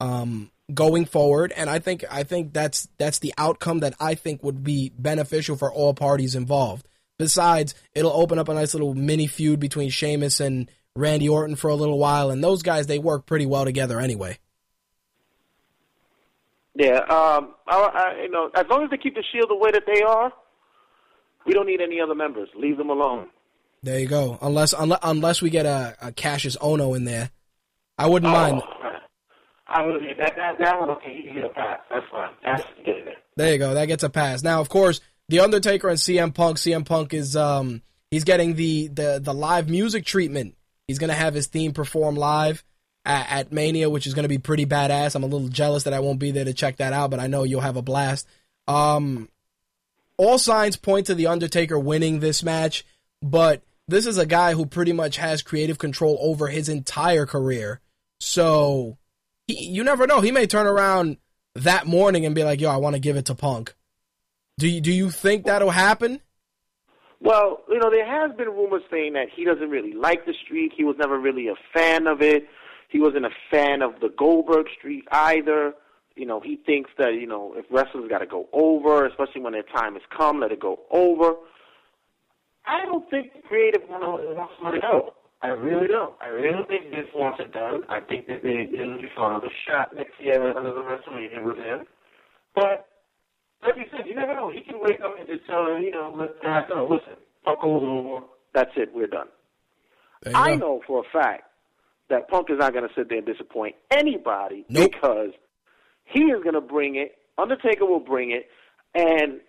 [0.00, 4.42] um, going forward, and I think I think that's that's the outcome that I think
[4.42, 6.88] would be beneficial for all parties involved.
[7.18, 11.68] Besides, it'll open up a nice little mini feud between Sheamus and Randy Orton for
[11.68, 14.38] a little while, and those guys they work pretty well together anyway.
[16.76, 19.70] Yeah, um, I, I, you know, as long as they keep the Shield the way
[19.70, 20.32] that they are,
[21.46, 22.48] we don't need any other members.
[22.56, 23.28] Leave them alone.
[23.84, 24.38] There you go.
[24.40, 27.30] Unless unless, unless we get a, a Kassius Ohno in there,
[27.98, 28.62] I wouldn't mind.
[28.64, 28.90] Oh,
[29.66, 30.88] I would that that that one.
[30.90, 31.80] Okay, you get a pass.
[31.90, 32.30] That's fine.
[32.42, 33.18] That's it.
[33.36, 33.74] There you go.
[33.74, 34.42] That gets a pass.
[34.42, 36.56] Now, of course, the Undertaker and CM Punk.
[36.56, 40.56] CM Punk is um he's getting the the the live music treatment.
[40.88, 42.64] He's gonna have his theme perform live
[43.04, 45.14] at, at Mania, which is gonna be pretty badass.
[45.14, 47.26] I'm a little jealous that I won't be there to check that out, but I
[47.26, 48.26] know you'll have a blast.
[48.66, 49.28] Um,
[50.16, 52.86] all signs point to the Undertaker winning this match,
[53.20, 57.80] but this is a guy who pretty much has creative control over his entire career.
[58.20, 58.98] So
[59.46, 60.20] he, you never know.
[60.20, 61.18] He may turn around
[61.54, 63.74] that morning and be like, "Yo, I want to give it to Punk."
[64.58, 66.20] Do you, do you think that'll happen?
[67.20, 70.72] Well, you know, there has been rumors saying that he doesn't really like the streak.
[70.76, 72.46] He was never really a fan of it.
[72.88, 75.74] He wasn't a fan of the Goldberg streak either.
[76.16, 79.54] You know, he thinks that, you know, if wrestlers got to go over, especially when
[79.54, 81.34] their time has come, let it go over.
[82.66, 85.14] I don't think the creative wants to go.
[85.42, 86.14] I really don't.
[86.22, 87.82] I really think this wants it done.
[87.88, 89.40] I think that they, it'll be fun.
[89.42, 91.84] The shot next year under the WrestleMania with him.
[92.54, 92.88] But
[93.62, 94.50] like you said, you never know.
[94.50, 97.82] He can wake up and just tell him, you know, let guys know, listen, goes
[97.84, 98.26] over.
[98.54, 98.90] That's it.
[98.94, 99.28] We're done.
[100.34, 100.56] I go.
[100.56, 101.44] know for a fact
[102.08, 104.92] that Punk is not going to sit there and disappoint anybody Nope.
[104.92, 105.30] because
[106.04, 107.16] he is going to bring it.
[107.36, 108.46] Undertaker will bring it,
[108.94, 109.40] and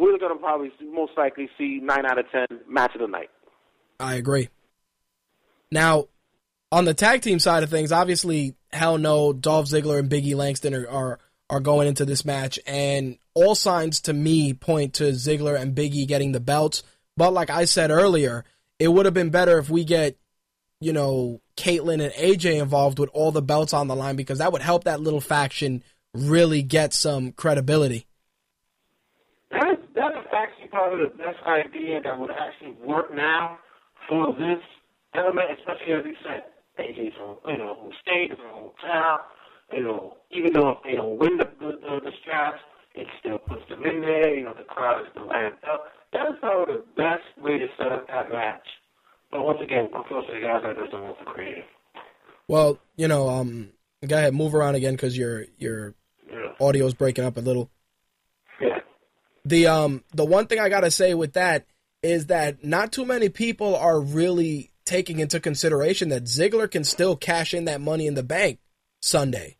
[0.00, 3.30] we're going to probably most likely see nine out of ten match of the night.
[3.98, 4.48] I agree.
[5.70, 6.06] Now,
[6.72, 10.74] on the tag team side of things, obviously, hell no, Dolph Ziggler and Biggie Langston
[10.74, 11.18] are, are
[11.50, 16.06] are going into this match, and all signs to me point to Ziggler and Biggie
[16.06, 16.82] getting the belts.
[17.16, 18.44] But like I said earlier,
[18.78, 20.16] it would have been better if we get,
[20.80, 24.52] you know, Kaitlyn and AJ involved with all the belts on the line because that
[24.52, 25.82] would help that little faction
[26.14, 28.06] really get some credibility.
[29.50, 33.58] That is, that is actually probably the best idea that would actually work now
[34.08, 34.62] for this
[35.14, 36.44] element, especially as you said,
[36.78, 39.18] AJ's from, you know, from state, from hometown,
[39.72, 42.60] you know, even though if they don't win the, the, the, the straps,
[42.94, 45.84] it still puts them in there, you know, the crowd is still amped up.
[46.12, 48.66] That is probably the best way to set up that match.
[49.30, 51.64] But once again, unfortunately, guys, that doesn't work for creative.
[52.48, 53.68] Well, you know, um,
[54.04, 55.94] go ahead, move around again because your your
[56.28, 56.52] Yeah.
[56.58, 57.70] audio's breaking up a little.
[59.44, 61.66] The um the one thing I gotta say with that
[62.02, 67.16] is that not too many people are really taking into consideration that Ziggler can still
[67.16, 68.58] cash in that money in the bank
[69.00, 69.56] Sunday.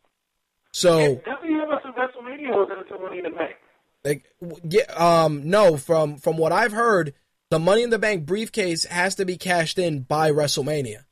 [0.73, 3.57] So have us in WrestleMania money in the bank?
[4.05, 4.25] like
[4.65, 7.15] yeah, um no from from what I've heard,
[7.51, 11.05] the money in the bank briefcase has to be cashed in by WrestleMania.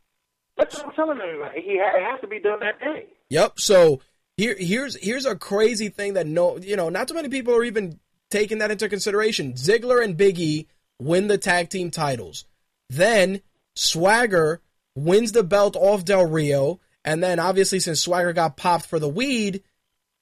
[0.57, 1.61] That's what I'm telling everybody.
[1.61, 3.07] He ha- it has to be done that day.
[3.31, 3.61] Yep.
[3.61, 4.01] So
[4.37, 7.65] here here's here's a crazy thing that no you know, not too many people are
[7.65, 8.01] even
[8.31, 9.55] taking that into consideration.
[9.55, 10.67] Ziggler and Biggie
[10.99, 12.45] win the tag team titles.
[12.89, 13.41] Then
[13.75, 14.61] Swagger
[14.95, 19.09] wins the belt off Del Rio, and then obviously since Swagger got popped for the
[19.09, 19.63] weed,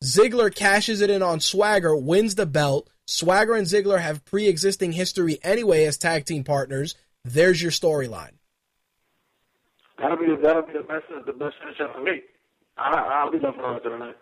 [0.05, 2.89] Ziggler cashes it in on Swagger, wins the belt.
[3.07, 6.95] Swagger and Ziggler have pre-existing history anyway as tag team partners.
[7.25, 8.33] There's your storyline.
[9.99, 12.23] That'll be that'll be the best the best finish for me.
[12.77, 14.17] I, I'll be looking forward the night.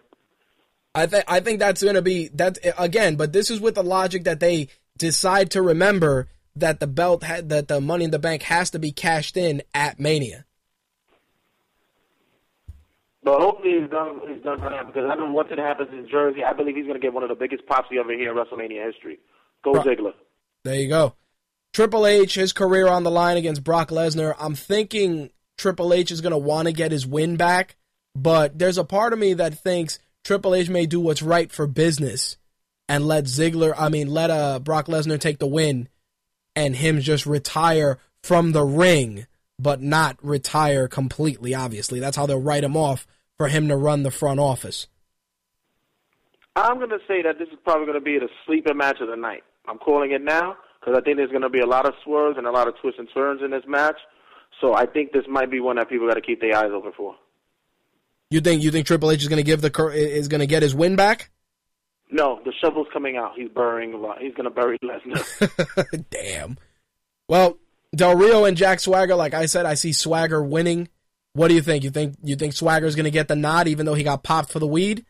[0.95, 3.83] I think I think that's going to be that again, but this is with the
[3.83, 8.19] logic that they decide to remember that the belt had that the money in the
[8.19, 10.45] bank has to be cashed in at Mania.
[13.25, 15.89] But hopefully he's done he's done for that because I don't know once it happens
[15.93, 18.31] in Jersey, I believe he's going to get one of the biggest pops ever hear
[18.31, 19.19] in WrestleMania history.
[19.65, 19.87] Go Right.
[19.87, 20.13] Ziggler.
[20.63, 21.15] There you go.
[21.73, 24.35] Triple H, his career on the line against Brock Lesnar.
[24.39, 27.77] I'm thinking Triple H is going to want to get his win back,
[28.15, 31.67] but there's a part of me that thinks Triple H may do what's right for
[31.67, 32.39] business
[32.89, 35.89] and let Ziggler, I mean, let uh, Brock Lesnar take the win
[36.57, 39.27] and him just retire from the ring,
[39.59, 42.01] but not retire completely, obviously.
[42.01, 43.07] That's how they'll write him off
[43.37, 44.87] for him to run the front office.
[46.57, 49.09] I'm going to say that this is probably going to be the sleeper match of
[49.09, 49.43] the night.
[49.67, 52.39] I'm calling it now because I think there's going to be a lot of swerves
[52.39, 53.97] and a lot of twists and turns in this match.
[54.61, 56.93] So I think this might be one that people got to keep their eyes open
[56.97, 57.17] for.
[58.31, 60.47] You think you think Triple H is going to give the cur- is going to
[60.47, 61.31] get his win back?
[62.11, 63.33] No, the shovel's coming out.
[63.37, 64.19] He's burying a lot.
[64.21, 66.05] He's going to bury Lesnar.
[66.11, 66.59] Damn.
[67.29, 67.59] Well,
[67.95, 70.89] Del Rio and Jack Swagger, like I said, I see Swagger winning.
[71.33, 71.83] What do you think?
[71.83, 74.53] You think you think Swagger's going to get the nod, even though he got popped
[74.53, 75.05] for the weed?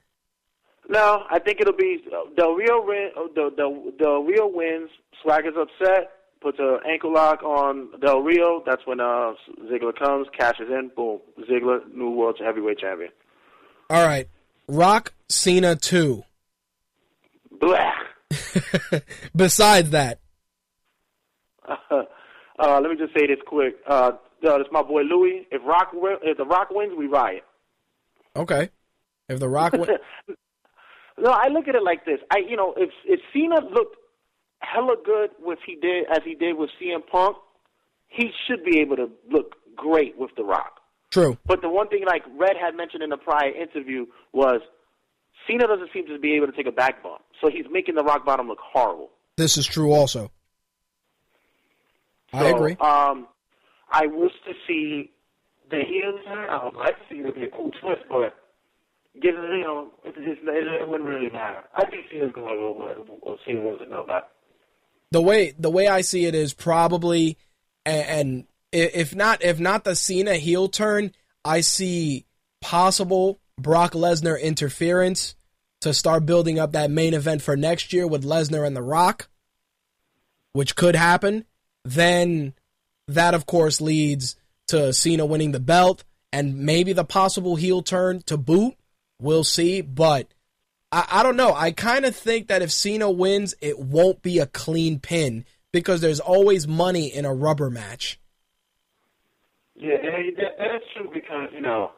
[0.88, 2.02] No, I think it'll be
[2.36, 2.84] Del Rio.
[2.84, 4.90] Win, Del, Del, Del Rio wins.
[5.22, 6.12] Swagger's upset.
[6.44, 8.62] Puts an ankle lock on Del Rio.
[8.66, 10.90] That's when uh, Ziggler comes, cashes in.
[10.94, 13.10] Boom, Ziggler, new world heavyweight champion.
[13.88, 14.28] All right,
[14.68, 16.22] Rock Cena two.
[17.50, 17.92] Blah.
[19.34, 20.20] Besides that,
[21.66, 22.02] uh,
[22.58, 23.76] let me just say this quick.
[23.88, 24.12] Uh,
[24.46, 25.46] uh, this my boy Louis.
[25.50, 27.44] If Rock, if the Rock wins, we riot.
[28.36, 28.68] okay.
[29.30, 29.88] If the Rock wins.
[31.16, 32.18] No, I look at it like this.
[32.32, 33.96] I, you know, if if Cena looked
[34.64, 37.36] hella good with he did as he did with CM Punk,
[38.08, 40.80] he should be able to look great with The Rock.
[41.10, 41.36] true.
[41.46, 44.60] But the one thing, like Red had mentioned in a prior interview, was
[45.46, 48.04] Cena doesn't seem to be able to take a back bump, so he's making the
[48.04, 49.10] Rock Bottom look horrible.
[49.36, 49.92] This is true.
[49.92, 50.30] Also,
[52.32, 52.76] I agree.
[52.80, 53.26] Um,
[53.90, 55.10] I wish to see
[55.70, 58.34] the heel turn, I would like to see it be a cool twist, but
[59.20, 61.64] given you know, it, it, it wouldn't really matter.
[61.74, 64.24] I think Cena's going to go, but what's it go back.
[65.14, 67.38] The way the way I see it is probably
[67.86, 71.12] and, if not if not the Cena heel turn,
[71.44, 72.26] I see
[72.60, 75.36] possible Brock Lesnar interference
[75.82, 79.28] to start building up that main event for next year with Lesnar and The Rock,
[80.52, 81.44] which could happen.
[81.84, 82.54] Then
[83.06, 84.34] that of course leads
[84.66, 88.74] to Cena winning the belt and maybe the possible heel turn to boot.
[89.22, 90.33] We'll see, but
[90.94, 91.52] I, I don't know.
[91.52, 96.00] I kind of think that if Cena wins, it won't be a clean pin because
[96.00, 98.20] there's always money in a rubber match.
[99.74, 101.90] Yeah, and that, that's true because you know,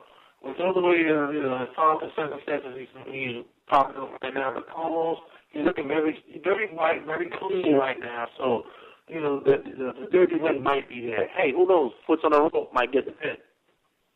[0.43, 4.12] with all the way uh, you know, it's all the circumstances he's, he's popping up
[4.23, 5.20] right now, but almost
[5.52, 8.28] he's looking very, very white, very clean right now.
[8.39, 8.62] So,
[9.09, 11.28] you know, the the, the dirty win might be there.
[11.36, 11.93] Hey, who knows?
[12.06, 13.36] Foots on the rope might get the pin.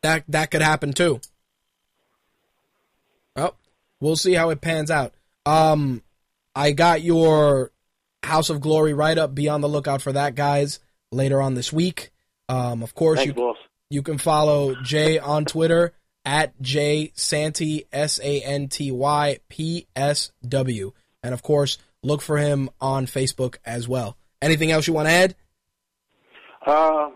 [0.01, 1.21] That that could happen too.
[4.01, 5.13] Well, see how it pans out.
[5.45, 6.01] Um,
[6.55, 7.71] I got your
[8.23, 9.33] House of Glory write up.
[9.33, 10.79] Be on the lookout for that, guys.
[11.11, 12.11] Later on this week.
[12.49, 13.57] Um, of course, Thanks, you boss.
[13.89, 15.93] You can follow Jay on Twitter
[16.25, 22.21] at Jay Santy S A N T Y P S W, and of course, look
[22.21, 24.17] for him on Facebook as well.
[24.41, 25.35] Anything else you want to add?
[26.65, 27.09] Uh,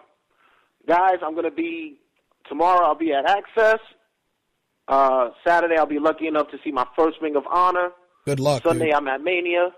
[0.88, 2.00] guys, I'm gonna be
[2.48, 2.86] tomorrow.
[2.86, 3.80] I'll be at Access.
[4.88, 7.90] Uh, Saturday, I'll be lucky enough to see my first Ring of Honor.
[8.26, 8.64] Good luck.
[8.64, 8.94] Sunday, dude.
[8.94, 9.70] I'm at Mania.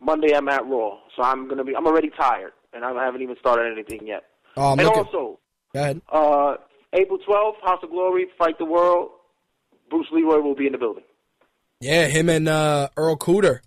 [0.00, 0.98] Monday, I'm at Raw.
[1.16, 1.74] So I'm gonna be.
[1.76, 4.24] I'm already tired, and I haven't even started anything yet.
[4.56, 5.38] Oh, I'm and looking- also,
[5.74, 6.00] Go ahead.
[6.10, 6.56] uh,
[6.92, 9.10] April 12th, House of Glory, Fight the World.
[9.90, 11.04] Bruce Leroy will be in the building.
[11.80, 13.60] Yeah, him and uh, Earl Cooter.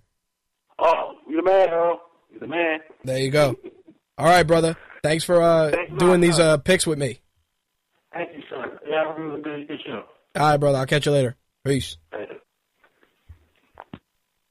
[0.80, 2.02] Oh, you the man, Earl.
[2.32, 2.80] You the man.
[3.04, 3.56] There you go.
[4.18, 4.76] All right, brother.
[5.04, 7.20] Thanks for uh, Thanks doing these uh, picks with me.
[8.14, 8.72] Thank you, son.
[8.88, 10.04] Yeah, have a really good, good show.
[10.36, 10.80] All right, brother.
[10.80, 11.36] I'll catch you later.
[11.64, 11.98] Peace.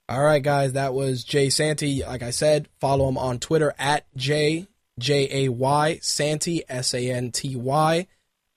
[0.08, 2.02] All right, guys, that was Jay Santy.
[2.04, 4.66] Like I said, follow him on Twitter at J
[4.98, 8.06] J A Y Santy S A N T Y,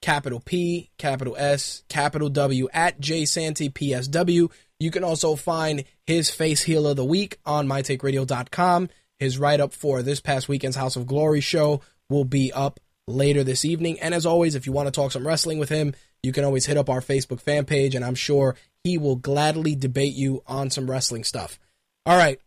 [0.01, 4.51] capital P, capital S, capital W at Jay Santy PSW.
[4.79, 8.89] You can also find his face heel of the week on mytakeradio.com.
[9.17, 13.43] His write up for this past weekend's House of Glory show will be up later
[13.43, 13.99] this evening.
[13.99, 16.65] And as always, if you want to talk some wrestling with him, you can always
[16.65, 20.69] hit up our Facebook fan page, and I'm sure he will gladly debate you on
[20.69, 21.59] some wrestling stuff.
[22.05, 22.39] All right,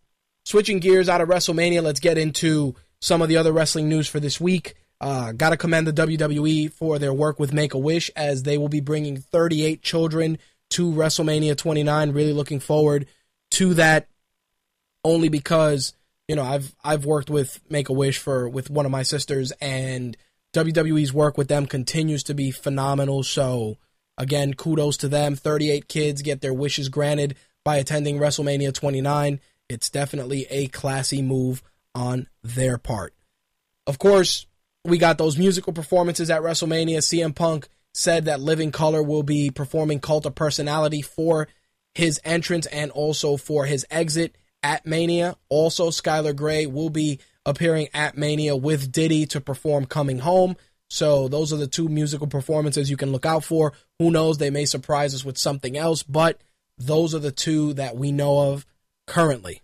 [0.45, 4.21] switching gears out of WrestleMania, let's get into some of the other wrestling news for
[4.21, 4.75] this week.
[5.01, 8.59] Uh, Got to commend the WWE for their work with Make a Wish as they
[8.59, 10.39] will be bringing 38 children
[10.71, 12.13] to WrestleMania 29.
[12.13, 13.07] Really looking forward
[13.53, 14.09] to that.
[15.03, 15.95] Only because
[16.29, 19.51] you know I've I've worked with Make a Wish for with one of my sisters,
[19.63, 20.15] and
[20.53, 23.23] WWE's work with them continues to be phenomenal.
[23.23, 23.79] So
[24.19, 25.37] again, kudos to them.
[25.37, 29.41] 38 kids get their wishes granted by attending WrestleMania 29.
[29.69, 31.63] It's definitely a classy move
[31.95, 33.15] on their part.
[33.87, 34.47] Of course,
[34.85, 36.99] we got those musical performances at WrestleMania.
[36.99, 41.49] CM Punk said that Living Colour will be performing Cult of Personality for
[41.95, 45.37] his entrance and also for his exit at Mania.
[45.49, 50.57] Also, Skylar Grey will be appearing at Mania with Diddy to perform Coming Home.
[50.89, 53.73] So, those are the two musical performances you can look out for.
[53.99, 54.39] Who knows?
[54.39, 56.41] They may surprise us with something else, but
[56.79, 58.67] those are the two that we know of
[59.07, 59.63] currently.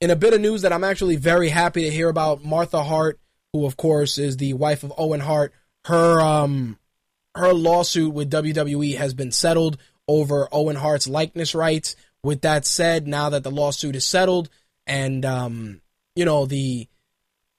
[0.00, 3.20] In a bit of news that I'm actually very happy to hear about, Martha Hart,
[3.52, 5.52] who of course is the wife of Owen Hart,
[5.84, 6.78] her um
[7.34, 9.78] her lawsuit with WWE has been settled
[10.08, 11.96] over Owen Hart's likeness rights.
[12.22, 14.50] With that said, now that the lawsuit is settled
[14.90, 15.80] and um
[16.16, 16.88] you know the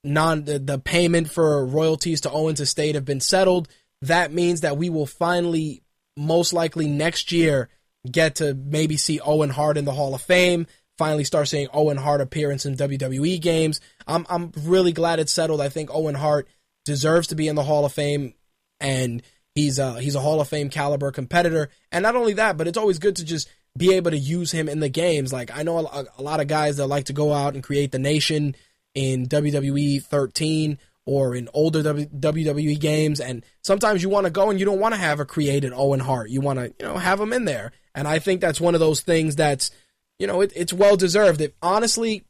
[0.03, 3.69] non the, the payment for royalties to Owen's estate have been settled,
[4.03, 5.81] that means that we will finally
[6.17, 7.69] most likely next year
[8.09, 10.67] get to maybe see Owen Hart in the Hall of Fame.
[10.97, 13.79] Finally, start seeing Owen Hart appearance in WWE games.
[14.05, 15.61] I'm I'm really glad it's settled.
[15.61, 16.47] I think Owen Hart
[16.83, 18.33] deserves to be in the Hall of Fame,
[18.79, 19.23] and
[19.55, 21.69] he's a he's a Hall of Fame caliber competitor.
[21.91, 24.67] And not only that, but it's always good to just be able to use him
[24.67, 25.31] in the games.
[25.31, 27.91] Like I know a, a lot of guys that like to go out and create
[27.91, 28.55] the nation
[28.93, 34.59] in WWE 13 or in older WWE games, and sometimes you want to go and
[34.59, 36.29] you don't want to have a created Owen Hart.
[36.29, 38.79] You want to you know have him in there, and I think that's one of
[38.79, 39.71] those things that's
[40.19, 41.41] you know it, it's well deserved.
[41.41, 42.23] If honestly,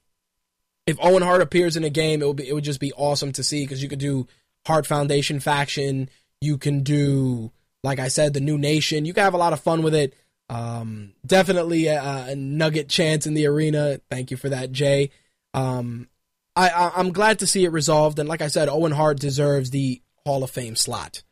[0.88, 3.34] if Owen Hart appears in a game, it would be it would just be awesome
[3.34, 4.28] to see because you could do
[4.66, 6.10] Hart Foundation faction,
[6.40, 7.52] you can do
[7.84, 9.06] like I said the new nation.
[9.06, 10.14] You can have a lot of fun with it.
[10.52, 14.02] Um, definitely a, a nugget chance in the arena.
[14.10, 15.12] Thank you for that, Jay.
[15.54, 16.10] Um,
[16.58, 19.70] I, I I'm glad to see it resolved, and like I said, Owen Hart deserves
[19.70, 21.24] the Hall of Fame slot.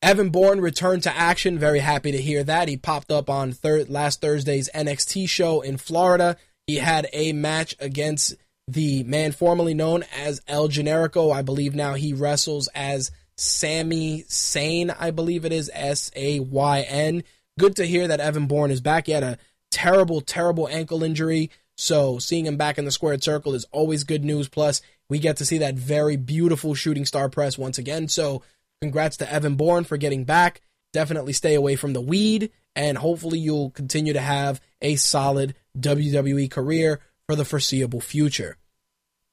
[0.00, 1.58] Evan Bourne returned to action.
[1.58, 2.68] Very happy to hear that.
[2.68, 6.36] He popped up on thir- last Thursday's NXT show in Florida.
[6.68, 8.36] He had a match against
[8.68, 11.34] the man formerly known as El Generico.
[11.34, 14.94] I believe now he wrestles as Sami Zayn.
[14.96, 17.24] I believe it is S A Y N.
[17.60, 19.04] Good to hear that Evan Bourne is back.
[19.04, 19.36] He had a
[19.70, 21.50] terrible, terrible ankle injury.
[21.76, 24.48] So seeing him back in the squared circle is always good news.
[24.48, 24.80] Plus,
[25.10, 28.08] we get to see that very beautiful shooting star press once again.
[28.08, 28.42] So
[28.80, 30.62] congrats to Evan Bourne for getting back.
[30.94, 36.50] Definitely stay away from the weed, and hopefully you'll continue to have a solid WWE
[36.50, 38.56] career for the foreseeable future.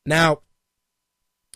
[0.05, 0.41] Now,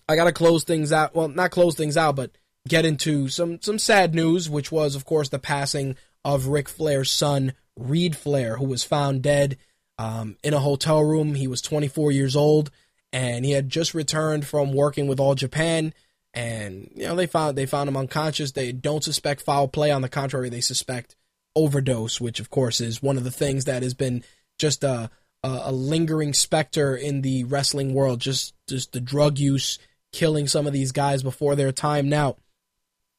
[0.07, 1.13] I gotta close things out.
[1.13, 2.31] Well, not close things out, but
[2.65, 7.11] get into some some sad news, which was, of course, the passing of Ric Flair's
[7.11, 9.57] son, Reid Flair, who was found dead
[9.97, 11.35] um, in a hotel room.
[11.35, 12.71] He was 24 years old,
[13.11, 15.93] and he had just returned from working with All Japan.
[16.33, 18.53] And you know they found they found him unconscious.
[18.53, 19.91] They don't suspect foul play.
[19.91, 21.15] On the contrary, they suspect
[21.55, 24.23] overdose, which of course is one of the things that has been
[24.57, 25.09] just a
[25.43, 28.19] a, lingering specter in the wrestling world.
[28.19, 29.77] Just just the drug use
[30.13, 32.09] killing some of these guys before their time.
[32.09, 32.37] Now,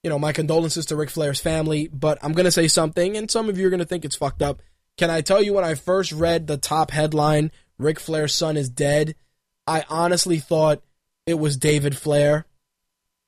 [0.03, 3.31] you know, my condolences to Ric Flair's family, but I'm going to say something, and
[3.31, 4.61] some of you are going to think it's fucked up.
[4.99, 8.69] Can I tell you when I first read the top headline, Ric Flair's son is
[8.69, 9.15] dead,
[9.66, 10.83] I honestly thought
[11.27, 12.47] it was David Flair.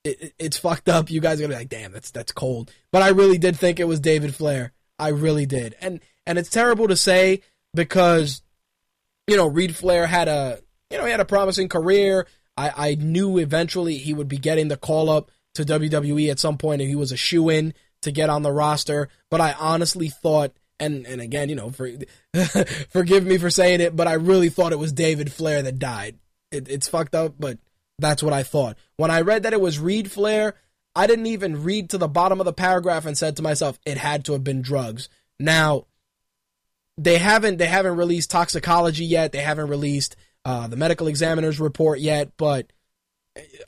[0.03, 1.11] It, it, it's fucked up.
[1.11, 2.73] You guys are gonna be like, damn, that's that's cold.
[2.91, 4.73] But I really did think it was David Flair.
[4.99, 5.77] I really did.
[5.81, 7.41] And and it's terrible to say
[7.73, 8.43] because,
[9.27, 10.59] you know, Reid Flair had a
[10.91, 12.27] you know, he had a promising career.
[12.57, 16.59] I, I knew eventually he would be getting the call up to WWE at some
[16.59, 19.09] point and he was a shoe in to get on the roster.
[19.31, 21.91] But I honestly thought and and again, you know, for,
[22.91, 26.19] forgive me for saying it, but I really thought it was David Flair that died.
[26.51, 27.59] It, it's fucked up, but
[27.99, 28.77] that's what I thought.
[28.97, 30.55] When I read that it was Reid Flair,
[30.97, 33.97] I didn't even read to the bottom of the paragraph and said to myself, it
[33.97, 35.09] had to have been drugs.
[35.39, 35.87] Now,
[36.97, 39.33] they haven't they haven't released toxicology yet.
[39.33, 42.37] They haven't released uh, the medical examiner's report yet.
[42.37, 42.73] But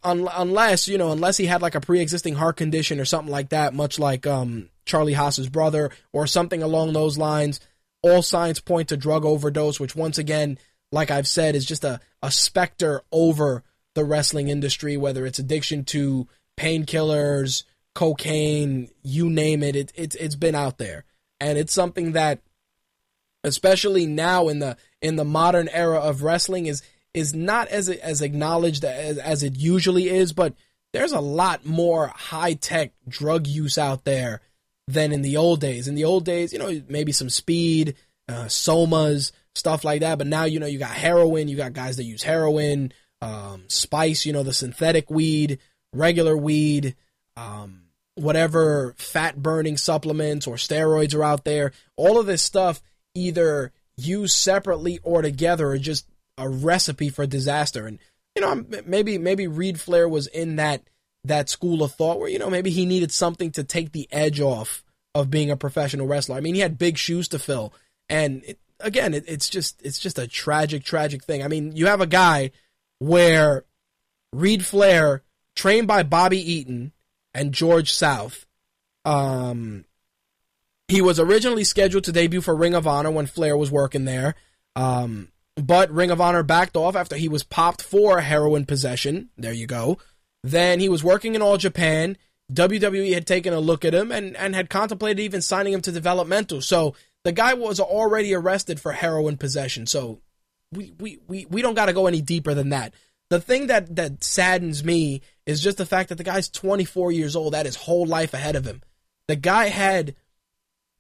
[0.02, 3.51] un- unless you know, unless he had like a pre-existing heart condition or something like
[3.51, 7.60] that, much like um, Charlie Haas's brother or something along those lines,
[8.02, 9.80] all signs point to drug overdose.
[9.80, 10.59] Which once again,
[10.93, 13.64] like I've said, is just a a specter over
[13.94, 14.97] the wrestling industry.
[14.97, 17.64] Whether it's addiction to painkillers,
[17.94, 21.05] cocaine, you name it, it it's it's been out there,
[21.40, 22.40] and it's something that
[23.43, 26.82] especially now in the in the modern era of wrestling is
[27.16, 30.55] is not as as acknowledged as, as it usually is but
[30.93, 34.40] there's a lot more high tech drug use out there
[34.88, 35.88] than in the old days.
[35.88, 37.97] In the old days you know maybe some speed
[38.28, 41.97] uh, somas stuff like that but now you know you got heroin you got guys
[41.97, 45.59] that use heroin um, spice you know the synthetic weed
[45.93, 46.94] regular weed
[47.36, 47.86] um,
[48.16, 51.72] whatever fat burning supplements or steroids are out there.
[51.97, 52.82] All of this stuff
[53.14, 56.06] either used separately or together or just
[56.38, 57.86] a recipe for disaster.
[57.86, 57.98] And
[58.34, 60.82] you know, maybe maybe Reid Flair was in that
[61.24, 64.40] that school of thought where you know maybe he needed something to take the edge
[64.40, 64.84] off
[65.14, 66.36] of being a professional wrestler.
[66.36, 67.72] I mean, he had big shoes to fill,
[68.08, 71.42] and it, again, it, it's just it's just a tragic, tragic thing.
[71.42, 72.50] I mean, you have a guy
[72.98, 73.64] where
[74.32, 75.22] Reid Flair,
[75.54, 76.92] trained by Bobby Eaton
[77.32, 78.46] and George South,
[79.04, 79.84] um,
[80.88, 84.34] he was originally scheduled to debut for Ring of Honor when Flair was working there.
[84.74, 89.31] Um, but Ring of Honor backed off after he was popped for heroin possession.
[89.37, 89.99] There you go.
[90.43, 92.16] Then he was working in All Japan.
[92.53, 95.91] WWE had taken a look at him and, and had contemplated even signing him to
[95.91, 96.61] developmental.
[96.61, 99.87] So the guy was already arrested for heroin possession.
[99.87, 100.20] So
[100.73, 102.95] we, we, we, we don't got to go any deeper than that.
[103.31, 107.35] The thing that, that saddens me is just the fact that the guy's 24 years
[107.35, 108.83] old, had his whole life ahead of him.
[109.27, 110.15] The guy had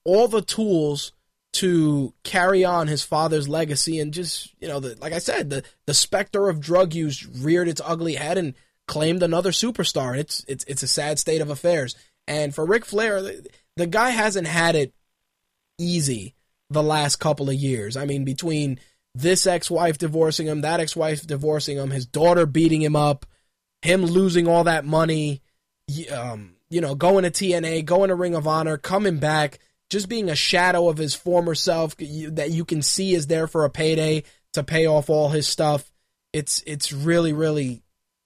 [0.04, 1.12] all the tools
[1.56, 5.62] to carry on his father's legacy and just you know the, like i said the
[5.86, 8.54] the specter of drug use reared its ugly head and
[8.86, 10.16] claimed another superstar.
[10.16, 11.94] It's it's it's a sad state of affairs.
[12.26, 13.46] And for Ric Flair the,
[13.76, 14.94] the guy hasn't had it
[15.78, 16.34] easy
[16.70, 17.96] the last couple of years.
[17.96, 18.78] I mean between
[19.14, 23.24] this ex-wife divorcing him that ex-wife divorcing him his daughter beating him up
[23.80, 25.40] him losing all that money
[26.12, 29.58] um you know going to TNA going to Ring of Honor coming back
[29.90, 33.64] just being a shadow of his former self that you can see is there for
[33.64, 35.90] a payday to pay off all his stuff.
[36.32, 37.82] It's it's really really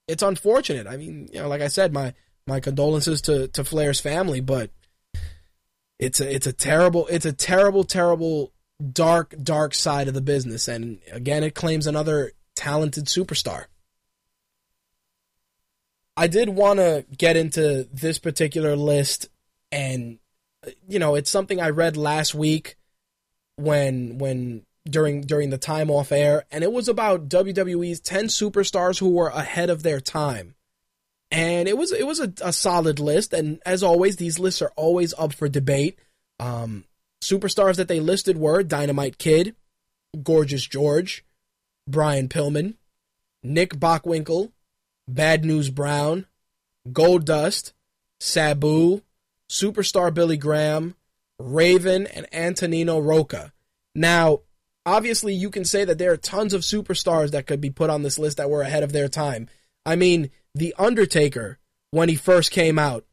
[0.09, 0.87] it's unfortunate.
[0.87, 2.15] I mean, you know, like I said, my
[2.47, 4.71] my condolences to to Flair's family, but
[5.99, 8.53] it's a it's a terrible it's a terrible terrible
[8.93, 13.67] dark dark side of the business and again it claims another talented superstar.
[16.17, 19.29] I did want to get into this particular list
[19.73, 20.19] and
[20.89, 22.77] you know, it's something I read last week
[23.57, 28.99] when when during during the time off air, and it was about WWE's ten superstars
[28.99, 30.55] who were ahead of their time.
[31.31, 34.73] And it was it was a, a solid list, and as always, these lists are
[34.77, 35.99] always up for debate.
[36.39, 36.85] Um,
[37.23, 39.55] superstars that they listed were Dynamite Kid,
[40.23, 41.25] Gorgeous George,
[41.87, 42.75] Brian Pillman,
[43.43, 44.51] Nick Bockwinkel,
[45.07, 46.27] Bad News Brown,
[46.93, 47.75] Gold Dust,
[48.19, 49.03] Sabu,
[49.51, 50.95] Superstar Billy Graham,
[51.41, 53.53] Raven, and Antonino Rocca.
[53.97, 54.43] Now,
[54.87, 58.03] obviously, you can say that there are tons of superstars that could be put on
[58.03, 59.49] this list that were ahead of their time.
[59.85, 61.59] I mean, The Undertaker,
[61.91, 63.05] when he first came out,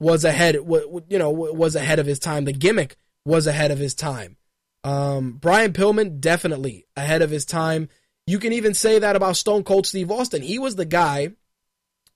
[0.00, 2.46] was ahead, you know, was ahead of his time.
[2.46, 2.96] The gimmick
[3.26, 4.38] was ahead of his time.
[4.84, 7.88] Um, Brian Pillman, definitely ahead of his time.
[8.26, 10.42] You can even say that about Stone Cold Steve Austin.
[10.42, 11.32] He was the guy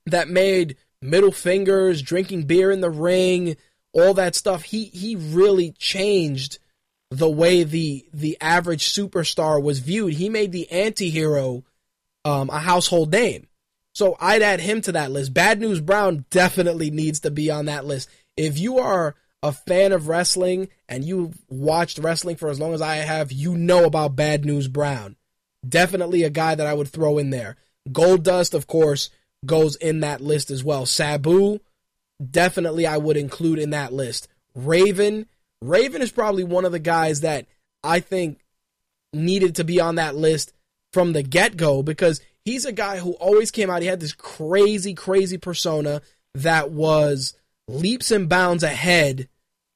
[0.07, 0.77] that made
[1.07, 3.57] middle fingers, drinking beer in the ring,
[3.93, 4.65] all that stuff.
[4.65, 6.59] He he really changed
[7.11, 10.15] the way the the average superstar was viewed.
[10.15, 11.65] He made the anti-hero
[12.24, 13.47] um, a household name.
[13.95, 15.33] So I'd add him to that list.
[15.33, 18.11] Bad News Brown definitely needs to be on that list.
[18.37, 22.83] If you are a fan of wrestling and you've watched wrestling for as long as
[22.83, 25.16] I have, you know about Bad News Brown.
[25.66, 27.57] Definitely a guy that I would throw in there.
[27.91, 29.09] Gold Dust, of course,
[29.47, 30.86] goes in that list as well.
[30.86, 31.60] Sabu,
[32.31, 34.28] definitely I would include in that list.
[34.55, 35.27] Raven,
[35.62, 37.47] Raven is probably one of the guys that
[37.82, 38.40] I think
[39.12, 40.52] needed to be on that list
[40.93, 43.82] from the get go because he's a guy who always came out.
[43.82, 46.02] He had this crazy, crazy persona
[46.35, 47.35] that was
[47.68, 49.28] leaps and bounds ahead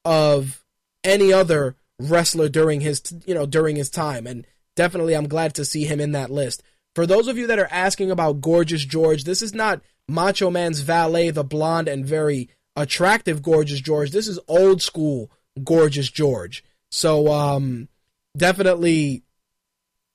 [0.05, 0.65] of
[1.05, 5.65] any other wrestler during his you know during his time and definitely I'm glad to
[5.65, 6.63] see him in that list.
[6.95, 10.81] For those of you that are asking about Gorgeous George, this is not Macho Man's
[10.81, 14.11] valet, the blonde and very attractive Gorgeous George.
[14.11, 15.31] This is old school
[15.63, 16.65] Gorgeous George.
[16.91, 17.89] So um
[18.37, 19.23] definitely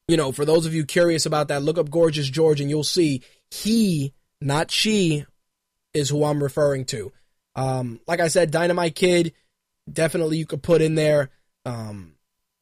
[0.07, 2.83] you know, for those of you curious about that, look up Gorgeous George and you'll
[2.83, 5.25] see he, not she,
[5.93, 7.11] is who I'm referring to.
[7.55, 9.33] Um, like I said, Dynamite Kid,
[9.91, 11.29] definitely you could put in there.
[11.65, 12.15] Um,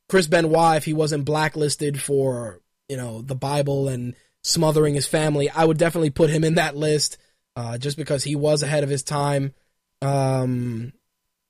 [0.08, 5.50] Chris Benoit, if he wasn't blacklisted for, you know, the Bible and smothering his family,
[5.50, 7.18] I would definitely put him in that list,
[7.56, 9.54] uh, just because he was ahead of his time.
[10.02, 10.94] Um,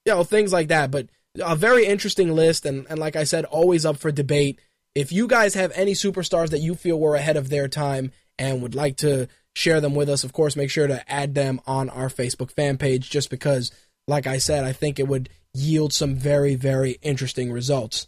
[0.06, 0.92] you know, things like that.
[0.92, 1.08] But
[1.40, 4.60] a very interesting list, and, and like I said, always up for debate.
[4.96, 8.62] If you guys have any superstars that you feel were ahead of their time and
[8.62, 11.90] would like to share them with us, of course, make sure to add them on
[11.90, 13.72] our Facebook fan page just because,
[14.08, 18.08] like I said, I think it would yield some very, very interesting results.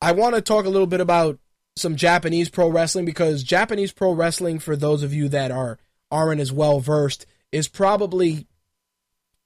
[0.00, 1.38] I want to talk a little bit about
[1.78, 5.78] some Japanese pro wrestling because Japanese pro wrestling, for those of you that are
[6.10, 8.46] aren't as well versed, is probably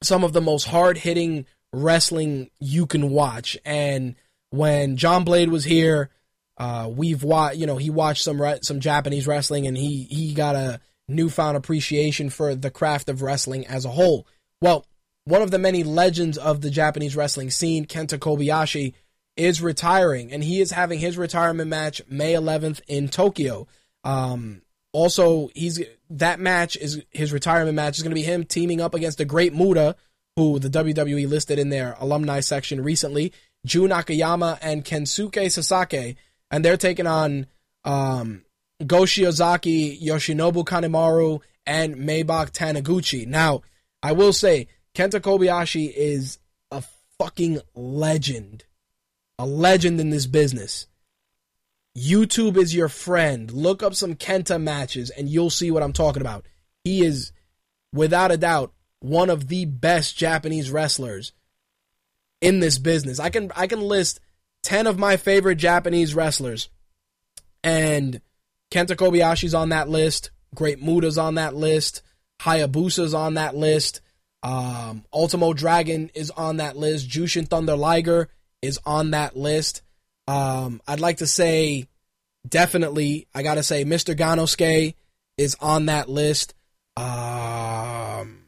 [0.02, 3.56] some of the most hard hitting wrestling you can watch.
[3.64, 4.16] And
[4.50, 6.10] when John Blade was here,
[6.58, 10.34] uh, we've watched, you know, he watched some re- some Japanese wrestling, and he he
[10.34, 14.26] got a newfound appreciation for the craft of wrestling as a whole.
[14.60, 14.86] Well,
[15.24, 18.94] one of the many legends of the Japanese wrestling scene, Kenta Kobayashi,
[19.36, 23.66] is retiring, and he is having his retirement match May 11th in Tokyo.
[24.04, 25.80] Um, also, he's
[26.10, 29.24] that match is his retirement match is going to be him teaming up against the
[29.24, 29.96] Great Muta,
[30.36, 33.32] who the WWE listed in their alumni section recently,
[33.64, 36.16] Jun Akiyama and Kensuke Sasaki,
[36.50, 37.46] and they're taking on
[37.84, 38.44] um,
[38.86, 43.26] Go Shiozaki, Yoshinobu Kanemaru, and Maybach Taniguchi.
[43.26, 43.62] Now,
[44.02, 46.38] I will say Kenta Kobayashi is
[46.70, 46.82] a
[47.18, 48.64] fucking legend.
[49.38, 50.86] A legend in this business.
[51.96, 53.50] YouTube is your friend.
[53.50, 56.46] Look up some Kenta matches and you'll see what I'm talking about.
[56.84, 57.32] He is,
[57.92, 61.32] without a doubt, one of the best Japanese wrestlers
[62.40, 63.20] in this business.
[63.20, 64.20] I can I can list
[64.62, 66.68] 10 of my favorite Japanese wrestlers.
[67.64, 68.20] And
[68.70, 70.30] Kenta Kobayashi's on that list.
[70.54, 72.02] Great Muta's on that list.
[72.40, 74.00] Hayabusa's on that list.
[74.42, 77.08] Um, Ultimo Dragon is on that list.
[77.08, 78.28] Jushin Thunder Liger
[78.62, 79.82] is on that list.
[80.26, 81.88] Um, I'd like to say,
[82.48, 84.16] definitely, I gotta say, Mr.
[84.16, 84.94] Gannosuke
[85.36, 86.54] is on that list.
[86.96, 88.44] Um,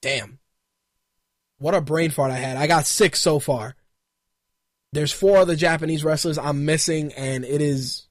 [0.00, 0.38] damn.
[1.58, 2.56] What a brain fart I had.
[2.56, 3.74] I got six so far.
[4.92, 8.06] There's four other Japanese wrestlers I'm missing, and it is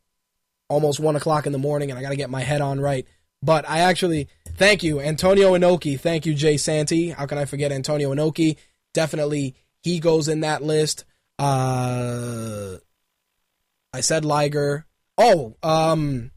[0.70, 3.08] almost one o'clock in the morning, and I gotta get my head on right.
[3.42, 6.00] But I actually thank you, Antonio Inoki.
[6.00, 7.10] Thank you, Jay Santy.
[7.10, 8.58] How can I forget Antonio Inoki?
[8.94, 11.06] Definitely he goes in that list.
[11.40, 12.78] Uh
[13.94, 14.86] I said Liger.
[15.18, 16.32] Oh, um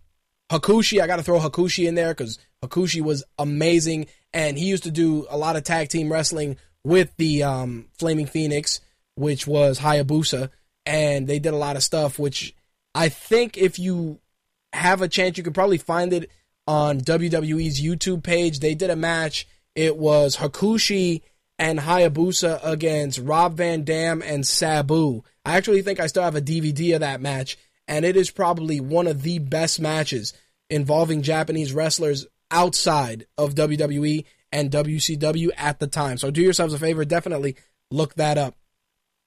[0.50, 4.90] Hakushi, I gotta throw Hakushi in there because Hakushi was amazing and he used to
[4.90, 8.80] do a lot of tag team wrestling with the um, Flaming Phoenix,
[9.14, 10.50] which was Hayabusa,
[10.86, 12.18] and they did a lot of stuff.
[12.18, 12.54] Which
[12.94, 14.20] I think if you
[14.72, 16.30] have a chance, you could probably find it
[16.66, 18.60] on WWE's YouTube page.
[18.60, 19.46] They did a match.
[19.74, 21.22] It was Hakushi
[21.60, 25.22] and Hayabusa against Rob Van Dam and Sabu.
[25.44, 28.80] I actually think I still have a DVD of that match, and it is probably
[28.80, 30.32] one of the best matches
[30.70, 36.16] involving Japanese wrestlers outside of WWE and WCW at the time.
[36.16, 37.56] So do yourselves a favor, definitely
[37.90, 38.56] look that up.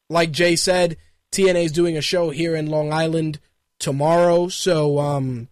[0.10, 0.98] Like Jay said,
[1.32, 3.40] TNA is doing a show here in Long Island
[3.78, 4.48] tomorrow.
[4.48, 5.50] So um,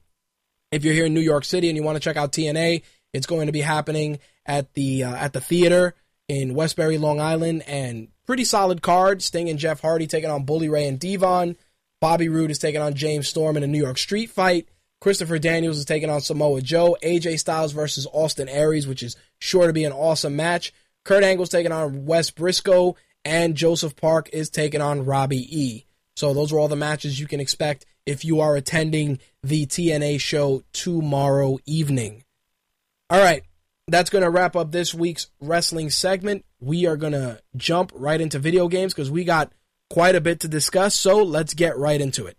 [0.72, 2.82] if you're here in New York City and you want to check out TNA,
[3.14, 4.18] it's going to be happening
[4.48, 5.94] at the uh, at the theater
[6.32, 9.22] in Westbury, Long Island, and pretty solid card.
[9.22, 11.58] Sting and Jeff Hardy taking on Bully Ray and Devon.
[12.00, 14.70] Bobby Roode is taking on James Storm in a New York Street fight.
[15.02, 16.96] Christopher Daniels is taking on Samoa Joe.
[17.04, 20.74] AJ Styles versus Austin Aries, which is sure to be an awesome match.
[21.04, 22.96] Kurt Angle's taking on Wes Briscoe,
[23.26, 25.86] and Joseph Park is taking on Robbie E.
[26.16, 30.22] So those are all the matches you can expect if you are attending the TNA
[30.22, 32.24] show tomorrow evening.
[33.10, 33.44] All right,
[33.92, 36.46] that's going to wrap up this week's wrestling segment.
[36.60, 39.52] We are going to jump right into video games because we got
[39.90, 40.96] quite a bit to discuss.
[40.96, 42.38] So let's get right into it.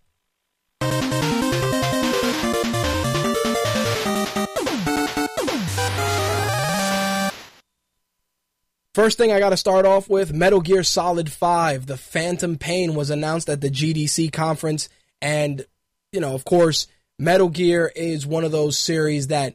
[8.94, 11.86] First thing I got to start off with Metal Gear Solid 5.
[11.86, 14.90] The Phantom Pain was announced at the GDC conference.
[15.22, 15.64] And,
[16.12, 16.88] you know, of course,
[17.18, 19.54] Metal Gear is one of those series that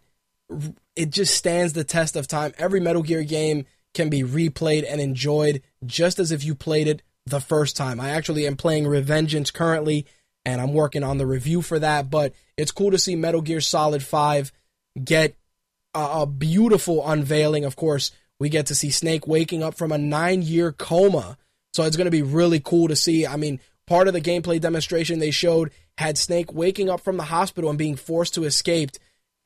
[0.98, 2.54] it just stands the test of time.
[2.58, 7.04] Every Metal Gear game can be replayed and enjoyed just as if you played it
[7.26, 8.00] the first time.
[8.00, 10.08] I actually am playing Revengeance currently,
[10.44, 12.10] and I'm working on the review for that.
[12.10, 14.52] But it's cool to see Metal Gear Solid 5
[15.04, 15.36] get
[15.94, 17.64] a, a beautiful unveiling.
[17.64, 21.38] Of course, we get to see Snake waking up from a nine year coma.
[21.74, 23.28] So it's going to be really cool to see.
[23.28, 27.24] I mean, part of the gameplay demonstration they showed had Snake waking up from the
[27.24, 28.92] hospital and being forced to escape.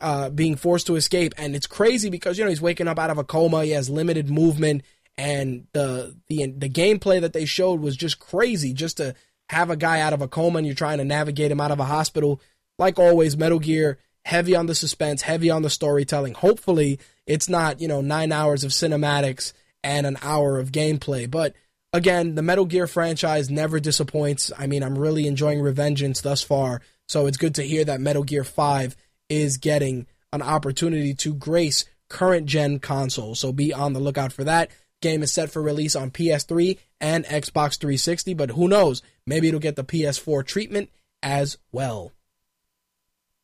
[0.02, 3.12] Uh, being forced to escape, and it's crazy because you know he's waking up out
[3.12, 3.64] of a coma.
[3.64, 4.82] He has limited movement,
[5.16, 8.74] and the the the gameplay that they showed was just crazy.
[8.74, 9.14] Just to
[9.52, 11.80] have a guy out of a coma and you're trying to navigate him out of
[11.80, 12.42] a hospital.
[12.80, 16.34] Like always, Metal Gear heavy on the suspense, heavy on the storytelling.
[16.34, 19.54] Hopefully, it's not, you know, nine hours of cinematics
[19.84, 21.30] and an hour of gameplay.
[21.30, 21.54] But
[21.94, 24.52] again, the Metal Gear franchise never disappoints.
[24.58, 26.82] I mean, I'm really enjoying Revengeance thus far.
[27.08, 28.96] So it's good to hear that Metal Gear 5
[29.32, 33.40] is getting an opportunity to grace current gen consoles.
[33.40, 34.70] So be on the lookout for that.
[35.02, 39.02] Game is set for release on PS3 and Xbox 360, but who knows?
[39.26, 40.90] Maybe it'll get the PS4 treatment
[41.24, 42.12] as well.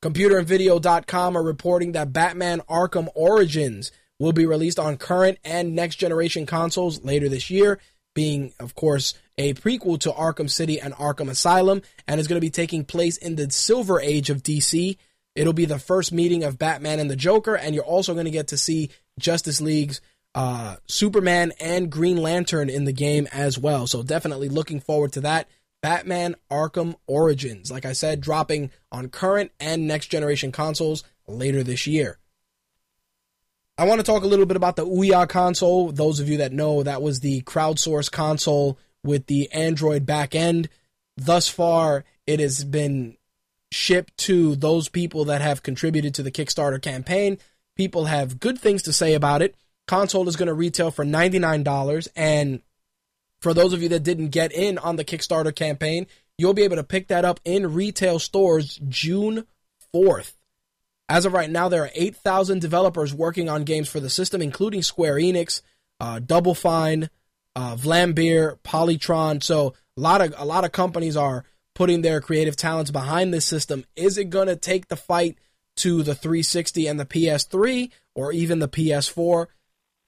[0.04, 6.46] ComputerandVideo.com are reporting that Batman Arkham Origins will be released on current and next generation
[6.46, 7.80] consoles later this year,
[8.14, 12.46] being, of course, a prequel to Arkham City and Arkham Asylum, and is going to
[12.46, 14.98] be taking place in the Silver Age of DC.
[15.38, 18.32] It'll be the first meeting of Batman and the Joker, and you're also going to
[18.32, 18.90] get to see
[19.20, 20.02] Justice League's
[20.34, 23.86] uh, Superman and Green Lantern in the game as well.
[23.86, 25.48] So definitely looking forward to that.
[25.84, 31.86] Batman Arkham Origins, like I said, dropping on current and next generation consoles later this
[31.86, 32.18] year.
[33.78, 35.92] I want to talk a little bit about the Ouya console.
[35.92, 40.68] Those of you that know, that was the crowdsourced console with the Android backend.
[41.16, 43.17] Thus far, it has been
[43.72, 47.38] shipped to those people that have contributed to the Kickstarter campaign.
[47.76, 49.56] People have good things to say about it.
[49.88, 52.62] Console is going to retail for $99 and
[53.40, 56.08] for those of you that didn't get in on the Kickstarter campaign,
[56.38, 59.46] you'll be able to pick that up in retail stores June
[59.94, 60.34] 4th.
[61.10, 64.82] As of right now, there are 8,000 developers working on games for the system, including
[64.82, 65.62] Square Enix,
[66.00, 67.10] uh, Double Fine,
[67.56, 69.42] uh, Vlambeer, Polytron.
[69.42, 71.46] So a lot of a lot of companies are
[71.78, 73.86] putting their creative talents behind this system.
[73.96, 75.38] Is it going to take the fight
[75.76, 79.46] to the 360 and the PS3 or even the PS4?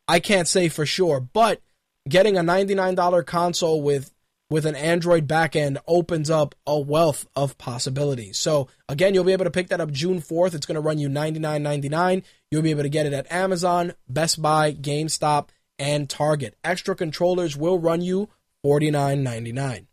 [0.07, 1.61] I can't say for sure, but
[2.09, 4.11] getting a $99 console with
[4.49, 8.39] with an Android backend opens up a wealth of possibilities.
[8.39, 10.55] So again, you'll be able to pick that up June 4th.
[10.55, 12.23] It's going to run you $99.99.
[12.49, 16.57] You'll be able to get it at Amazon, Best Buy, GameStop, and Target.
[16.63, 18.27] Extra controllers will run you
[18.65, 19.85] $49.99.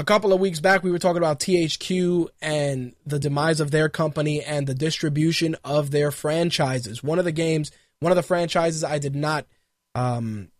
[0.00, 3.88] A couple of weeks back, we were talking about THQ and the demise of their
[3.88, 7.02] company and the distribution of their franchises.
[7.02, 9.44] One of the games, one of the franchises I did not
[9.96, 10.52] um,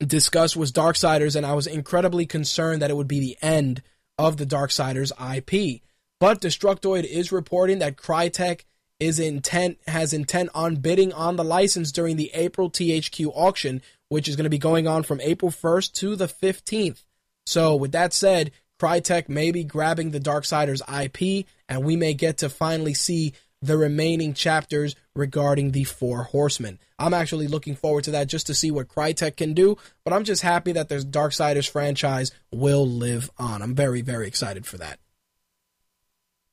[0.00, 3.82] discussed was Darksiders, and I was incredibly concerned that it would be the end
[4.16, 5.82] of the Darksiders IP.
[6.18, 8.62] But Destructoid is reporting that Crytek
[8.98, 14.26] is intent has intent on bidding on the license during the April THQ auction, which
[14.26, 17.02] is going to be going on from April 1st to the 15th.
[17.46, 22.38] So, with that said, Crytek may be grabbing the Darksiders IP, and we may get
[22.38, 26.78] to finally see the remaining chapters regarding the Four Horsemen.
[26.98, 30.24] I'm actually looking forward to that just to see what Crytek can do, but I'm
[30.24, 33.62] just happy that the Darksiders franchise will live on.
[33.62, 34.98] I'm very, very excited for that.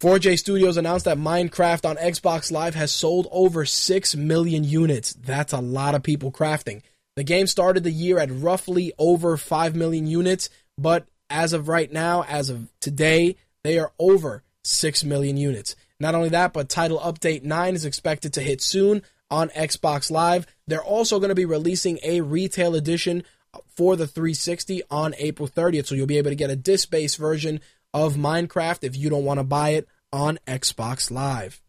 [0.02, 5.14] 4J Studios announced that Minecraft on Xbox Live has sold over 6 million units.
[5.14, 6.82] That's a lot of people crafting.
[7.16, 10.50] The game started the year at roughly over 5 million units,
[10.82, 15.76] but as of right now, as of today, they are over 6 million units.
[16.00, 20.46] Not only that, but Title Update 9 is expected to hit soon on Xbox Live.
[20.68, 23.24] They're also going to be releasing a retail edition
[23.68, 27.18] for the 360 on April 30th, so you'll be able to get a disc based
[27.18, 27.62] version
[27.94, 31.62] of Minecraft if you don't want to buy it on Xbox Live.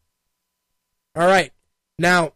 [1.15, 1.53] All right.
[1.99, 2.33] Now,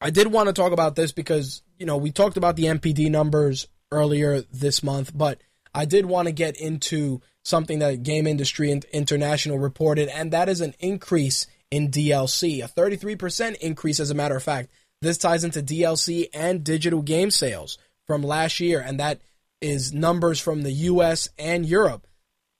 [0.00, 3.10] I did want to talk about this because, you know, we talked about the NPD
[3.10, 5.40] numbers earlier this month, but
[5.74, 10.60] I did want to get into something that Game Industry International reported, and that is
[10.60, 14.70] an increase in DLC, a 33% increase, as a matter of fact.
[15.00, 19.20] This ties into DLC and digital game sales from last year, and that
[19.60, 22.06] is numbers from the US and Europe.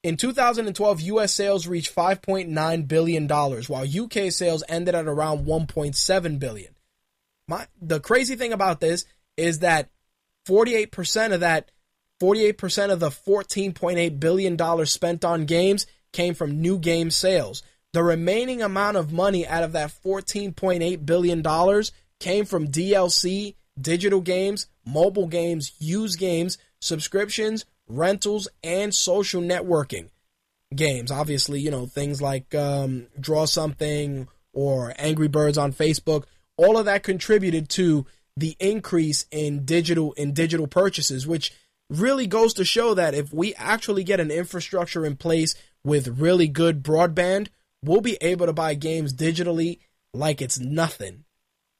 [0.02, 6.38] In 2012, US sales reached 5.9 billion dollars, while UK sales ended at around 1.7
[6.38, 6.74] billion.
[7.46, 9.04] My the crazy thing about this
[9.36, 9.90] is that
[10.46, 11.70] 48% of that
[12.22, 17.64] 48% of the $14.8 billion spent on games came from new game sales.
[17.92, 21.82] The remaining amount of money out of that $14.8 billion
[22.20, 30.08] came from DLC, digital games, mobile games, used games, subscriptions, rentals, and social networking
[30.74, 31.10] games.
[31.10, 36.24] Obviously, you know, things like um, Draw Something or Angry Birds on Facebook.
[36.56, 38.06] All of that contributed to
[38.36, 41.52] the increase in digital in digital purchases, which
[41.90, 45.54] really goes to show that if we actually get an infrastructure in place
[45.84, 47.48] with really good broadband,
[47.84, 49.80] we'll be able to buy games digitally
[50.14, 51.24] like it's nothing.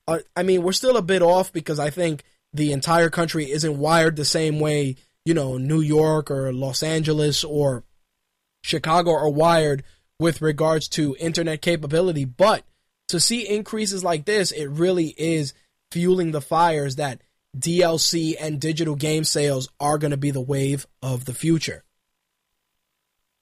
[0.07, 3.79] Uh, I mean, we're still a bit off because I think the entire country isn't
[3.79, 7.85] wired the same way, you know, New York or Los Angeles or
[8.63, 9.85] Chicago are wired
[10.19, 12.25] with regards to internet capability.
[12.25, 12.65] But
[13.09, 15.55] to see increases like this, it really is
[15.93, 17.21] fueling the fires that
[17.57, 21.85] DLC and digital game sales are going to be the wave of the future.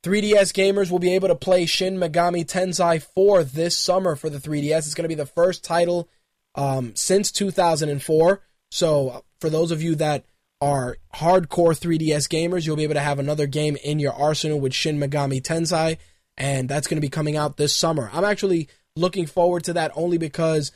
[0.03, 4.39] 3DS gamers will be able to play Shin Megami Tensei 4 this summer for the
[4.39, 4.79] 3DS.
[4.79, 6.09] It's going to be the first title
[6.55, 8.43] um, since 2004.
[8.71, 10.25] So, for those of you that
[10.61, 14.75] are hardcore 3DS gamers, you'll be able to have another game in your arsenal with
[14.75, 15.99] Shin Megami Tensei,
[16.37, 18.11] and that's going to be coming out this summer.
[18.13, 20.73] I'm actually looking forward to that only because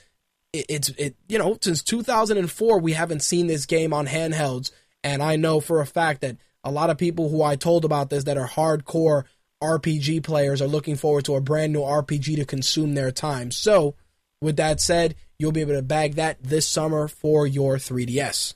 [0.55, 4.71] it, it's it you know since 2004 we haven't seen this game on handhelds,
[5.03, 8.09] and I know for a fact that a lot of people who I told about
[8.09, 9.25] this that are hardcore
[9.63, 13.51] RPG players are looking forward to a brand new RPG to consume their time.
[13.51, 13.97] So,
[14.41, 18.55] with that said, you'll be able to bag that this summer for your 3DS.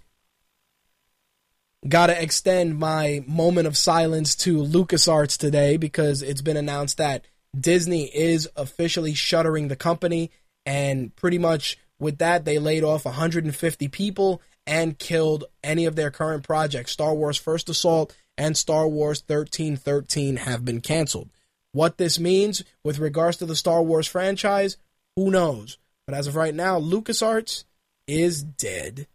[1.89, 7.25] Gotta extend my moment of silence to LucasArts today because it's been announced that
[7.59, 10.31] Disney is officially shuttering the company,
[10.67, 16.11] and pretty much with that, they laid off 150 people and killed any of their
[16.11, 16.93] current projects.
[16.93, 21.31] Star Wars First Assault and Star Wars 1313 have been canceled.
[21.73, 24.77] What this means with regards to the Star Wars franchise,
[25.17, 25.79] who knows?
[26.07, 27.65] But as of right now, LucasArts
[28.07, 29.07] is dead.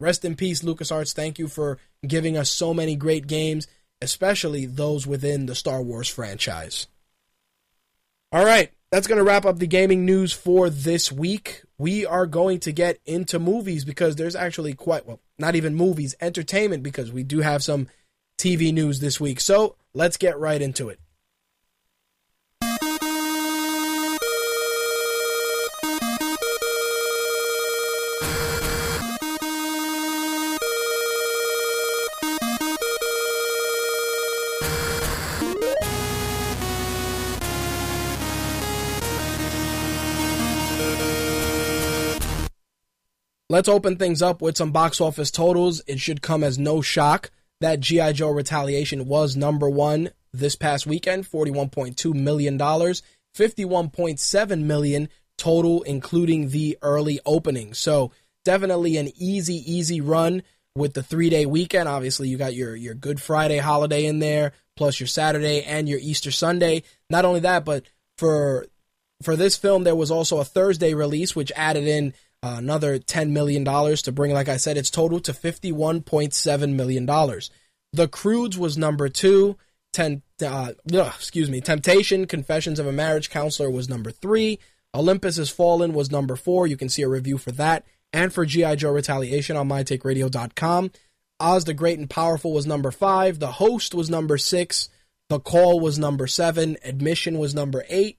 [0.00, 1.14] Rest in peace, LucasArts.
[1.14, 3.66] Thank you for giving us so many great games,
[4.00, 6.88] especially those within the Star Wars franchise.
[8.32, 11.62] All right, that's going to wrap up the gaming news for this week.
[11.82, 16.14] We are going to get into movies because there's actually quite, well, not even movies,
[16.20, 17.88] entertainment, because we do have some
[18.38, 19.40] TV news this week.
[19.40, 21.00] So let's get right into it.
[43.52, 45.82] Let's open things up with some box office totals.
[45.86, 47.30] It should come as no shock
[47.60, 48.14] that G.I.
[48.14, 56.78] Joe Retaliation was number one this past weekend, $41.2 million, 51.7 million total, including the
[56.80, 57.74] early opening.
[57.74, 58.10] So
[58.46, 61.90] definitely an easy, easy run with the three day weekend.
[61.90, 65.98] Obviously, you got your, your Good Friday holiday in there, plus your Saturday and your
[65.98, 66.84] Easter Sunday.
[67.10, 67.84] Not only that, but
[68.16, 68.64] for
[69.22, 73.30] for this film, there was also a Thursday release, which added in uh, another $10
[73.30, 77.06] million to bring, like I said, its total to $51.7 million.
[77.92, 79.56] The Croods was number two.
[79.92, 81.60] Ten, uh, excuse me.
[81.60, 84.58] Temptation, Confessions of a Marriage Counselor was number three.
[84.94, 86.66] Olympus Has Fallen was number four.
[86.66, 88.76] You can see a review for that and for G.I.
[88.76, 90.90] Joe Retaliation on mytakeradio.com.
[91.40, 93.38] Oz the Great and Powerful was number five.
[93.38, 94.88] The Host was number six.
[95.28, 96.76] The Call was number seven.
[96.84, 98.18] Admission was number eight.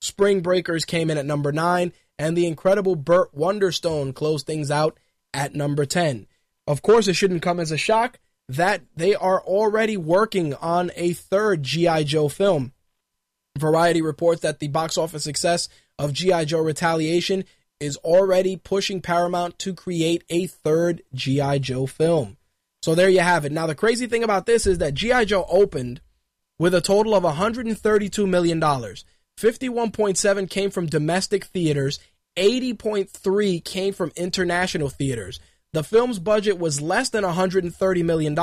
[0.00, 1.92] Spring Breakers came in at number nine.
[2.18, 4.98] And The Incredible Burt Wonderstone closed things out
[5.34, 6.26] at number 10.
[6.66, 8.18] Of course, it shouldn't come as a shock
[8.48, 12.04] that they are already working on a third G.I.
[12.04, 12.72] Joe film.
[13.58, 15.68] Variety reports that the box office success
[15.98, 16.44] of G.I.
[16.46, 17.44] Joe Retaliation
[17.80, 21.58] is already pushing Paramount to create a third G.I.
[21.58, 22.36] Joe film.
[22.82, 23.52] So there you have it.
[23.52, 25.24] Now, the crazy thing about this is that G.I.
[25.26, 26.00] Joe opened
[26.58, 28.60] with a total of $132 million.
[29.38, 31.98] 51.7 came from domestic theaters,
[32.36, 35.40] 80.3 came from international theaters.
[35.72, 38.38] The film's budget was less than $130 million.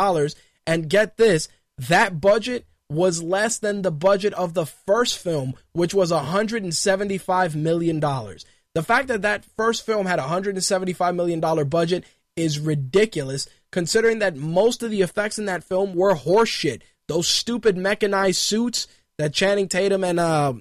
[0.66, 1.48] And get this,
[1.78, 8.00] that budget was less than the budget of the first film, which was $175 million.
[8.00, 12.04] The fact that that first film had a $175 million budget
[12.36, 16.82] is ridiculous, considering that most of the effects in that film were horseshit.
[17.08, 18.88] Those stupid mechanized suits
[19.18, 20.54] that Channing Tatum and uh,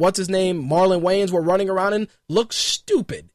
[0.00, 3.30] what's his name, Marlon Wayans were running around in look stupid.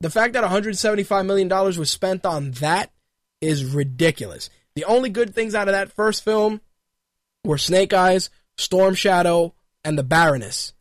[0.00, 2.90] The fact that $175 million was spent on that
[3.40, 4.50] is ridiculous.
[4.74, 6.60] The only good things out of that first film
[7.44, 9.54] were Snake Eyes, Storm Shadow,
[9.84, 10.72] and the Baroness.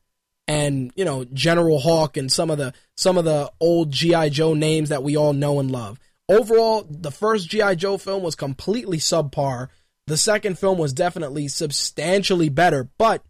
[0.47, 4.29] And, you know, General Hawk and some of the some of the old G.I.
[4.29, 5.99] Joe names that we all know and love.
[6.29, 7.75] Overall, the first G.I.
[7.75, 9.69] Joe film was completely subpar.
[10.07, 13.23] The second film was definitely substantially better, but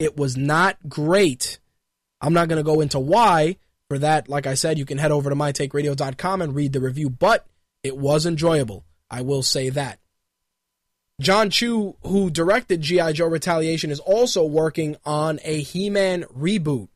[0.00, 1.60] it was not great.
[2.20, 3.56] I'm not going to go into why.
[3.88, 7.10] For that, like I said, you can head over to mytakeradio.com and read the review,
[7.10, 7.44] but
[7.82, 8.84] it was enjoyable.
[9.10, 9.98] I will say that.
[11.20, 13.12] Jon Chu, who directed G.I.
[13.12, 16.88] Joe Retaliation, is also working on a He Man reboot.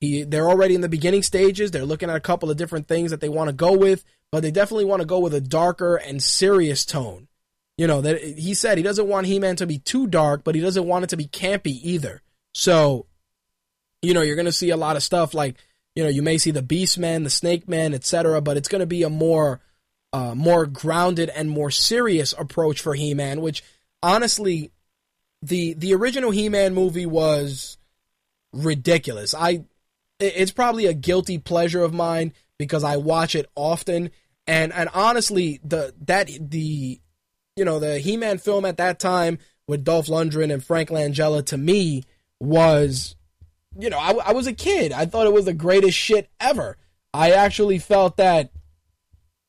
[0.00, 1.70] He, they're already in the beginning stages.
[1.70, 4.42] They're looking at a couple of different things that they want to go with, but
[4.42, 7.26] they definitely want to go with a darker and serious tone.
[7.78, 10.54] You know, that he said he doesn't want He Man to be too dark, but
[10.54, 12.22] he doesn't want it to be campy either.
[12.54, 13.06] So,
[14.00, 15.56] you know, you're going to see a lot of stuff like,
[15.94, 18.80] you know, you may see the Beast Man, the Snake Man, etc., but it's going
[18.80, 19.60] to be a more
[20.14, 23.64] uh, more grounded and more serious approach for He-Man, which
[24.00, 24.70] honestly
[25.42, 27.78] the the original He-Man movie was
[28.52, 29.34] ridiculous.
[29.34, 29.64] I
[30.20, 34.12] it's probably a guilty pleasure of mine because I watch it often
[34.46, 37.00] and and honestly the that the
[37.56, 41.56] you know the He-Man film at that time with Dolph Lundgren and Frank Langella to
[41.56, 42.04] me
[42.40, 43.16] was,
[43.78, 44.92] you know, I, I was a kid.
[44.92, 46.76] I thought it was the greatest shit ever.
[47.12, 48.50] I actually felt that,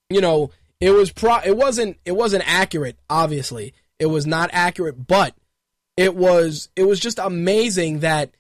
[0.10, 1.38] you know, it was pro.
[1.38, 1.98] It wasn't.
[2.06, 2.98] It wasn't accurate.
[3.10, 5.36] Obviously, it was not accurate, but
[5.98, 6.70] it was.
[6.76, 8.32] It was just amazing that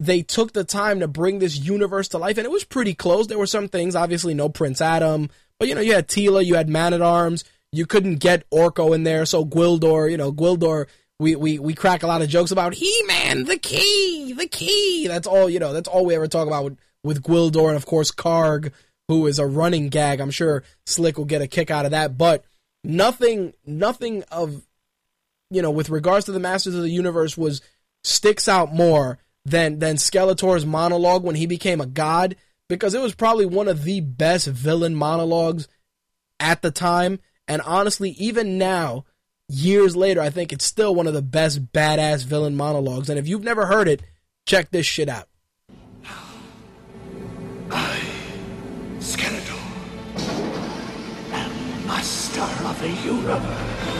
[0.00, 3.26] they took the time to bring this universe to life, and it was pretty close.
[3.26, 6.54] There were some things, obviously, no Prince Adam, but you know, you had Teela, you
[6.54, 7.44] had Man at Arms.
[7.72, 10.86] You couldn't get Orko in there, so Gwildor, you know, Gwildor
[11.18, 15.06] we, we, we crack a lot of jokes about He-Man, the key, the key.
[15.06, 17.86] That's all, you know, that's all we ever talk about with, with Gwildor and of
[17.86, 18.72] course Karg,
[19.08, 20.20] who is a running gag.
[20.20, 22.44] I'm sure Slick will get a kick out of that, but
[22.82, 24.62] nothing, nothing of,
[25.50, 27.60] you know, with regards to the Masters of the Universe was,
[28.02, 32.36] sticks out more than, than Skeletor's monologue when he became a god,
[32.68, 35.68] because it was probably one of the best villain monologues
[36.40, 37.18] at the time.
[37.46, 39.04] And honestly, even now,
[39.48, 43.08] years later, I think it's still one of the best badass villain monologues.
[43.08, 44.02] And if you've never heard it,
[44.46, 45.28] check this shit out.
[47.70, 48.00] I,
[48.98, 49.58] Skeletor,
[51.32, 53.93] am master of the universe.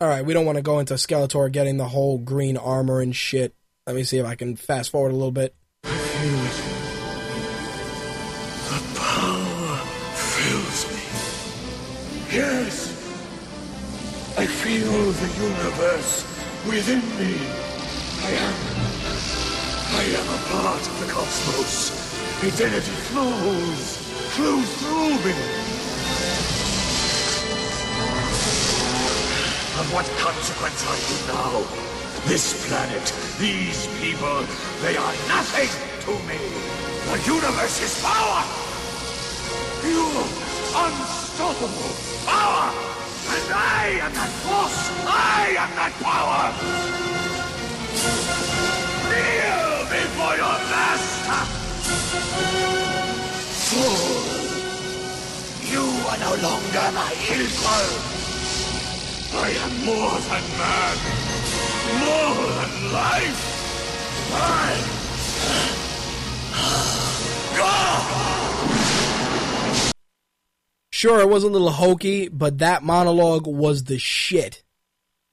[0.00, 3.16] All right, we don't want to go into Skeletor getting the whole green armor and
[3.16, 3.52] shit.
[3.84, 5.56] Let me see if I can fast forward a little bit.
[5.82, 5.90] The
[8.94, 9.76] power
[10.14, 11.00] fills me.
[12.30, 12.94] Yes,
[14.38, 16.22] I feel the universe
[16.68, 17.34] within me.
[18.22, 18.54] I am.
[19.96, 21.90] I am a part of the cosmos.
[22.44, 23.96] Identity flows,
[24.36, 25.77] flows through me.
[29.78, 31.62] Of what consequence are you now?
[32.26, 34.42] This planet, these people,
[34.82, 35.70] they are nothing
[36.02, 36.34] to me.
[37.06, 38.42] The universe is power.
[39.78, 40.26] Pure,
[40.74, 41.94] unstoppable
[42.26, 42.74] power.
[43.30, 44.90] And I am that force.
[45.06, 46.50] I am that power.
[49.06, 51.42] Kneel before your master.
[53.70, 54.26] Fool.
[55.70, 58.07] You are no longer my equal.
[59.32, 60.96] I am more than man.
[62.04, 63.40] More than life.
[64.32, 64.94] I...
[70.98, 74.64] Sure, it was a little hokey, but that monologue was the shit.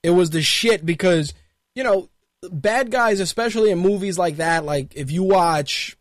[0.03, 1.34] It was the shit because,
[1.73, 2.07] you know,
[2.51, 5.97] bad guys, especially in movies like that, like if you watch,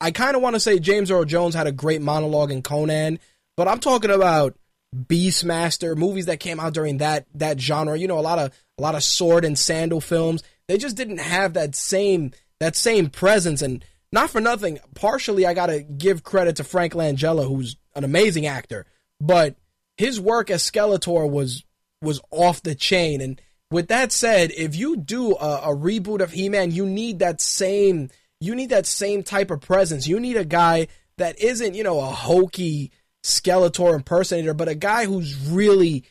[0.00, 3.18] I kind of want to say James Earl Jones had a great monologue in Conan,
[3.58, 4.56] but I'm talking about
[4.94, 7.98] Beastmaster, movies that came out during that that genre.
[7.98, 10.42] You know, a lot of a lot of sword and sandal films.
[10.66, 13.62] They just didn't have that same that same presence.
[13.62, 18.46] And not for nothing, partially I gotta give credit to Frank Langella, who's an amazing
[18.46, 18.86] actor.
[19.20, 19.56] But
[19.96, 21.64] his work as Skeletor was
[22.00, 23.20] was off the chain.
[23.20, 23.40] And
[23.70, 28.08] with that said, if you do a, a reboot of He-Man, you need that same
[28.40, 30.06] you need that same type of presence.
[30.06, 30.88] You need a guy
[31.18, 32.92] that isn't, you know, a hokey
[33.28, 36.04] Skeletor impersonator, but a guy who's really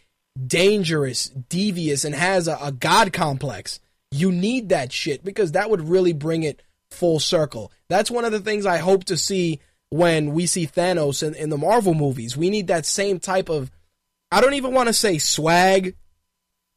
[0.45, 3.79] dangerous, devious, and has a, a god complex.
[4.11, 6.61] You need that shit because that would really bring it
[6.91, 7.71] full circle.
[7.89, 11.49] That's one of the things I hope to see when we see Thanos in, in
[11.49, 12.37] the Marvel movies.
[12.37, 13.71] We need that same type of,
[14.31, 15.95] I don't even want to say swag,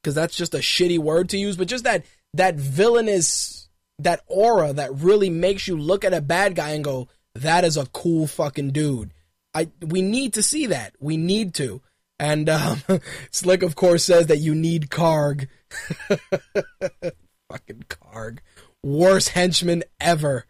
[0.03, 3.69] because that's just a shitty word to use, but just that that villainous,
[3.99, 7.77] that aura that really makes you look at a bad guy and go, that is
[7.77, 9.12] a cool fucking dude.
[9.55, 10.94] I we need to see that.
[11.01, 11.82] We need to.
[12.18, 12.82] And um,
[13.31, 15.48] Slick, of course, says that you need Karg.
[17.51, 18.39] Fucking Karg,
[18.82, 20.44] worst henchman ever.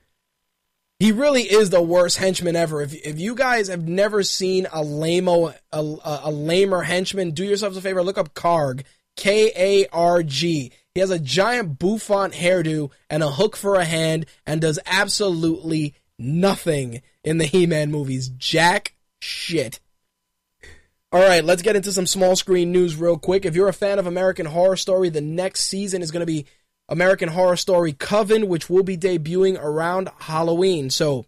[0.99, 2.83] He really is the worst henchman ever.
[2.83, 7.77] If if you guys have never seen a lameo a, a, lamer henchman, do yourselves
[7.79, 8.03] a favor.
[8.03, 8.85] Look up Karg,
[9.17, 10.73] K A R G.
[10.95, 15.95] He has a giant bouffant hairdo and a hook for a hand, and does absolutely
[16.19, 18.29] nothing in the He-Man movies.
[18.29, 19.81] Jack shit.
[21.13, 23.45] All right, let's get into some small screen news real quick.
[23.45, 26.47] If you're a fan of American Horror Story, the next season is going to be
[26.89, 30.89] American Horror Story Coven, which will be debuting around Halloween.
[30.89, 31.27] So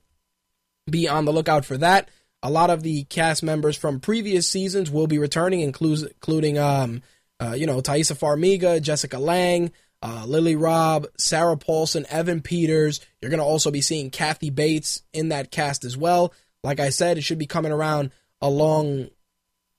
[0.89, 2.09] be on the lookout for that.
[2.44, 7.02] A lot of the cast members from previous seasons will be returning, including, um,
[7.40, 13.00] uh, you know, Taissa Farmiga, Jessica Lange, uh, Lily Rabe, Sarah Paulson, Evan Peters.
[13.20, 16.34] You're going to also be seeing Kathy Bates in that cast as well.
[16.64, 18.10] Like I said, it should be coming around
[18.40, 19.10] along,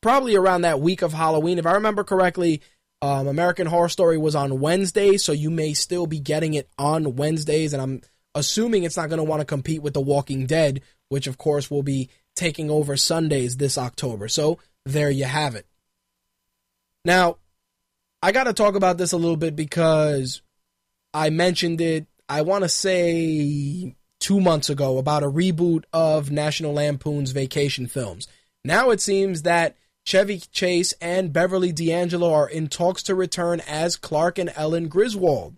[0.01, 1.59] probably around that week of Halloween.
[1.59, 2.61] If I remember correctly,
[3.01, 7.17] um, American Horror Story was on Wednesday, so you may still be getting it on
[7.17, 7.73] Wednesdays.
[7.73, 8.01] And I'm
[8.33, 11.69] assuming it's not going to want to compete with The Walking Dead, which of course
[11.69, 14.29] will be taking over Sundays this October.
[14.29, 15.67] So there you have it.
[17.05, 17.37] Now,
[18.23, 20.41] I got to talk about this a little bit because
[21.13, 26.73] I mentioned it, I want to say two months ago, about a reboot of National
[26.73, 28.29] Lampoon's vacation films.
[28.63, 29.75] Now it seems that
[30.05, 35.57] Chevy Chase and Beverly D'Angelo are in talks to return as Clark and Ellen Griswold.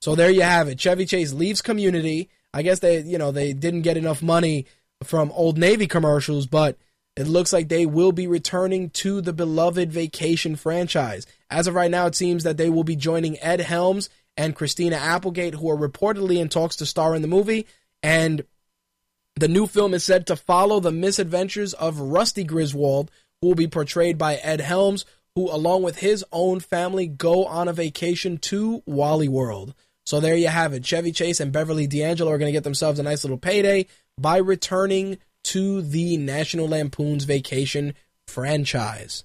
[0.00, 0.80] So there you have it.
[0.80, 2.30] Chevy Chase leaves Community.
[2.54, 4.64] I guess they, you know, they didn't get enough money
[5.02, 6.78] from Old Navy commercials, but
[7.16, 11.26] it looks like they will be returning to the beloved vacation franchise.
[11.50, 14.96] As of right now, it seems that they will be joining Ed Helms and Christina
[14.96, 17.66] Applegate, who are reportedly in talks to star in the movie.
[18.02, 18.44] And
[19.36, 23.10] the new film is said to follow the misadventures of Rusty Griswold,
[23.40, 27.68] who will be portrayed by Ed Helms, who, along with his own family, go on
[27.68, 29.74] a vacation to Wally World.
[30.04, 30.84] So there you have it.
[30.84, 33.86] Chevy Chase and Beverly D'Angelo are going to get themselves a nice little payday
[34.18, 37.94] by returning to the National Lampoon's Vacation
[38.26, 39.24] franchise.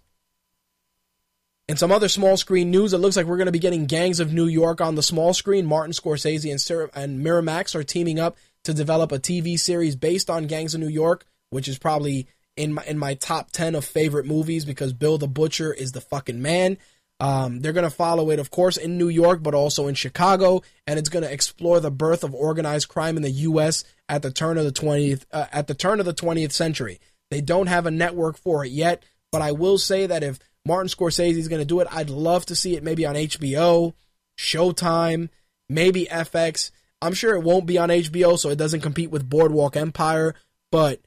[1.68, 4.22] In some other small screen news, it looks like we're going to be getting Gangs
[4.22, 5.66] of New York on the small screen.
[5.66, 10.30] Martin Scorsese and, Sir- and Miramax are teaming up to develop a TV series based
[10.30, 13.86] on Gangs of New York, which is probably in my in my top ten of
[13.86, 16.78] favorite movies because Bill the Butcher is the fucking man.
[17.20, 20.62] Um, they're going to follow it, of course, in New York, but also in Chicago,
[20.86, 23.84] and it's going to explore the birth of organized crime in the U.S.
[24.08, 27.00] at the turn of the twentieth uh, at the turn of the twentieth century.
[27.32, 30.90] They don't have a network for it yet, but I will say that if Martin
[30.90, 33.94] Scorsese is going to do it, I'd love to see it maybe on HBO,
[34.38, 35.30] Showtime,
[35.70, 36.72] maybe FX.
[37.02, 40.36] I'm sure it won't be on HBO, so it doesn't compete with Boardwalk Empire,
[40.72, 41.02] but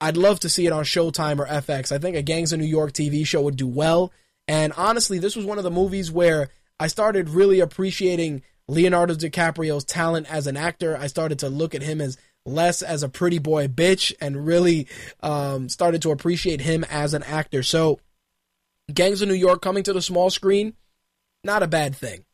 [0.00, 1.92] I'd love to see it on Showtime or FX.
[1.92, 4.12] I think a Gangs of New York TV show would do well.
[4.46, 9.84] And honestly, this was one of the movies where I started really appreciating Leonardo DiCaprio's
[9.84, 10.96] talent as an actor.
[10.96, 14.86] I started to look at him as less as a pretty boy bitch and really
[15.22, 17.62] um, started to appreciate him as an actor.
[17.62, 18.00] So,
[18.92, 20.74] Gangs of New York coming to the small screen,
[21.42, 22.24] not a bad thing.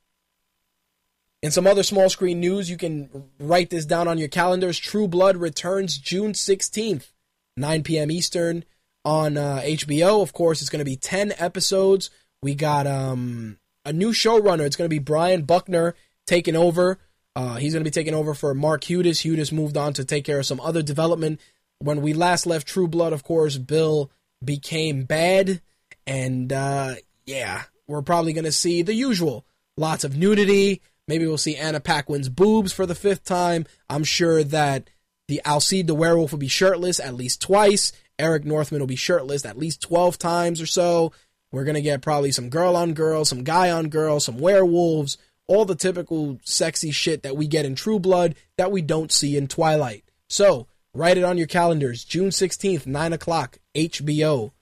[1.43, 3.09] In some other small screen news, you can
[3.39, 4.79] write this down on your calendars.
[4.79, 7.13] True Blood returns June 16th,
[7.57, 8.11] 9 p.m.
[8.11, 8.65] Eastern
[9.05, 10.23] on uh, HBO.
[10.23, 12.11] Of course, it's going to be 10 episodes.
[12.43, 14.67] We got um, a new showrunner.
[14.67, 15.95] It's going to be Brian Buckner
[16.27, 16.99] taking over.
[17.37, 19.25] Uh, he's going to be taking over for Mark Hudis.
[19.25, 21.41] Hudis moved on to take care of some other development.
[21.79, 24.11] When we last left True Blood, of course, Bill
[24.45, 25.61] became bad.
[26.07, 29.47] And uh, yeah, we're probably going to see the usual
[29.77, 30.83] lots of nudity.
[31.09, 33.67] Maybe we'll see Anna Paquin's boobs for the fifth time.
[33.89, 34.89] I'm sure that
[35.29, 37.93] the Alcide the werewolf will be shirtless at least twice.
[38.21, 41.13] Eric Northman will be shirtless at least 12 times or so.
[41.51, 45.19] We're going to get probably some girl on girl, some guy on girl, some werewolves,
[45.49, 49.37] all the typical sexy shit that we get in True Blood that we don't see
[49.37, 50.05] in Twilight.
[50.29, 52.05] So, write it on your calendars.
[52.05, 54.53] June 16th, 9 o'clock, HBO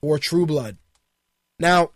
[0.00, 0.78] for True Blood.
[1.58, 1.90] Now,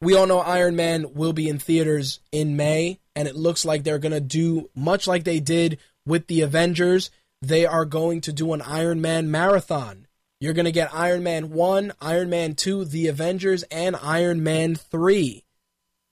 [0.00, 3.82] we all know Iron Man will be in theaters in May, and it looks like
[3.82, 7.10] they're going to do much like they did with the Avengers.
[7.42, 10.06] They are going to do an Iron Man marathon.
[10.40, 14.76] You're going to get Iron Man 1, Iron Man 2, The Avengers, and Iron Man
[14.76, 15.44] 3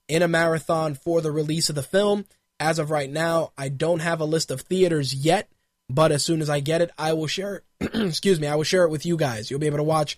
[0.09, 2.25] in a marathon for the release of the film.
[2.59, 5.49] As of right now, I don't have a list of theaters yet,
[5.89, 7.95] but as soon as I get it, I will share it.
[8.07, 9.49] excuse me, I will share it with you guys.
[9.49, 10.17] You'll be able to watch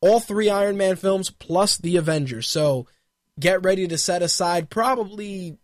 [0.00, 2.48] all three Iron Man films plus the Avengers.
[2.48, 2.86] So
[3.38, 5.58] get ready to set aside probably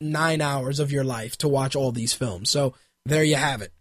[0.00, 2.50] nine hours of your life to watch all these films.
[2.50, 2.74] So
[3.06, 3.72] there you have it.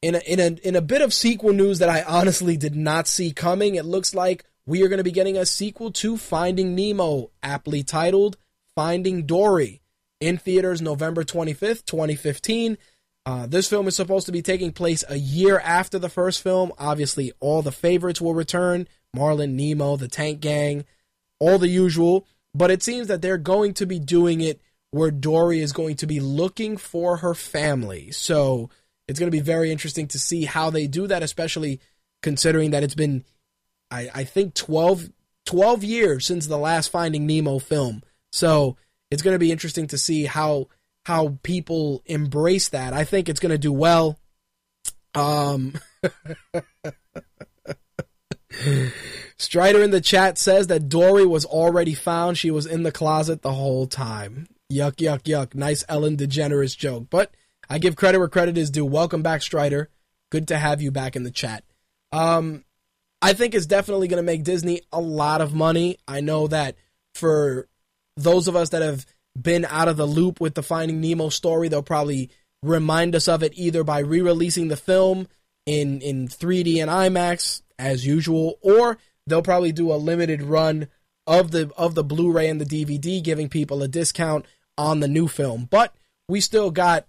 [0.00, 3.08] In a, in a in a bit of sequel news that I honestly did not
[3.08, 6.74] see coming, it looks like we are going to be getting a sequel to Finding
[6.74, 8.36] Nemo, aptly titled
[8.76, 9.80] Finding Dory,
[10.20, 12.78] in theaters November 25th, 2015.
[13.26, 16.72] Uh, this film is supposed to be taking place a year after the first film.
[16.78, 20.84] Obviously, all the favorites will return Marlin, Nemo, the Tank Gang,
[21.38, 22.26] all the usual.
[22.54, 24.60] But it seems that they're going to be doing it
[24.90, 28.10] where Dory is going to be looking for her family.
[28.12, 28.70] So
[29.08, 31.80] it's going to be very interesting to see how they do that, especially
[32.22, 33.24] considering that it's been
[33.90, 35.10] I, I think 12,
[35.46, 38.02] 12 years since the last Finding Nemo film.
[38.30, 38.76] So
[39.10, 40.68] it's going to be interesting to see how
[41.06, 42.92] how people embrace that.
[42.92, 44.18] I think it's going to do well.
[45.14, 45.80] Um,
[49.38, 52.36] Strider in the chat says that Dory was already found.
[52.36, 54.48] She was in the closet the whole time.
[54.70, 55.54] Yuck, yuck, yuck.
[55.54, 57.06] Nice Ellen DeGeneres joke.
[57.08, 57.32] But
[57.68, 58.84] I give credit where credit is due.
[58.84, 59.90] Welcome back, Strider.
[60.30, 61.64] Good to have you back in the chat.
[62.12, 62.64] Um,
[63.20, 65.98] I think it's definitely going to make Disney a lot of money.
[66.06, 66.76] I know that
[67.14, 67.68] for
[68.16, 69.06] those of us that have
[69.40, 72.30] been out of the loop with the Finding Nemo story, they'll probably
[72.62, 75.28] remind us of it either by re-releasing the film
[75.66, 80.88] in in 3D and IMAX as usual, or they'll probably do a limited run
[81.26, 84.46] of the of the Blu-ray and the DVD, giving people a discount
[84.76, 85.68] on the new film.
[85.70, 85.94] But
[86.28, 87.06] we still got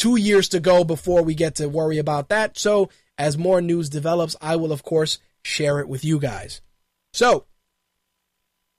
[0.00, 2.56] two years to go before we get to worry about that.
[2.56, 6.62] So as more news develops, I will, of course, share it with you guys.
[7.12, 7.44] So,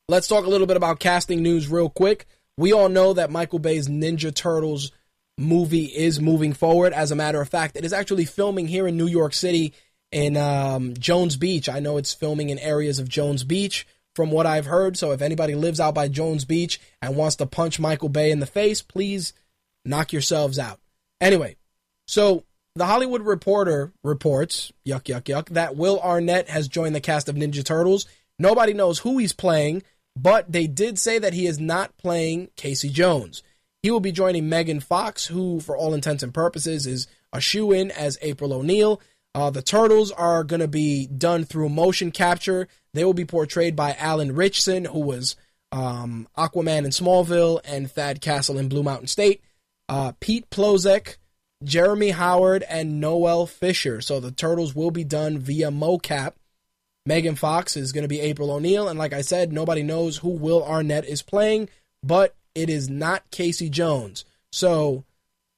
[0.10, 2.26] let's talk a little bit about casting news real quick.
[2.58, 4.92] We all know that Michael Bay's Ninja Turtles
[5.38, 6.92] movie is moving forward.
[6.92, 9.76] As a matter of fact, it is actually filming here in New York City
[10.12, 11.70] in um, Jones Beach.
[11.70, 13.86] I know it's filming in areas of Jones Beach
[14.16, 14.98] from what I've heard.
[14.98, 18.40] So if anybody lives out by Jones Beach and wants to punch Michael Bay in
[18.40, 19.34] the face, please
[19.86, 20.80] knock yourselves out.
[21.22, 21.56] Anyway,
[22.08, 22.44] so
[22.76, 27.36] the Hollywood Reporter reports, yuck, yuck, yuck, that Will Arnett has joined the cast of
[27.36, 28.08] Ninja Turtles.
[28.40, 29.84] Nobody knows who he's playing,
[30.18, 33.44] but they did say that he is not playing Casey Jones.
[33.84, 37.72] He will be joining Megan Fox, who, for all intents and purposes, is a shoe
[37.72, 39.00] in as April O'Neil.
[39.34, 42.68] Uh, the Turtles are going to be done through motion capture.
[42.94, 45.36] They will be portrayed by Alan Ritchson, who was
[45.72, 49.42] um, Aquaman in Smallville and Thad Castle in Blue Mountain State.
[49.92, 51.18] Uh, Pete Ploszek
[51.66, 54.00] Jeremy Howard and Noel Fisher.
[54.00, 56.34] So the Turtles will be done via mocap.
[57.06, 60.30] Megan Fox is going to be April O'Neil, and like I said, nobody knows who
[60.30, 61.68] Will Arnett is playing,
[62.02, 64.24] but it is not Casey Jones.
[64.54, 65.04] So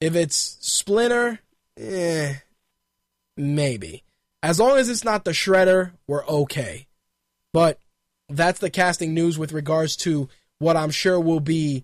[0.01, 1.39] if it's Splinter,
[1.77, 2.35] eh,
[3.37, 4.03] maybe.
[4.41, 6.87] As long as it's not the Shredder, we're okay.
[7.51, 7.77] But
[8.29, 10.27] that's the casting news with regards to
[10.57, 11.83] what I'm sure will be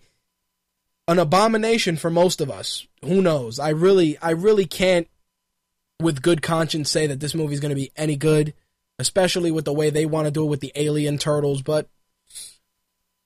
[1.10, 2.86] an abomination for most of us.
[3.04, 3.58] Who knows?
[3.58, 5.08] I really, I really can't,
[6.00, 8.54] with good conscience, say that this movie is going to be any good,
[9.00, 11.64] especially with the way they want to do it with the alien turtles.
[11.64, 11.90] But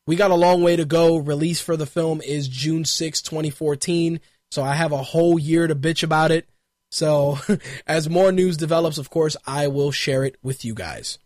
[0.07, 1.17] we got a long way to go.
[1.17, 4.21] Release for the film is June 6, 2014.
[4.49, 6.47] So I have a whole year to bitch about it.
[6.89, 7.37] So
[7.85, 11.19] as more news develops, of course, I will share it with you guys.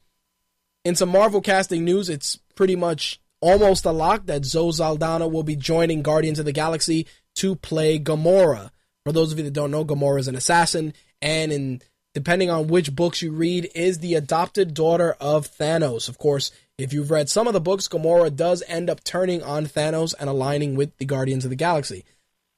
[0.84, 5.43] In some Marvel casting news, it's pretty much almost a lock that Zoe Saldana will
[5.43, 8.72] be joining Guardians of the Galaxy to play Gamora.
[9.05, 11.81] For those of you that don't know, Gamora is an assassin, and in
[12.14, 16.09] depending on which books you read, is the adopted daughter of Thanos.
[16.09, 19.65] Of course, if you've read some of the books, Gamora does end up turning on
[19.65, 22.05] Thanos and aligning with the Guardians of the Galaxy.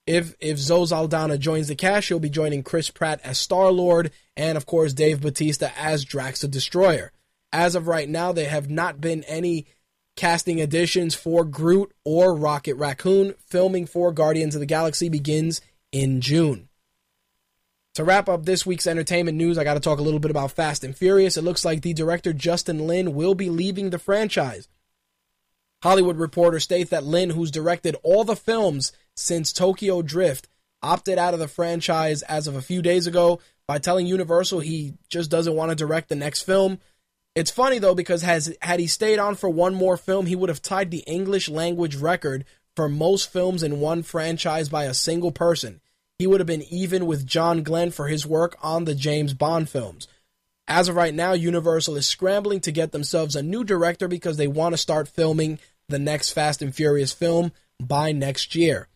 [0.08, 4.12] If if Zoe Saldana joins the cast, she'll be joining Chris Pratt as Star Lord,
[4.36, 7.12] and of course Dave Batista as Drax the Destroyer.
[7.52, 9.68] As of right now, there have not been any
[10.20, 13.36] casting additions for Groot or Rocket Raccoon.
[13.48, 15.62] Filming for Guardians of the Galaxy begins
[15.94, 16.68] in June.
[17.94, 20.52] To wrap up this week's entertainment news, I got to talk a little bit about
[20.52, 21.38] Fast and Furious.
[21.38, 24.68] It looks like the director Justin Lin will be leaving the franchise.
[25.84, 30.50] Hollywood Reporter states that Lin, who's directed all the films since Tokyo Drift,
[30.84, 34.96] opted out of the franchise as of a few days ago by telling Universal he
[35.08, 36.78] just doesn't want to direct the next film.
[37.40, 40.50] It's funny though because has had he stayed on for one more film, he would
[40.50, 42.44] have tied the English language record
[42.76, 45.80] for most films in one franchise by a single person.
[46.18, 49.70] He would have been even with John Glen for his work on the James Bond
[49.70, 50.06] films.
[50.68, 54.48] As of right now, Universal is scrambling to get themselves a new director because they
[54.48, 58.90] want to start filming the next Fast and Furious film by next year.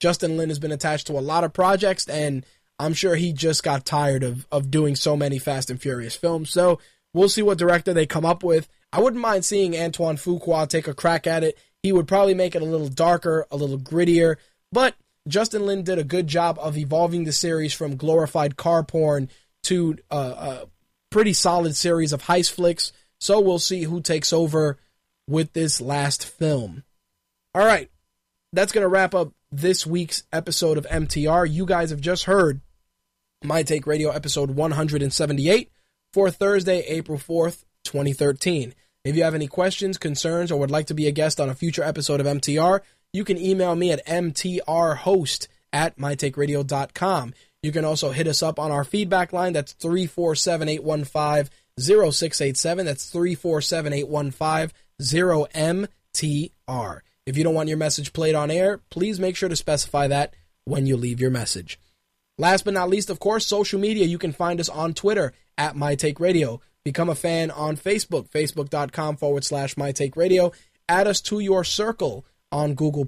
[0.00, 2.44] Justin Lin has been attached to a lot of projects, and
[2.78, 6.50] I'm sure he just got tired of, of doing so many Fast and Furious films.
[6.50, 6.78] So
[7.16, 8.68] We'll see what director they come up with.
[8.92, 11.58] I wouldn't mind seeing Antoine Fuqua take a crack at it.
[11.82, 14.36] He would probably make it a little darker, a little grittier,
[14.70, 19.30] but Justin Lin did a good job of evolving the series from glorified car porn
[19.62, 20.68] to uh, a
[21.08, 22.92] pretty solid series of heist flicks.
[23.18, 24.78] So we'll see who takes over
[25.26, 26.84] with this last film.
[27.54, 27.90] All right,
[28.52, 31.50] that's going to wrap up this week's episode of MTR.
[31.50, 32.60] You guys have just heard
[33.42, 35.70] My Take Radio episode 178
[36.16, 38.72] for Thursday, April 4th, 2013.
[39.04, 41.54] If you have any questions, concerns, or would like to be a guest on a
[41.54, 42.80] future episode of MTR,
[43.12, 47.34] you can email me at mtrhost at mytakeradio.com.
[47.62, 49.52] You can also hit us up on our feedback line.
[49.52, 52.86] That's 347 815 0687.
[52.86, 54.72] That's 347 815
[55.02, 57.00] 0MTR.
[57.26, 60.32] If you don't want your message played on air, please make sure to specify that
[60.64, 61.78] when you leave your message.
[62.38, 64.06] Last but not least, of course, social media.
[64.06, 66.60] You can find us on Twitter at My Take Radio.
[66.84, 70.52] Become a fan on Facebook, facebook.com forward slash My Take Radio.
[70.88, 73.06] Add us to your circle on Google.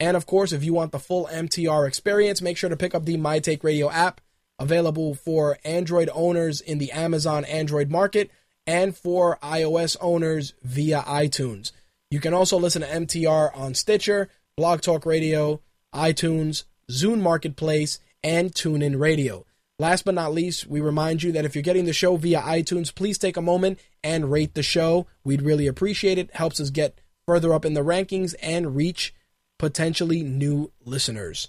[0.00, 3.04] And of course, if you want the full MTR experience, make sure to pick up
[3.04, 4.20] the My Take Radio app,
[4.58, 8.30] available for Android owners in the Amazon Android market
[8.66, 11.72] and for iOS owners via iTunes.
[12.10, 15.60] You can also listen to MTR on Stitcher, Blog Talk Radio,
[15.94, 19.46] iTunes, Zune Marketplace, and TuneIn Radio.
[19.78, 22.92] Last but not least, we remind you that if you're getting the show via iTunes,
[22.92, 25.06] please take a moment and rate the show.
[25.22, 26.34] We'd really appreciate it.
[26.34, 29.14] Helps us get further up in the rankings and reach
[29.60, 31.48] potentially new listeners.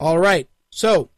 [0.00, 0.48] All right.
[0.70, 1.10] So,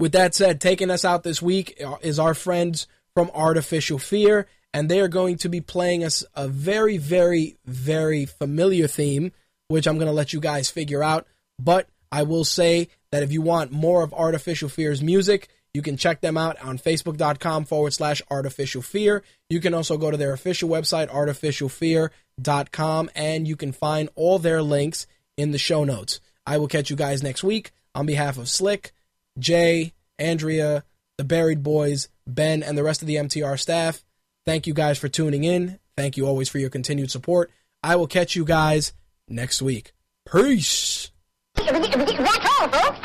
[0.00, 4.88] with that said, taking us out this week is our friends from Artificial Fear, and
[4.90, 9.30] they are going to be playing us a very, very, very familiar theme,
[9.68, 11.28] which I'm going to let you guys figure out.
[11.58, 15.98] But I will say that if you want more of Artificial Fear's music, you can
[15.98, 19.22] check them out on facebook.com forward slash artificial fear.
[19.50, 24.62] You can also go to their official website, artificialfear.com, and you can find all their
[24.62, 25.06] links
[25.36, 26.20] in the show notes.
[26.46, 28.92] I will catch you guys next week on behalf of Slick,
[29.38, 30.82] Jay, Andrea,
[31.18, 34.02] the Buried Boys, Ben, and the rest of the MTR staff.
[34.46, 35.78] Thank you guys for tuning in.
[35.96, 37.50] Thank you always for your continued support.
[37.82, 38.92] I will catch you guys
[39.28, 39.92] next week.
[40.30, 41.10] Peace.
[41.56, 43.00] That's all, folks.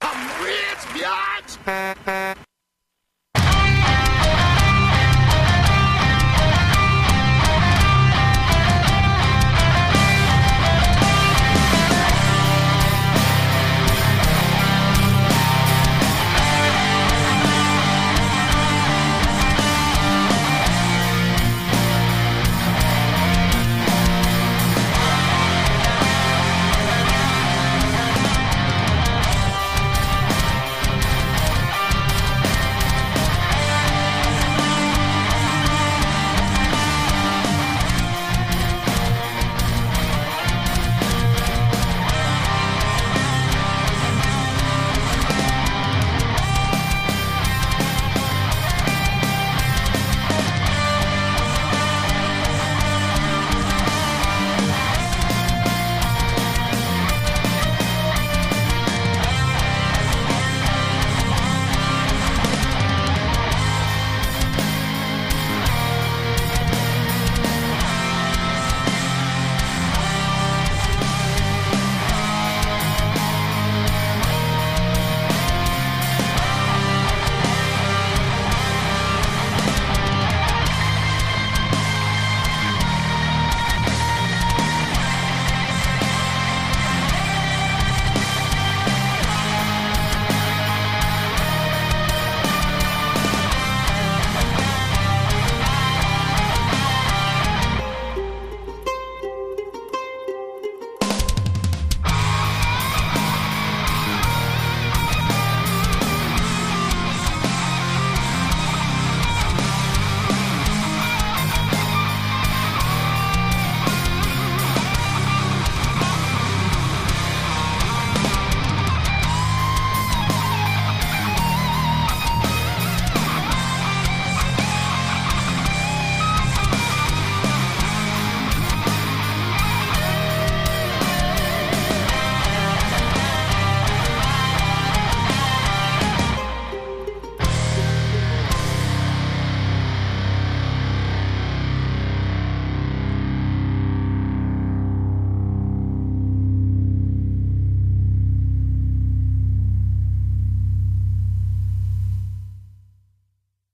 [0.00, 2.13] I'm rich, biatch!